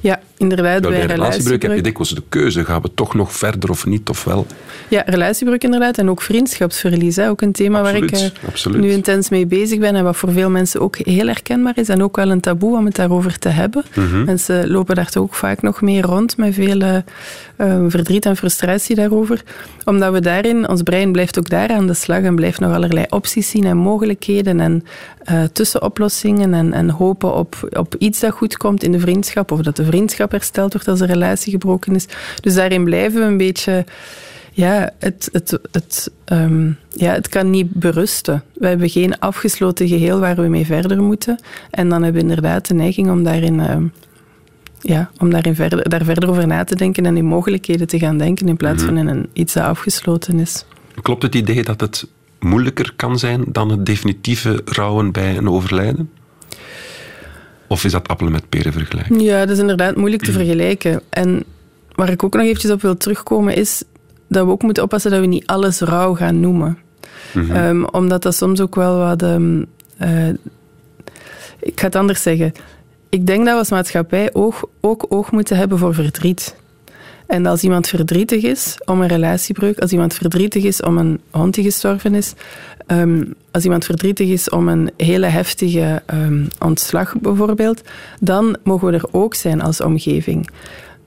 Ja, 0.01 0.21
inderdaad. 0.37 0.81
Bij 0.81 0.91
bij 0.91 1.01
een 1.01 1.07
relatiebreuk 1.07 1.63
heb 1.63 1.75
je 1.75 1.83
dikwijls 1.83 2.15
de 2.15 2.23
keuze. 2.29 2.65
Gaan 2.65 2.83
we 2.83 2.91
toch 2.95 3.15
nog 3.15 3.33
verder 3.33 3.71
of 3.71 3.87
niet? 3.87 4.09
Ofwel, 4.09 4.47
Ja, 4.89 5.03
relatiebreuk 5.07 5.65
inderdaad. 5.65 5.99
En 5.99 6.11
ook 6.11 6.23
vriendschapsverlies. 6.23 7.17
Hè. 7.17 7.29
Ook 7.29 7.41
een 7.41 7.53
thema 7.53 7.83
waar 7.83 7.97
ik 7.97 8.33
Absoluut, 8.47 8.77
eh, 8.77 8.83
nu 8.85 8.91
intens 8.91 9.29
mee 9.29 9.47
bezig 9.47 9.79
ben. 9.79 9.95
En 9.95 10.05
wat 10.05 10.17
voor 10.17 10.33
veel 10.33 10.51
mensen 10.51 10.81
ook 10.81 10.97
heel 10.97 11.27
herkenbaar 11.27 11.79
is. 11.79 11.89
En 11.89 12.03
ook 12.03 12.17
wel 12.17 12.31
een 12.31 12.41
taboe 12.41 12.77
om 12.77 12.85
het 12.85 12.95
daarover 12.95 13.39
te 13.39 13.49
hebben. 13.49 13.85
Mhm. 13.95 14.25
Mensen 14.25 14.71
lopen 14.71 14.95
daar 14.95 15.11
toch 15.11 15.23
ook 15.23 15.35
vaak 15.35 15.63
nog 15.63 15.81
mee 15.81 16.03
rond. 16.03 16.37
Met 16.37 16.55
veel 16.55 16.81
eh, 16.81 17.85
verdriet 17.89 18.27
en 18.27 18.37
frustratie 18.37 18.97
daarover. 18.97 19.43
Omdat 19.85 20.13
we 20.13 20.21
daarin, 20.21 20.69
ons 20.69 20.83
brein 20.83 21.13
blijft 21.13 21.39
ook 21.39 21.49
daar 21.49 21.71
aan 21.71 21.87
de 21.87 21.95
slag. 21.95 22.23
En 22.23 22.35
blijft 22.35 22.61
nog 22.61 22.75
allerlei 22.75 23.07
opties 23.09 23.51
zien 23.51 23.65
en 23.65 23.77
mogelijkheden. 23.77 24.61
En 24.61 24.85
eh, 25.25 25.43
tussenoplossingen. 25.53 26.55
En, 26.55 26.73
en 26.73 26.91
hopen 26.91 27.35
op, 27.35 27.69
op 27.79 27.95
iets 27.99 28.21
dat 28.21 28.33
goed 28.33 28.57
komt 28.57 28.83
in 28.83 28.93
de 28.93 29.01
vriendschap. 29.01 29.51
Of 29.51 29.61
dat 29.61 29.77
de 29.77 29.85
vriendschap 29.85 30.31
hersteld 30.31 30.73
wordt 30.73 30.89
als 30.89 31.01
een 31.01 31.07
relatie 31.07 31.53
gebroken 31.53 31.95
is. 31.95 32.07
Dus 32.41 32.55
daarin 32.55 32.85
blijven 32.85 33.21
we 33.21 33.27
een 33.27 33.37
beetje... 33.37 33.85
Ja, 34.55 34.91
het, 34.99 35.29
het, 35.33 35.59
het, 35.71 36.11
ehm, 36.25 36.71
ja, 36.89 37.13
het 37.13 37.29
kan 37.29 37.51
niet 37.51 37.71
berusten. 37.71 38.43
We 38.55 38.67
hebben 38.67 38.89
geen 38.89 39.19
afgesloten 39.19 39.89
geheel 39.89 40.19
waar 40.19 40.37
we 40.37 40.49
mee 40.49 40.67
verder 40.67 41.03
moeten. 41.03 41.39
En 41.71 41.89
dan 41.89 42.03
hebben 42.03 42.23
we 42.23 42.29
inderdaad 42.29 42.69
de 42.69 42.75
neiging 42.75 43.11
om 43.11 43.25
daarin, 43.25 43.61
ehm, 43.61 43.85
ja, 44.81 45.11
om 45.19 45.31
daarin 45.31 45.55
verder, 45.55 45.89
daar 45.89 46.05
verder 46.05 46.29
over 46.29 46.47
na 46.47 46.65
te 46.65 46.77
denken 46.77 47.07
en 47.07 47.17
in 47.17 47.25
mogelijkheden 47.25 47.87
te 47.87 47.99
gaan 47.99 48.19
denken 48.19 48.49
in 48.49 48.57
plaats 48.57 48.83
van 48.83 48.97
in 48.97 49.09
een, 49.09 49.29
iets 49.33 49.53
dat 49.53 49.65
afgesloten 49.65 50.39
is. 50.39 50.65
klopt 51.03 51.23
het 51.23 51.35
idee 51.35 51.63
dat 51.63 51.81
het 51.81 52.07
moeilijker 52.43 52.93
kan 52.97 53.19
zijn 53.19 53.45
dan 53.47 53.71
het 53.71 53.87
definitieve 53.87 54.61
rouwen 54.65 55.13
bij 55.13 55.37
een 55.37 55.49
overlijden? 55.49 56.11
Of 57.67 57.85
is 57.85 57.93
dat 57.93 58.09
appelen 58.09 58.33
met 58.33 58.49
peren 58.49 58.73
vergelijken? 58.73 59.21
Ja, 59.21 59.41
dat 59.41 59.51
is 59.51 59.59
inderdaad 59.59 59.97
moeilijk 59.97 60.23
te 60.23 60.33
vergelijken. 60.33 61.01
En 61.11 61.45
waar 61.95 62.11
ik 62.11 62.23
ook 62.23 62.35
nog 62.35 62.43
eventjes 62.43 62.71
op 62.71 62.83
wil 62.83 62.97
terugkomen 62.97 63.57
is 63.57 63.83
dat 64.29 64.45
we 64.45 64.51
ook 64.51 64.63
moeten 64.63 64.83
oppassen 64.83 65.11
dat 65.11 65.21
we 65.21 65.27
niet 65.27 65.47
alles 65.47 65.81
rouw 65.81 66.15
gaan 66.15 66.41
noemen. 66.41 66.79
Mhm. 67.35 67.57
Um, 67.57 67.85
omdat 67.85 68.23
dat 68.23 68.35
soms 68.35 68.61
ook 68.61 68.75
wel 68.75 68.99
wat... 68.99 69.23
Um, 69.23 69.67
uh, 70.03 70.29
ik 71.61 71.81
ga 71.81 71.87
het 71.87 71.97
anders 71.97 72.23
zeggen. 72.23 72.53
Ik 73.09 73.27
denk 73.27 73.45
dat 73.45 73.53
we 73.53 73.59
als 73.59 73.71
maatschappij 73.71 74.31
oog, 74.33 74.65
ook 74.81 75.07
oog 75.09 75.31
moeten 75.31 75.57
hebben 75.57 75.79
voor 75.79 75.95
verdriet. 75.95 76.57
En 77.27 77.47
als 77.47 77.63
iemand 77.63 77.89
verdrietig 77.89 78.43
is 78.43 78.77
om 78.85 79.01
een 79.01 79.09
relatiebreuk, 79.09 79.79
als 79.79 79.93
iemand 79.93 80.15
verdrietig 80.15 80.65
is 80.65 80.83
om 80.83 80.99
een 80.99 81.21
hond 81.31 81.55
die 81.55 81.65
gestorven 81.65 82.15
is, 82.15 82.33
um, 82.87 83.35
als 83.51 83.65
iemand 83.65 83.85
verdrietig 83.85 84.29
is 84.29 84.49
om 84.51 84.69
een 84.69 84.91
hele 84.97 85.27
heftige 85.27 86.03
um, 86.15 86.49
ontslag 86.59 87.15
bijvoorbeeld, 87.21 87.83
dan 88.21 88.57
mogen 88.63 88.87
we 88.89 88.93
er 88.93 89.09
ook 89.11 89.35
zijn 89.35 89.63
als 89.63 89.81
omgeving. 89.81 90.49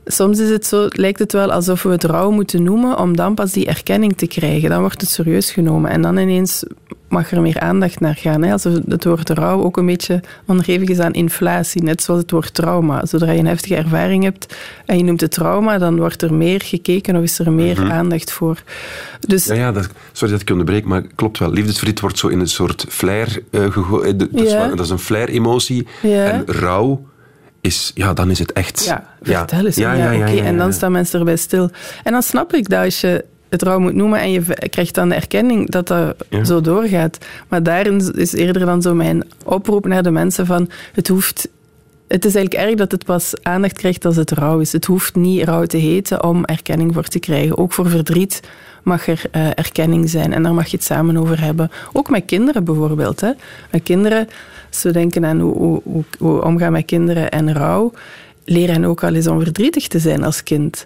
Soms 0.06 0.39
is 0.39 0.50
het 0.50 0.65
zo, 0.65 0.88
lijkt 0.89 1.20
het 1.20 1.32
wel 1.32 1.52
alsof 1.52 1.84
we 1.84 1.89
het 1.89 2.04
rouw 2.04 2.32
moeten 2.32 2.63
noemen 2.63 2.98
om 2.98 3.15
dan 3.15 3.34
pas 3.34 3.52
die 3.52 3.65
erkenning 3.65 4.18
te 4.18 4.28
krijgen. 4.28 4.70
Dan 4.70 4.80
wordt 4.80 5.02
het 5.02 5.10
serieus 5.10 5.52
genomen 5.52 5.91
en 5.91 6.02
dan 6.02 6.18
ineens 6.18 6.63
mag 7.10 7.32
er 7.32 7.41
meer 7.41 7.60
aandacht 7.60 8.00
naar 8.00 8.15
gaan. 8.15 8.44
Hè? 8.44 8.52
Alsof 8.52 8.74
het 8.88 9.04
woord 9.04 9.30
rouw 9.30 9.62
ook 9.63 9.78
een 9.78 9.86
beetje 9.86 10.22
onderhevig 10.46 10.89
is 10.89 11.00
aan 11.00 11.13
inflatie, 11.13 11.84
net 11.84 12.04
zoals 12.04 12.22
het 12.22 12.32
woord 12.32 12.54
trauma. 12.54 13.06
Zodra 13.06 13.32
je 13.32 13.39
een 13.39 13.46
heftige 13.48 13.76
ervaring 13.76 14.24
hebt 14.24 14.56
en 14.86 14.98
je 14.98 15.04
noemt 15.04 15.22
het 15.22 15.32
trauma, 15.32 15.78
dan 15.78 15.98
wordt 15.98 16.22
er 16.22 16.34
meer 16.34 16.62
gekeken 16.62 17.15
of 17.15 17.24
is 17.24 17.39
er 17.39 17.52
meer 17.52 17.82
Mhm. 17.82 17.91
aandacht 17.91 18.32
voor. 18.32 18.63
Dus 19.20 19.46
Ja, 19.46 19.54
ja 19.54 19.72
dat, 19.72 19.89
sorry 20.12 20.32
dat 20.34 20.41
ik 20.41 20.48
je 20.48 20.54
onderbreek, 20.54 20.86
maar 20.86 21.02
klopt 21.15 21.39
wel. 21.39 21.52
Liefdesverdriet 21.52 22.00
wordt 22.00 22.18
zo 22.18 22.28
in 22.28 22.39
een 22.39 22.48
soort 22.48 22.86
flair 22.89 23.39
uh, 23.52 23.72
gegooid. 23.72 24.20
Dat, 24.20 24.28
is 24.32 24.52
Ja. 24.52 24.58
wel- 24.68 24.76
dat 24.76 24.86
is 24.86 24.91
een 24.91 25.00
flair-emotie. 25.00 25.88
Ja. 26.02 26.26
En 26.26 26.44
rouw 26.46 27.06
is, 27.65 27.91
ja, 27.95 28.13
dan 28.13 28.30
is 28.30 28.39
het 28.39 28.54
echt... 28.54 28.86
Ja, 28.86 29.15
vertel 29.21 29.65
eens. 29.65 29.75
Ja, 29.75 29.93
Ja, 29.93 30.04
ja, 30.04 30.12
ja, 30.12 30.17
oké, 30.17 30.32
ja, 30.32 30.36
ja, 30.36 30.43
En 30.43 30.58
dan 30.58 30.73
staan 30.73 30.91
mensen 30.91 31.19
erbij 31.19 31.36
stil. 31.36 31.69
En 32.04 32.12
dan 32.12 32.23
snap 32.23 32.54
ik 32.54 32.69
dat 32.69 32.84
als 32.84 33.01
je 33.01 33.25
het 33.49 33.62
rouw 33.62 33.80
moet 33.80 33.93
noemen 33.93 34.19
en 34.19 34.32
je 34.32 34.41
krijgt 34.69 34.95
dan 34.95 35.10
de 35.10 35.15
erkenning 35.15 35.69
dat 35.69 35.88
dat 35.88 36.15
zo 36.43 36.62
doorgaat. 36.62 37.17
Maar 37.47 37.63
daarin 37.63 38.13
is 38.15 38.34
eerder 38.34 38.65
dan 38.65 38.82
zo 38.82 38.93
mijn 38.93 39.28
oproep 39.43 39.86
naar 39.86 40.04
de 40.04 40.12
mensen 40.12 40.45
van 40.45 40.69
het 40.93 41.08
hoeft... 41.08 41.49
Het 42.08 42.25
is 42.25 42.36
eigenlijk 42.36 42.67
erg 42.67 42.78
dat 42.78 42.91
het 42.91 43.06
pas 43.06 43.34
aandacht 43.41 43.73
krijgt 43.73 44.06
als 44.06 44.15
het 44.15 44.32
rouw 44.32 44.60
is. 44.60 44.71
Het 44.71 44.86
hoeft 44.86 45.15
niet 45.15 45.43
rouw 45.43 45.65
te 45.65 45.78
heten 45.78 46.23
om 46.23 46.45
erkenning 46.45 46.93
voor 46.93 47.04
te 47.08 47.19
krijgen. 47.19 47.58
Ook 47.58 47.73
voor 47.73 47.89
verdriet 47.89 48.41
mag 48.84 49.08
er 49.08 49.21
eh, 49.32 49.47
erkenning 49.47 50.10
zijn 50.10 50.34
en 50.34 50.43
daar 50.43 50.54
mag 50.54 50.67
je 50.67 50.78
het 50.78 50.86
samen 50.86 51.17
over 51.17 51.41
hebben. 51.41 51.71
Ook 51.93 52.10
met 52.10 52.25
kinderen 52.25 52.63
bijvoorbeeld. 52.63 53.21
Hè. 53.21 53.32
Met 53.71 53.84
kinderen, 53.84 54.28
als 54.76 54.84
we 54.84 54.92
denken 54.92 55.26
aan 55.26 55.40
hoe, 55.40 55.82
omgaan 56.19 56.71
met 56.71 56.86
kinderen 56.86 57.32
en 57.32 57.54
rouw, 57.54 57.92
leer 58.46 58.71
hen 58.71 58.86
ook 58.86 59.04
al 59.04 59.13
eens 59.13 59.28
om 59.28 59.42
verdrietig 59.42 59.88
te 59.88 60.00
zijn 60.00 60.23
als 60.23 60.44
kind. 60.44 60.86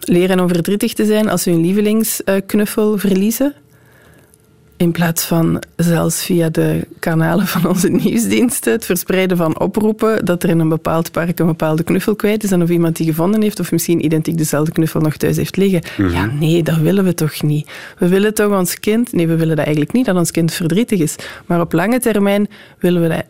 Leer 0.00 0.28
hen 0.28 0.40
om 0.40 0.48
verdrietig 0.48 0.92
te 0.92 1.04
zijn 1.04 1.28
als 1.28 1.42
ze 1.42 1.50
hun 1.50 1.60
lievelingsknuffel 1.60 2.98
verliezen. 2.98 3.54
In 4.80 4.92
plaats 4.92 5.24
van 5.24 5.62
zelfs 5.76 6.24
via 6.24 6.48
de 6.48 6.86
kanalen 6.98 7.46
van 7.46 7.66
onze 7.66 7.88
nieuwsdiensten 7.88 8.72
het 8.72 8.84
verspreiden 8.84 9.36
van 9.36 9.60
oproepen 9.60 10.24
dat 10.24 10.42
er 10.42 10.48
in 10.48 10.58
een 10.58 10.68
bepaald 10.68 11.10
park 11.10 11.38
een 11.38 11.46
bepaalde 11.46 11.82
knuffel 11.82 12.16
kwijt 12.16 12.44
is 12.44 12.50
en 12.50 12.62
of 12.62 12.68
iemand 12.68 12.96
die 12.96 13.06
gevonden 13.06 13.42
heeft 13.42 13.60
of 13.60 13.72
misschien 13.72 14.04
identiek 14.04 14.38
dezelfde 14.38 14.72
knuffel 14.72 15.00
nog 15.00 15.16
thuis 15.16 15.36
heeft 15.36 15.56
liggen. 15.56 15.82
Ja, 16.12 16.26
nee, 16.26 16.62
dat 16.62 16.76
willen 16.76 17.04
we 17.04 17.14
toch 17.14 17.42
niet. 17.42 17.70
We 17.98 18.08
willen 18.08 18.34
toch 18.34 18.58
ons 18.58 18.78
kind... 18.78 19.12
Nee, 19.12 19.26
we 19.26 19.36
willen 19.36 19.56
dat 19.56 19.64
eigenlijk 19.64 19.94
niet, 19.94 20.06
dat 20.06 20.16
ons 20.16 20.30
kind 20.30 20.52
verdrietig 20.52 21.00
is. 21.00 21.16
Maar 21.46 21.60
op 21.60 21.72
lange 21.72 22.00
termijn 22.00 22.48
willen 22.78 23.02
we 23.02 23.08
dat 23.08 23.24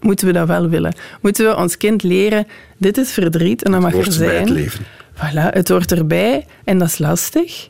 moeten 0.00 0.26
we 0.26 0.32
dat 0.32 0.46
wel 0.46 0.68
willen. 0.68 0.94
Moeten 1.20 1.46
we 1.46 1.56
ons 1.56 1.76
kind 1.76 2.02
leren, 2.02 2.46
dit 2.78 2.98
is 2.98 3.12
verdriet 3.12 3.62
en 3.62 3.72
dat 3.72 3.80
mag 3.80 3.94
er 3.94 4.12
zijn. 4.12 4.40
het 4.40 4.50
leven. 4.50 4.84
Voilà, 5.14 5.50
het 5.50 5.68
hoort 5.68 5.92
erbij 5.92 6.46
en 6.64 6.78
dat 6.78 6.88
is 6.88 6.98
lastig. 6.98 7.68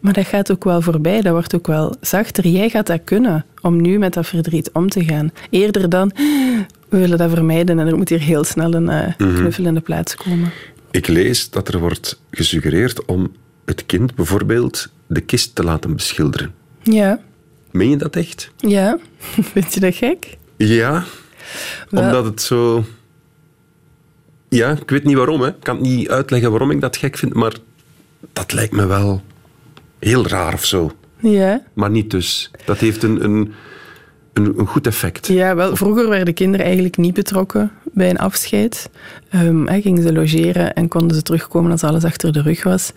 Maar 0.00 0.12
dat 0.12 0.26
gaat 0.26 0.50
ook 0.50 0.64
wel 0.64 0.82
voorbij, 0.82 1.20
dat 1.20 1.32
wordt 1.32 1.54
ook 1.54 1.66
wel 1.66 1.96
zachter. 2.00 2.46
Jij 2.46 2.68
gaat 2.68 2.86
dat 2.86 3.00
kunnen, 3.04 3.44
om 3.60 3.80
nu 3.80 3.98
met 3.98 4.14
dat 4.14 4.26
verdriet 4.26 4.70
om 4.72 4.88
te 4.88 5.04
gaan. 5.04 5.32
Eerder 5.50 5.88
dan, 5.88 6.12
we 6.88 6.98
willen 6.98 7.18
dat 7.18 7.30
vermijden 7.30 7.78
en 7.78 7.86
er 7.86 7.96
moet 7.96 8.08
hier 8.08 8.20
heel 8.20 8.44
snel 8.44 8.74
een 8.74 8.90
uh, 8.90 9.34
knuffel 9.36 9.64
in 9.64 9.74
de 9.74 9.80
plaats 9.80 10.14
komen. 10.14 10.52
Ik 10.90 11.06
lees 11.06 11.50
dat 11.50 11.68
er 11.68 11.78
wordt 11.78 12.20
gesuggereerd 12.30 13.04
om 13.04 13.32
het 13.64 13.86
kind 13.86 14.14
bijvoorbeeld 14.14 14.88
de 15.06 15.20
kist 15.20 15.54
te 15.54 15.64
laten 15.64 15.96
beschilderen. 15.96 16.54
Ja. 16.82 17.20
Meen 17.70 17.90
je 17.90 17.96
dat 17.96 18.16
echt? 18.16 18.50
Ja. 18.56 18.98
Vind 19.52 19.74
je 19.74 19.80
dat 19.80 19.94
gek? 19.94 20.36
Ja, 20.56 21.04
wel. 21.90 22.02
omdat 22.02 22.24
het 22.24 22.42
zo... 22.42 22.84
Ja, 24.48 24.70
ik 24.70 24.90
weet 24.90 25.04
niet 25.04 25.16
waarom. 25.16 25.40
Hè. 25.40 25.48
Ik 25.48 25.54
kan 25.62 25.80
niet 25.80 26.08
uitleggen 26.08 26.50
waarom 26.50 26.70
ik 26.70 26.80
dat 26.80 26.96
gek 26.96 27.16
vind, 27.16 27.34
maar 27.34 27.56
dat 28.32 28.52
lijkt 28.52 28.72
me 28.72 28.86
wel 28.86 29.22
heel 30.00 30.26
raar 30.26 30.52
of 30.52 30.64
zo. 30.64 30.92
Ja. 31.16 31.62
Maar 31.72 31.90
niet 31.90 32.10
dus. 32.10 32.50
Dat 32.64 32.78
heeft 32.78 33.02
een, 33.02 33.24
een, 33.24 33.54
een, 34.32 34.58
een 34.58 34.66
goed 34.66 34.86
effect. 34.86 35.26
Ja, 35.26 35.54
wel, 35.54 35.76
vroeger 35.76 36.08
werden 36.08 36.34
kinderen 36.34 36.66
eigenlijk 36.66 36.96
niet 36.96 37.14
betrokken 37.14 37.70
bij 37.84 38.10
een 38.10 38.18
afscheid. 38.18 38.90
Um, 39.34 39.68
gingen 39.68 40.02
ze 40.02 40.12
logeren 40.12 40.74
en 40.74 40.88
konden 40.88 41.16
ze 41.16 41.22
terugkomen 41.22 41.70
als 41.70 41.84
alles 41.84 42.04
achter 42.04 42.32
de 42.32 42.42
rug 42.42 42.62
was. 42.62 42.92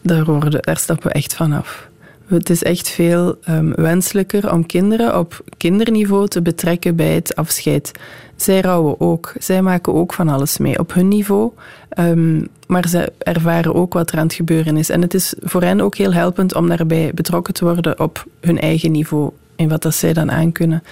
Daar, 0.00 0.24
worden, 0.24 0.62
daar 0.62 0.78
stappen 0.78 1.08
we 1.08 1.14
echt 1.14 1.34
vanaf. 1.34 1.88
Het 2.26 2.50
is 2.50 2.62
echt 2.62 2.88
veel 2.88 3.38
um, 3.48 3.74
wenselijker 3.74 4.52
om 4.52 4.66
kinderen 4.66 5.18
op 5.18 5.44
kinderniveau 5.56 6.28
te 6.28 6.42
betrekken 6.42 6.96
bij 6.96 7.14
het 7.14 7.36
afscheid. 7.36 7.92
Zij 8.40 8.60
rouwen 8.60 9.00
ook. 9.00 9.32
Zij 9.38 9.62
maken 9.62 9.94
ook 9.94 10.12
van 10.12 10.28
alles 10.28 10.58
mee 10.58 10.78
op 10.78 10.94
hun 10.94 11.08
niveau. 11.08 11.52
Um, 11.98 12.48
maar 12.66 12.88
ze 12.88 13.12
ervaren 13.18 13.74
ook 13.74 13.92
wat 13.92 14.10
er 14.10 14.18
aan 14.18 14.26
het 14.26 14.34
gebeuren 14.34 14.76
is. 14.76 14.90
En 14.90 15.02
het 15.02 15.14
is 15.14 15.34
voor 15.40 15.62
hen 15.62 15.80
ook 15.80 15.96
heel 15.96 16.12
helpend 16.12 16.54
om 16.54 16.68
daarbij 16.68 17.10
betrokken 17.14 17.54
te 17.54 17.64
worden 17.64 18.00
op 18.00 18.26
hun 18.40 18.60
eigen 18.60 18.92
niveau. 18.92 19.30
In 19.56 19.68
wat 19.68 19.82
dat 19.82 19.94
zij 19.94 20.12
dan 20.12 20.30
aankunnen. 20.30 20.82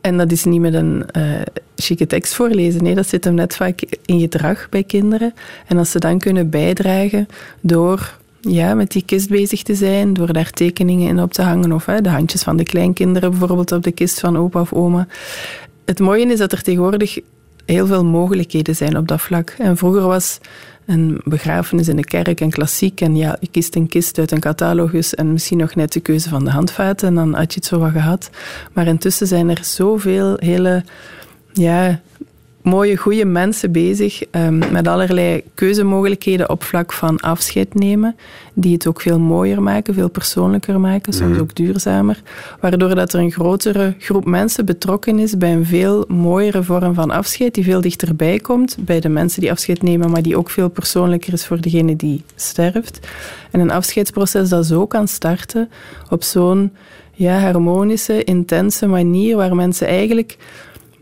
En 0.00 0.16
dat 0.16 0.32
is 0.32 0.44
niet 0.44 0.60
met 0.60 0.74
een 0.74 1.04
uh, 1.16 1.22
chique 1.76 2.06
tekst 2.06 2.34
voorlezen. 2.34 2.82
Nee, 2.82 2.94
dat 2.94 3.08
zit 3.08 3.24
hem 3.24 3.34
net 3.34 3.56
vaak 3.56 3.80
in 4.04 4.20
gedrag 4.20 4.68
bij 4.68 4.82
kinderen. 4.82 5.34
En 5.66 5.78
als 5.78 5.90
ze 5.90 5.98
dan 5.98 6.18
kunnen 6.18 6.50
bijdragen 6.50 7.26
door 7.60 8.18
ja, 8.40 8.74
met 8.74 8.90
die 8.90 9.04
kist 9.04 9.28
bezig 9.28 9.62
te 9.62 9.74
zijn, 9.74 10.12
door 10.12 10.32
daar 10.32 10.50
tekeningen 10.50 11.08
in 11.08 11.20
op 11.20 11.32
te 11.32 11.42
hangen 11.42 11.72
of 11.72 11.86
hè, 11.86 12.00
de 12.00 12.08
handjes 12.08 12.42
van 12.42 12.56
de 12.56 12.64
kleinkinderen 12.64 13.30
bijvoorbeeld 13.30 13.72
op 13.72 13.82
de 13.82 13.92
kist 13.92 14.20
van 14.20 14.38
opa 14.38 14.60
of 14.60 14.72
oma. 14.72 15.06
Het 15.84 15.98
mooie 15.98 16.26
is 16.26 16.38
dat 16.38 16.52
er 16.52 16.62
tegenwoordig 16.62 17.18
heel 17.66 17.86
veel 17.86 18.04
mogelijkheden 18.04 18.76
zijn 18.76 18.96
op 18.96 19.08
dat 19.08 19.20
vlak. 19.20 19.54
En 19.58 19.76
vroeger 19.76 20.02
was 20.02 20.38
een 20.86 21.20
begrafenis 21.24 21.88
in 21.88 21.96
de 21.96 22.04
kerk 22.04 22.40
en 22.40 22.50
klassiek 22.50 23.00
en 23.00 23.16
ja, 23.16 23.36
je 23.40 23.48
kiest 23.50 23.74
een 23.74 23.88
kist 23.88 24.18
uit 24.18 24.30
een 24.30 24.40
catalogus 24.40 25.14
en 25.14 25.32
misschien 25.32 25.58
nog 25.58 25.74
net 25.74 25.92
de 25.92 26.00
keuze 26.00 26.28
van 26.28 26.44
de 26.44 26.50
handvaten 26.50 27.08
en 27.08 27.14
dan 27.14 27.34
had 27.34 27.52
je 27.54 27.60
het 27.60 27.68
zo 27.68 27.78
wat 27.78 27.90
gehad. 27.90 28.30
Maar 28.72 28.86
intussen 28.86 29.26
zijn 29.26 29.50
er 29.50 29.64
zoveel 29.64 30.36
hele 30.38 30.84
ja, 31.52 32.00
mooie, 32.64 32.96
goede 32.96 33.24
mensen 33.24 33.72
bezig 33.72 34.22
um, 34.30 34.58
met 34.58 34.88
allerlei 34.88 35.42
keuzemogelijkheden 35.54 36.50
op 36.50 36.62
vlak 36.62 36.92
van 36.92 37.20
afscheid 37.20 37.74
nemen, 37.74 38.16
die 38.54 38.72
het 38.72 38.86
ook 38.86 39.00
veel 39.00 39.18
mooier 39.18 39.62
maken, 39.62 39.94
veel 39.94 40.08
persoonlijker 40.08 40.80
maken, 40.80 41.12
soms 41.12 41.36
mm. 41.36 41.40
ook 41.40 41.54
duurzamer, 41.54 42.22
waardoor 42.60 42.94
dat 42.94 43.12
er 43.12 43.20
een 43.20 43.32
grotere 43.32 43.94
groep 43.98 44.24
mensen 44.24 44.64
betrokken 44.64 45.18
is 45.18 45.38
bij 45.38 45.52
een 45.52 45.66
veel 45.66 46.04
mooiere 46.08 46.62
vorm 46.62 46.94
van 46.94 47.10
afscheid, 47.10 47.54
die 47.54 47.64
veel 47.64 47.80
dichterbij 47.80 48.38
komt 48.38 48.76
bij 48.80 49.00
de 49.00 49.08
mensen 49.08 49.40
die 49.40 49.50
afscheid 49.50 49.82
nemen, 49.82 50.10
maar 50.10 50.22
die 50.22 50.36
ook 50.36 50.50
veel 50.50 50.68
persoonlijker 50.68 51.32
is 51.32 51.46
voor 51.46 51.60
degene 51.60 51.96
die 51.96 52.22
sterft. 52.34 52.98
En 53.50 53.60
een 53.60 53.70
afscheidsproces 53.70 54.48
dat 54.48 54.66
zo 54.66 54.86
kan 54.86 55.08
starten 55.08 55.68
op 56.10 56.22
zo'n 56.22 56.72
ja, 57.12 57.38
harmonische, 57.38 58.24
intense 58.24 58.86
manier, 58.86 59.36
waar 59.36 59.54
mensen 59.54 59.86
eigenlijk 59.86 60.36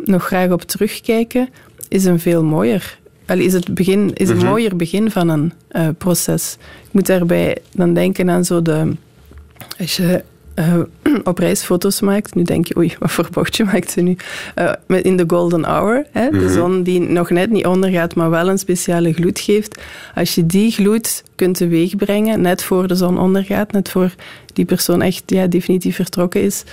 nog 0.05 0.27
graag 0.27 0.51
op 0.51 0.63
terugkijken, 0.63 1.49
is 1.89 2.05
een 2.05 2.21
veel 2.21 2.45
mooier. 2.45 2.99
Allee, 3.27 3.45
is 3.45 3.53
het 3.53 3.75
begin, 3.75 4.11
is 4.15 4.29
een 4.29 4.37
mhm. 4.37 4.47
mooier 4.47 4.77
begin 4.77 5.11
van 5.11 5.29
een 5.29 5.53
uh, 5.73 5.89
proces. 5.99 6.57
Ik 6.61 6.93
moet 6.93 7.07
daarbij 7.07 7.57
dan 7.75 7.95
denken 7.95 8.31
aan 8.31 8.45
zo 8.45 8.63
de. 8.63 8.93
Als 9.79 9.97
je 9.97 10.25
uh, 10.59 10.79
op 11.25 11.39
reis 11.39 11.63
foto's 11.63 12.01
maakt, 12.01 12.35
nu 12.35 12.43
denk 12.43 12.67
je, 12.67 12.77
oei, 12.77 12.95
wat 12.99 13.11
voor 13.11 13.29
bochtje 13.33 13.65
maakt 13.65 13.91
ze 13.91 14.01
nu? 14.01 14.17
Uh, 14.89 15.01
in 15.03 15.17
de 15.17 15.25
golden 15.27 15.65
hour, 15.65 16.07
hè, 16.11 16.31
de 16.31 16.37
mhm. 16.37 16.53
zon 16.53 16.83
die 16.83 17.01
nog 17.01 17.31
net 17.31 17.51
niet 17.51 17.67
ondergaat, 17.67 18.15
maar 18.15 18.31
wel 18.31 18.49
een 18.49 18.59
speciale 18.59 19.13
gloed 19.13 19.41
geeft. 19.41 19.81
Als 20.15 20.35
je 20.35 20.47
die 20.47 20.71
gloed 20.71 21.23
kunt 21.35 21.57
teweegbrengen, 21.57 22.41
net 22.41 22.63
voor 22.63 22.87
de 22.87 22.95
zon 22.95 23.19
ondergaat, 23.19 23.73
net 23.73 23.89
voor 23.89 24.15
die 24.53 24.65
persoon 24.65 25.03
echt 25.03 25.23
ja, 25.27 25.47
definitief 25.47 25.97
vertrokken 25.97 26.43
is, 26.43 26.65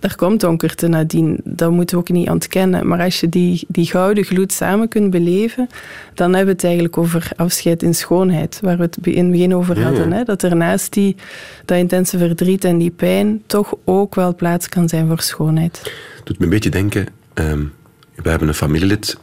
er 0.00 0.16
komt 0.16 0.40
donkerte 0.40 0.88
nadien. 0.88 1.40
Dat 1.44 1.70
moeten 1.70 1.96
we 1.96 2.02
ook 2.02 2.08
niet 2.08 2.28
ontkennen. 2.28 2.86
Maar 2.86 3.00
als 3.00 3.20
je 3.20 3.28
die, 3.28 3.64
die 3.68 3.86
gouden 3.86 4.24
gloed 4.24 4.52
samen 4.52 4.88
kunt 4.88 5.10
beleven, 5.10 5.68
dan 6.14 6.26
hebben 6.26 6.46
we 6.46 6.52
het 6.52 6.64
eigenlijk 6.64 6.98
over 6.98 7.30
afscheid 7.36 7.82
in 7.82 7.94
schoonheid, 7.94 8.58
waar 8.62 8.76
we 8.76 8.82
het 8.82 8.96
in 9.02 9.22
het 9.22 9.30
begin 9.30 9.54
over 9.54 9.82
hadden. 9.82 10.12
Hè? 10.12 10.24
Dat 10.24 10.42
er 10.42 10.56
naast 10.56 10.92
die, 10.92 11.16
dat 11.64 11.78
intense 11.78 12.18
verdriet 12.18 12.64
en 12.64 12.78
die 12.78 12.90
pijn 12.90 13.42
toch 13.46 13.74
ook 13.84 14.14
wel 14.14 14.34
plaats 14.34 14.68
kan 14.68 14.88
zijn 14.88 15.06
voor 15.06 15.20
schoonheid. 15.20 15.80
Het 16.16 16.26
doet 16.26 16.38
me 16.38 16.44
een 16.44 16.50
beetje 16.50 16.70
denken, 16.70 17.06
um, 17.34 17.72
we 18.14 18.30
hebben 18.30 18.48
een 18.48 18.54
familielid 18.54 19.16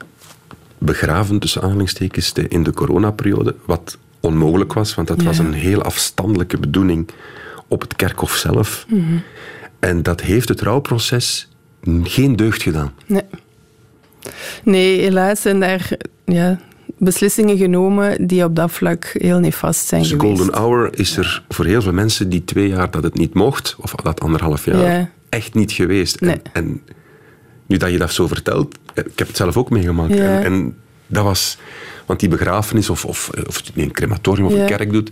begraven, 0.78 1.40
tussen 1.40 1.62
aanhalingstekens, 1.62 2.34
in 2.48 2.64
de 2.64 2.74
coronaperiode, 2.74 3.56
wat 3.66 3.98
onmogelijk 4.20 4.74
was, 4.74 4.96
want 4.96 5.08
dat 5.08 5.22
was 5.22 5.38
een 5.38 5.54
heel 5.54 5.82
afstandelijke 5.82 6.58
bedoeling 6.58 7.10
op 7.68 7.82
het 7.82 7.96
kerkhof 7.96 8.36
zelf. 8.36 8.86
Mm 8.90 9.22
en 9.80 10.04
dat 10.04 10.22
heeft 10.22 10.50
het 10.50 10.62
rouwproces 10.62 11.50
geen 12.04 12.36
deugd 12.36 12.62
gedaan. 12.62 12.94
Nee. 13.06 13.24
Nee, 14.64 15.00
helaas 15.00 15.42
zijn 15.42 15.60
daar 15.60 15.90
ja, 16.26 16.60
beslissingen 16.98 17.58
genomen 17.58 18.28
die 18.28 18.44
op 18.44 18.56
dat 18.56 18.72
vlak 18.72 19.10
heel 19.14 19.40
nefast 19.40 19.88
zijn 19.88 20.02
dus 20.02 20.14
golden 20.18 20.54
hour 20.54 21.00
is 21.00 21.18
er 21.18 21.44
voor 21.50 21.66
heel 21.66 21.82
veel 21.82 21.94
mensen 21.94 22.30
die 22.30 22.44
twee 22.44 22.68
jaar 22.68 22.92
dat 22.92 23.04
het 23.04 23.14
niet 23.14 23.34
mocht, 23.34 23.76
of 23.80 23.92
dat 23.92 24.20
anderhalf 24.20 24.66
jaar, 24.66 25.12
echt 25.30 25.54
niet 25.54 25.72
geweest. 25.72 26.22
Nee. 26.22 26.32
En, 26.32 26.42
en, 26.54 26.82
nu 27.66 27.78
dat 27.78 27.92
je 27.92 27.98
dat 27.98 28.12
zo 28.12 28.28
vertelt, 28.28 28.78
eh, 28.94 29.04
ik 29.06 29.20
heb 29.20 29.28
het 29.28 29.38
zelf 29.38 29.58
ook 29.58 29.70
meegemaakt. 29.70 30.16
En, 30.16 30.44
en, 30.44 30.76
dat 31.08 31.24
was, 31.24 31.58
want 32.06 32.20
die 32.20 32.30
begrafenis 32.30 32.90
of, 32.90 33.06
of, 33.06 33.30
of 33.48 33.62
een 33.76 33.92
crematorium 33.92 34.46
of 34.46 34.54
een 34.54 34.66
kerk 34.66 34.92
doet, 34.92 35.12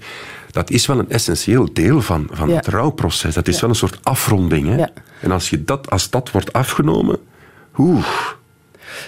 dat 0.56 0.70
is 0.70 0.86
wel 0.86 1.00
een 1.00 1.10
essentieel 1.10 1.74
deel 1.74 2.02
van, 2.02 2.28
van 2.32 2.50
het 2.50 2.68
rouwproces. 2.68 3.34
Dat 3.34 3.48
is 3.48 3.62
wel 3.62 3.70
een 3.70 3.76
soort 3.76 4.00
afronding. 4.04 4.68
Hè? 4.68 4.86
En 5.22 5.32
als, 5.32 5.50
je 5.50 5.64
dat, 5.64 5.90
als 5.90 6.10
dat 6.10 6.32
wordt 6.32 6.54
afgenomen, 6.54 7.18
oeh. 7.78 8.06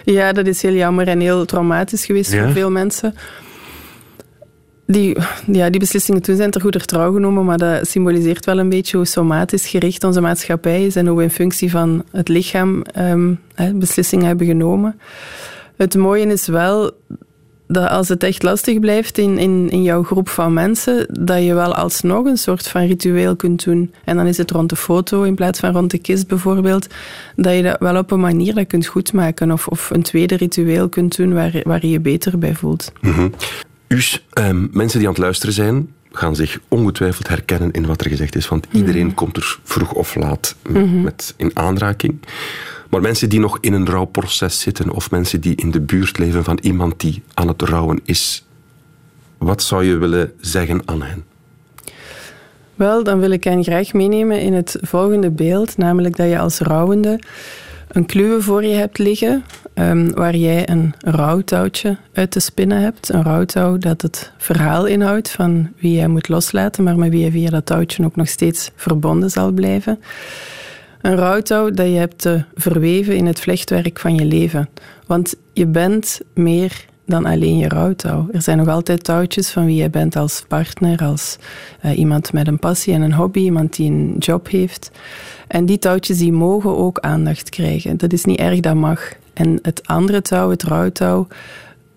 Ja, 0.03 0.31
dat 0.31 0.47
is 0.47 0.61
heel 0.61 0.73
jammer 0.73 1.07
en 1.07 1.19
heel 1.19 1.45
traumatisch 1.45 2.05
geweest 2.05 2.35
voor 2.35 2.51
veel 2.51 2.71
mensen. 2.71 3.15
Die, 4.85 5.17
ja, 5.51 5.69
die 5.69 5.79
beslissingen 5.79 6.21
toen 6.21 6.35
zijn 6.35 6.51
ter 6.51 6.61
goeder 6.61 6.85
trouw 6.85 7.13
genomen, 7.13 7.45
maar 7.45 7.57
dat 7.57 7.87
symboliseert 7.87 8.45
wel 8.45 8.59
een 8.59 8.69
beetje 8.69 8.97
hoe 8.97 9.05
somatisch 9.05 9.67
gericht 9.67 10.03
onze 10.03 10.21
maatschappij 10.21 10.85
is 10.85 10.95
en 10.95 11.07
hoe 11.07 11.17
we 11.17 11.23
in 11.23 11.29
functie 11.29 11.71
van 11.71 12.03
het 12.11 12.27
lichaam 12.27 12.81
um, 12.97 13.39
beslissingen 13.73 14.25
hebben 14.25 14.47
genomen. 14.47 14.99
Het 15.75 15.95
mooie 15.95 16.25
is 16.25 16.47
wel 16.47 16.91
dat 17.67 17.89
als 17.89 18.07
het 18.07 18.23
echt 18.23 18.43
lastig 18.43 18.79
blijft 18.79 19.17
in, 19.17 19.37
in, 19.37 19.69
in 19.69 19.83
jouw 19.83 20.03
groep 20.03 20.29
van 20.29 20.53
mensen, 20.53 21.07
dat 21.19 21.43
je 21.43 21.53
wel 21.53 21.75
alsnog 21.75 22.25
een 22.25 22.37
soort 22.37 22.67
van 22.67 22.85
ritueel 22.85 23.35
kunt 23.35 23.63
doen. 23.63 23.93
En 24.03 24.15
dan 24.15 24.25
is 24.25 24.37
het 24.37 24.51
rond 24.51 24.69
de 24.69 24.75
foto 24.75 25.23
in 25.23 25.35
plaats 25.35 25.59
van 25.59 25.73
rond 25.73 25.91
de 25.91 25.97
kist 25.97 26.27
bijvoorbeeld, 26.27 26.87
dat 27.35 27.55
je 27.55 27.63
dat 27.63 27.79
wel 27.79 27.97
op 27.97 28.11
een 28.11 28.19
manier 28.19 28.53
dat 28.53 28.67
kunt 28.67 28.85
goedmaken 28.85 29.51
of, 29.51 29.67
of 29.67 29.89
een 29.89 30.03
tweede 30.03 30.35
ritueel 30.35 30.89
kunt 30.89 31.15
doen 31.15 31.33
waar, 31.33 31.61
waar 31.63 31.85
je 31.85 31.91
je 31.91 31.99
beter 31.99 32.37
bij 32.37 32.55
voelt. 32.55 32.91
Mm 33.01 33.31
mensen 34.71 34.99
die 34.99 35.07
aan 35.07 35.13
het 35.13 35.23
luisteren 35.23 35.53
zijn, 35.53 35.89
gaan 36.11 36.35
zich 36.35 36.59
ongetwijfeld 36.67 37.27
herkennen 37.27 37.71
in 37.71 37.85
wat 37.85 38.01
er 38.01 38.09
gezegd 38.09 38.35
is, 38.35 38.47
want 38.47 38.67
iedereen 38.71 39.05
mhm. 39.05 39.15
komt 39.15 39.37
er 39.37 39.59
vroeg 39.63 39.91
of 39.93 40.15
laat 40.15 40.55
mhm. 40.69 41.01
met 41.01 41.33
in 41.37 41.51
aanraking. 41.53 42.19
Maar 42.89 43.01
mensen 43.01 43.29
die 43.29 43.39
nog 43.39 43.57
in 43.61 43.73
een 43.73 43.85
rouwproces 43.85 44.59
zitten 44.59 44.89
of 44.89 45.11
mensen 45.11 45.41
die 45.41 45.55
in 45.55 45.71
de 45.71 45.81
buurt 45.81 46.17
leven 46.17 46.43
van 46.43 46.59
iemand 46.61 46.99
die 46.99 47.23
aan 47.33 47.47
het 47.47 47.61
rouwen 47.61 47.99
is, 48.03 48.45
wat 49.37 49.63
zou 49.63 49.83
je 49.83 49.97
willen 49.97 50.33
zeggen 50.39 50.81
aan 50.85 51.01
hen? 51.01 51.23
Wel, 52.75 53.03
dan 53.03 53.19
wil 53.19 53.31
ik 53.31 53.43
hen 53.43 53.63
graag 53.63 53.93
meenemen 53.93 54.41
in 54.41 54.53
het 54.53 54.77
volgende 54.81 55.29
beeld, 55.29 55.77
namelijk 55.77 56.17
dat 56.17 56.29
je 56.29 56.39
als 56.39 56.59
rouwende 56.59 57.19
een 57.87 58.05
kluwe 58.05 58.41
voor 58.41 58.63
je 58.63 58.73
hebt 58.73 58.97
liggen, 58.97 59.43
um, 59.73 60.13
waar 60.13 60.35
jij 60.35 60.69
een 60.69 60.93
rouwtouwtje 60.99 61.97
uit 62.13 62.31
te 62.31 62.39
spinnen 62.39 62.81
hebt. 62.81 63.09
Een 63.09 63.23
rouwtouw 63.23 63.77
dat 63.77 64.01
het 64.01 64.31
verhaal 64.37 64.85
inhoudt 64.85 65.29
van 65.29 65.71
wie 65.79 65.93
jij 65.93 66.07
moet 66.07 66.29
loslaten, 66.29 66.83
maar 66.83 66.97
met 66.97 67.09
wie 67.09 67.23
je 67.23 67.31
via 67.31 67.49
dat 67.49 67.65
touwtje 67.65 68.05
ook 68.05 68.15
nog 68.15 68.27
steeds 68.27 68.71
verbonden 68.75 69.29
zal 69.29 69.51
blijven. 69.51 69.99
Een 71.07 71.15
rouwtouw 71.15 71.69
dat 71.69 71.87
je 71.87 71.93
hebt 71.93 72.29
verweven 72.55 73.15
in 73.15 73.25
het 73.25 73.39
vlechtwerk 73.39 73.99
van 73.99 74.15
je 74.15 74.25
leven. 74.25 74.69
Want 75.05 75.35
je 75.53 75.67
bent 75.67 76.19
meer 76.33 76.85
dan 77.05 77.25
alleen 77.25 77.57
je 77.57 77.67
rouwtouw. 77.67 78.27
Er 78.31 78.41
zijn 78.41 78.57
nog 78.57 78.67
altijd 78.67 79.03
touwtjes 79.03 79.49
van 79.49 79.65
wie 79.65 79.81
je 79.81 79.89
bent 79.89 80.15
als 80.15 80.43
partner, 80.47 80.99
als 80.99 81.37
uh, 81.85 81.97
iemand 81.97 82.33
met 82.33 82.47
een 82.47 82.59
passie 82.59 82.93
en 82.93 83.01
een 83.01 83.13
hobby, 83.13 83.39
iemand 83.39 83.75
die 83.75 83.91
een 83.91 84.15
job 84.19 84.49
heeft. 84.49 84.91
En 85.47 85.65
die 85.65 85.79
touwtjes 85.79 86.17
die 86.17 86.31
mogen 86.31 86.77
ook 86.77 86.99
aandacht 86.99 87.49
krijgen. 87.49 87.97
Dat 87.97 88.13
is 88.13 88.25
niet 88.25 88.39
erg, 88.39 88.59
dat 88.59 88.75
mag. 88.75 89.11
En 89.33 89.59
het 89.61 89.87
andere 89.87 90.21
touw, 90.21 90.49
het 90.49 90.63
rouwtouw, 90.63 91.27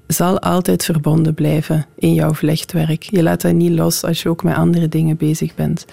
zal 0.06 0.40
altijd 0.40 0.84
verbonden 0.84 1.34
blijven 1.34 1.86
in 1.98 2.14
jouw 2.14 2.34
vlechtwerk. 2.34 3.02
Je 3.02 3.22
laat 3.22 3.40
dat 3.40 3.52
niet 3.52 3.72
los 3.72 4.04
als 4.04 4.22
je 4.22 4.28
ook 4.28 4.42
met 4.42 4.54
andere 4.54 4.88
dingen 4.88 5.16
bezig 5.16 5.54
bent. 5.54 5.86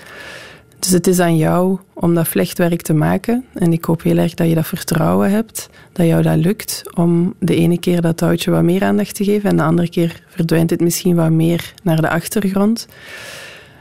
Dus 0.79 0.89
het 0.89 1.07
is 1.07 1.19
aan 1.19 1.37
jou 1.37 1.77
om 1.93 2.13
dat 2.13 2.27
vlechtwerk 2.27 2.81
te 2.81 2.93
maken. 2.93 3.45
En 3.53 3.73
ik 3.73 3.85
hoop 3.85 4.01
heel 4.01 4.17
erg 4.17 4.33
dat 4.33 4.47
je 4.47 4.55
dat 4.55 4.67
vertrouwen 4.67 5.31
hebt, 5.31 5.69
dat 5.91 6.05
jou 6.05 6.21
dat 6.21 6.37
lukt 6.37 6.83
om 6.95 7.33
de 7.39 7.55
ene 7.55 7.79
keer 7.79 8.01
dat 8.01 8.17
touwtje 8.17 8.51
wat 8.51 8.63
meer 8.63 8.83
aandacht 8.83 9.15
te 9.15 9.23
geven 9.23 9.49
en 9.49 9.57
de 9.57 9.63
andere 9.63 9.89
keer 9.89 10.21
verdwijnt 10.27 10.69
het 10.69 10.81
misschien 10.81 11.15
wat 11.15 11.31
meer 11.31 11.73
naar 11.83 12.01
de 12.01 12.09
achtergrond. 12.09 12.87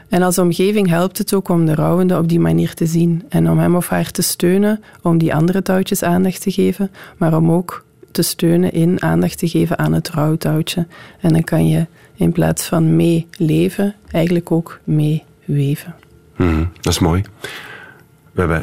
En 0.09 0.21
als 0.21 0.37
omgeving 0.37 0.87
helpt 0.87 1.17
het 1.17 1.33
ook 1.33 1.49
om 1.49 1.65
de 1.65 1.75
rouwende 1.75 2.17
op 2.17 2.29
die 2.29 2.39
manier 2.39 2.73
te 2.73 2.85
zien 2.85 3.23
en 3.29 3.49
om 3.49 3.59
hem 3.59 3.75
of 3.75 3.89
haar 3.89 4.11
te 4.11 4.21
steunen 4.21 4.83
om 5.01 5.17
die 5.17 5.35
andere 5.35 5.61
touwtjes 5.61 6.03
aandacht 6.03 6.41
te 6.41 6.51
geven, 6.51 6.91
maar 7.17 7.37
om 7.37 7.51
ook 7.51 7.85
te 8.11 8.21
steunen 8.21 8.71
in 8.71 9.01
aandacht 9.01 9.37
te 9.37 9.47
geven 9.47 9.77
aan 9.77 9.93
het 9.93 10.09
rouwtouwtje. 10.09 10.87
En 11.21 11.33
dan 11.33 11.43
kan 11.43 11.67
je 11.67 11.85
in 12.15 12.31
plaats 12.31 12.65
van 12.65 12.95
mee 12.95 13.27
leven, 13.37 13.95
eigenlijk 14.11 14.51
ook 14.51 14.79
mee 14.83 15.23
weven. 15.45 15.95
Mhm, 16.37 16.65
dat 16.81 16.93
is 16.93 16.99
mooi. 16.99 17.23
We 18.31 18.39
hebben 18.39 18.61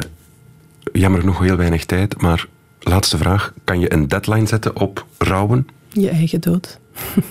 jammer 0.91 1.19
genoeg 1.19 1.39
heel 1.39 1.55
weinig 1.55 1.85
tijd, 1.85 2.21
maar 2.21 2.47
laatste 2.79 3.17
vraag. 3.17 3.53
Kan 3.63 3.79
je 3.79 3.93
een 3.93 4.07
deadline 4.07 4.47
zetten 4.47 4.75
op 4.75 5.05
rouwen? 5.17 5.67
Je 5.91 6.09
eigen 6.09 6.41
dood. 6.41 6.79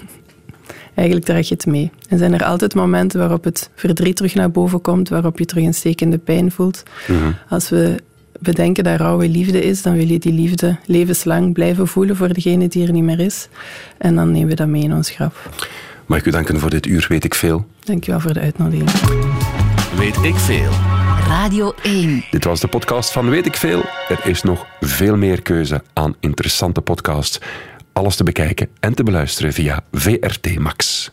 Eigenlijk 0.94 1.26
draag 1.26 1.48
je 1.48 1.54
het 1.54 1.66
mee. 1.66 1.90
En 2.08 2.18
zijn 2.18 2.34
er 2.34 2.44
altijd 2.44 2.74
momenten 2.74 3.18
waarop 3.18 3.44
het 3.44 3.70
verdriet 3.74 4.16
terug 4.16 4.34
naar 4.34 4.50
boven 4.50 4.80
komt, 4.80 5.08
waarop 5.08 5.38
je 5.38 5.44
terug 5.44 5.64
een 5.64 5.74
stekende 5.74 6.18
pijn 6.18 6.52
voelt. 6.52 6.82
Mhm. 7.08 7.32
Als 7.48 7.68
we 7.68 7.96
bedenken 8.40 8.84
dat 8.84 9.00
rouwe 9.00 9.28
liefde 9.28 9.62
is, 9.64 9.82
dan 9.82 9.96
wil 9.96 10.06
je 10.06 10.18
die 10.18 10.32
liefde 10.32 10.76
levenslang 10.86 11.52
blijven 11.52 11.88
voelen 11.88 12.16
voor 12.16 12.32
degene 12.32 12.68
die 12.68 12.86
er 12.86 12.92
niet 12.92 13.04
meer 13.04 13.20
is. 13.20 13.48
En 13.98 14.14
dan 14.14 14.30
nemen 14.30 14.48
we 14.48 14.54
dat 14.54 14.68
mee 14.68 14.82
in 14.82 14.94
ons 14.94 15.10
graf. 15.10 15.48
Mag 16.06 16.18
ik 16.18 16.26
u 16.26 16.30
danken 16.30 16.60
voor 16.60 16.70
dit 16.70 16.86
uur, 16.86 17.06
weet 17.08 17.24
ik 17.24 17.34
veel. 17.34 17.66
Dank 17.80 18.06
u 18.06 18.10
wel 18.10 18.20
voor 18.20 18.32
de 18.32 18.40
uitnodiging. 18.40 18.90
Weet 19.96 20.22
ik 20.22 20.34
veel. 20.34 20.70
Radio 21.26 21.74
1. 21.82 22.24
Dit 22.30 22.44
was 22.44 22.60
de 22.60 22.68
podcast 22.68 23.10
van 23.10 23.30
Weet 23.30 23.46
ik 23.46 23.56
veel. 23.56 23.82
Er 24.08 24.20
is 24.26 24.42
nog 24.42 24.66
veel 24.80 25.16
meer 25.16 25.42
keuze 25.42 25.82
aan 25.92 26.16
interessante 26.20 26.80
podcasts. 26.80 27.38
Alles 27.92 28.16
te 28.16 28.24
bekijken 28.24 28.68
en 28.80 28.94
te 28.94 29.02
beluisteren 29.02 29.52
via 29.52 29.84
VRT 29.92 30.58
Max. 30.58 31.10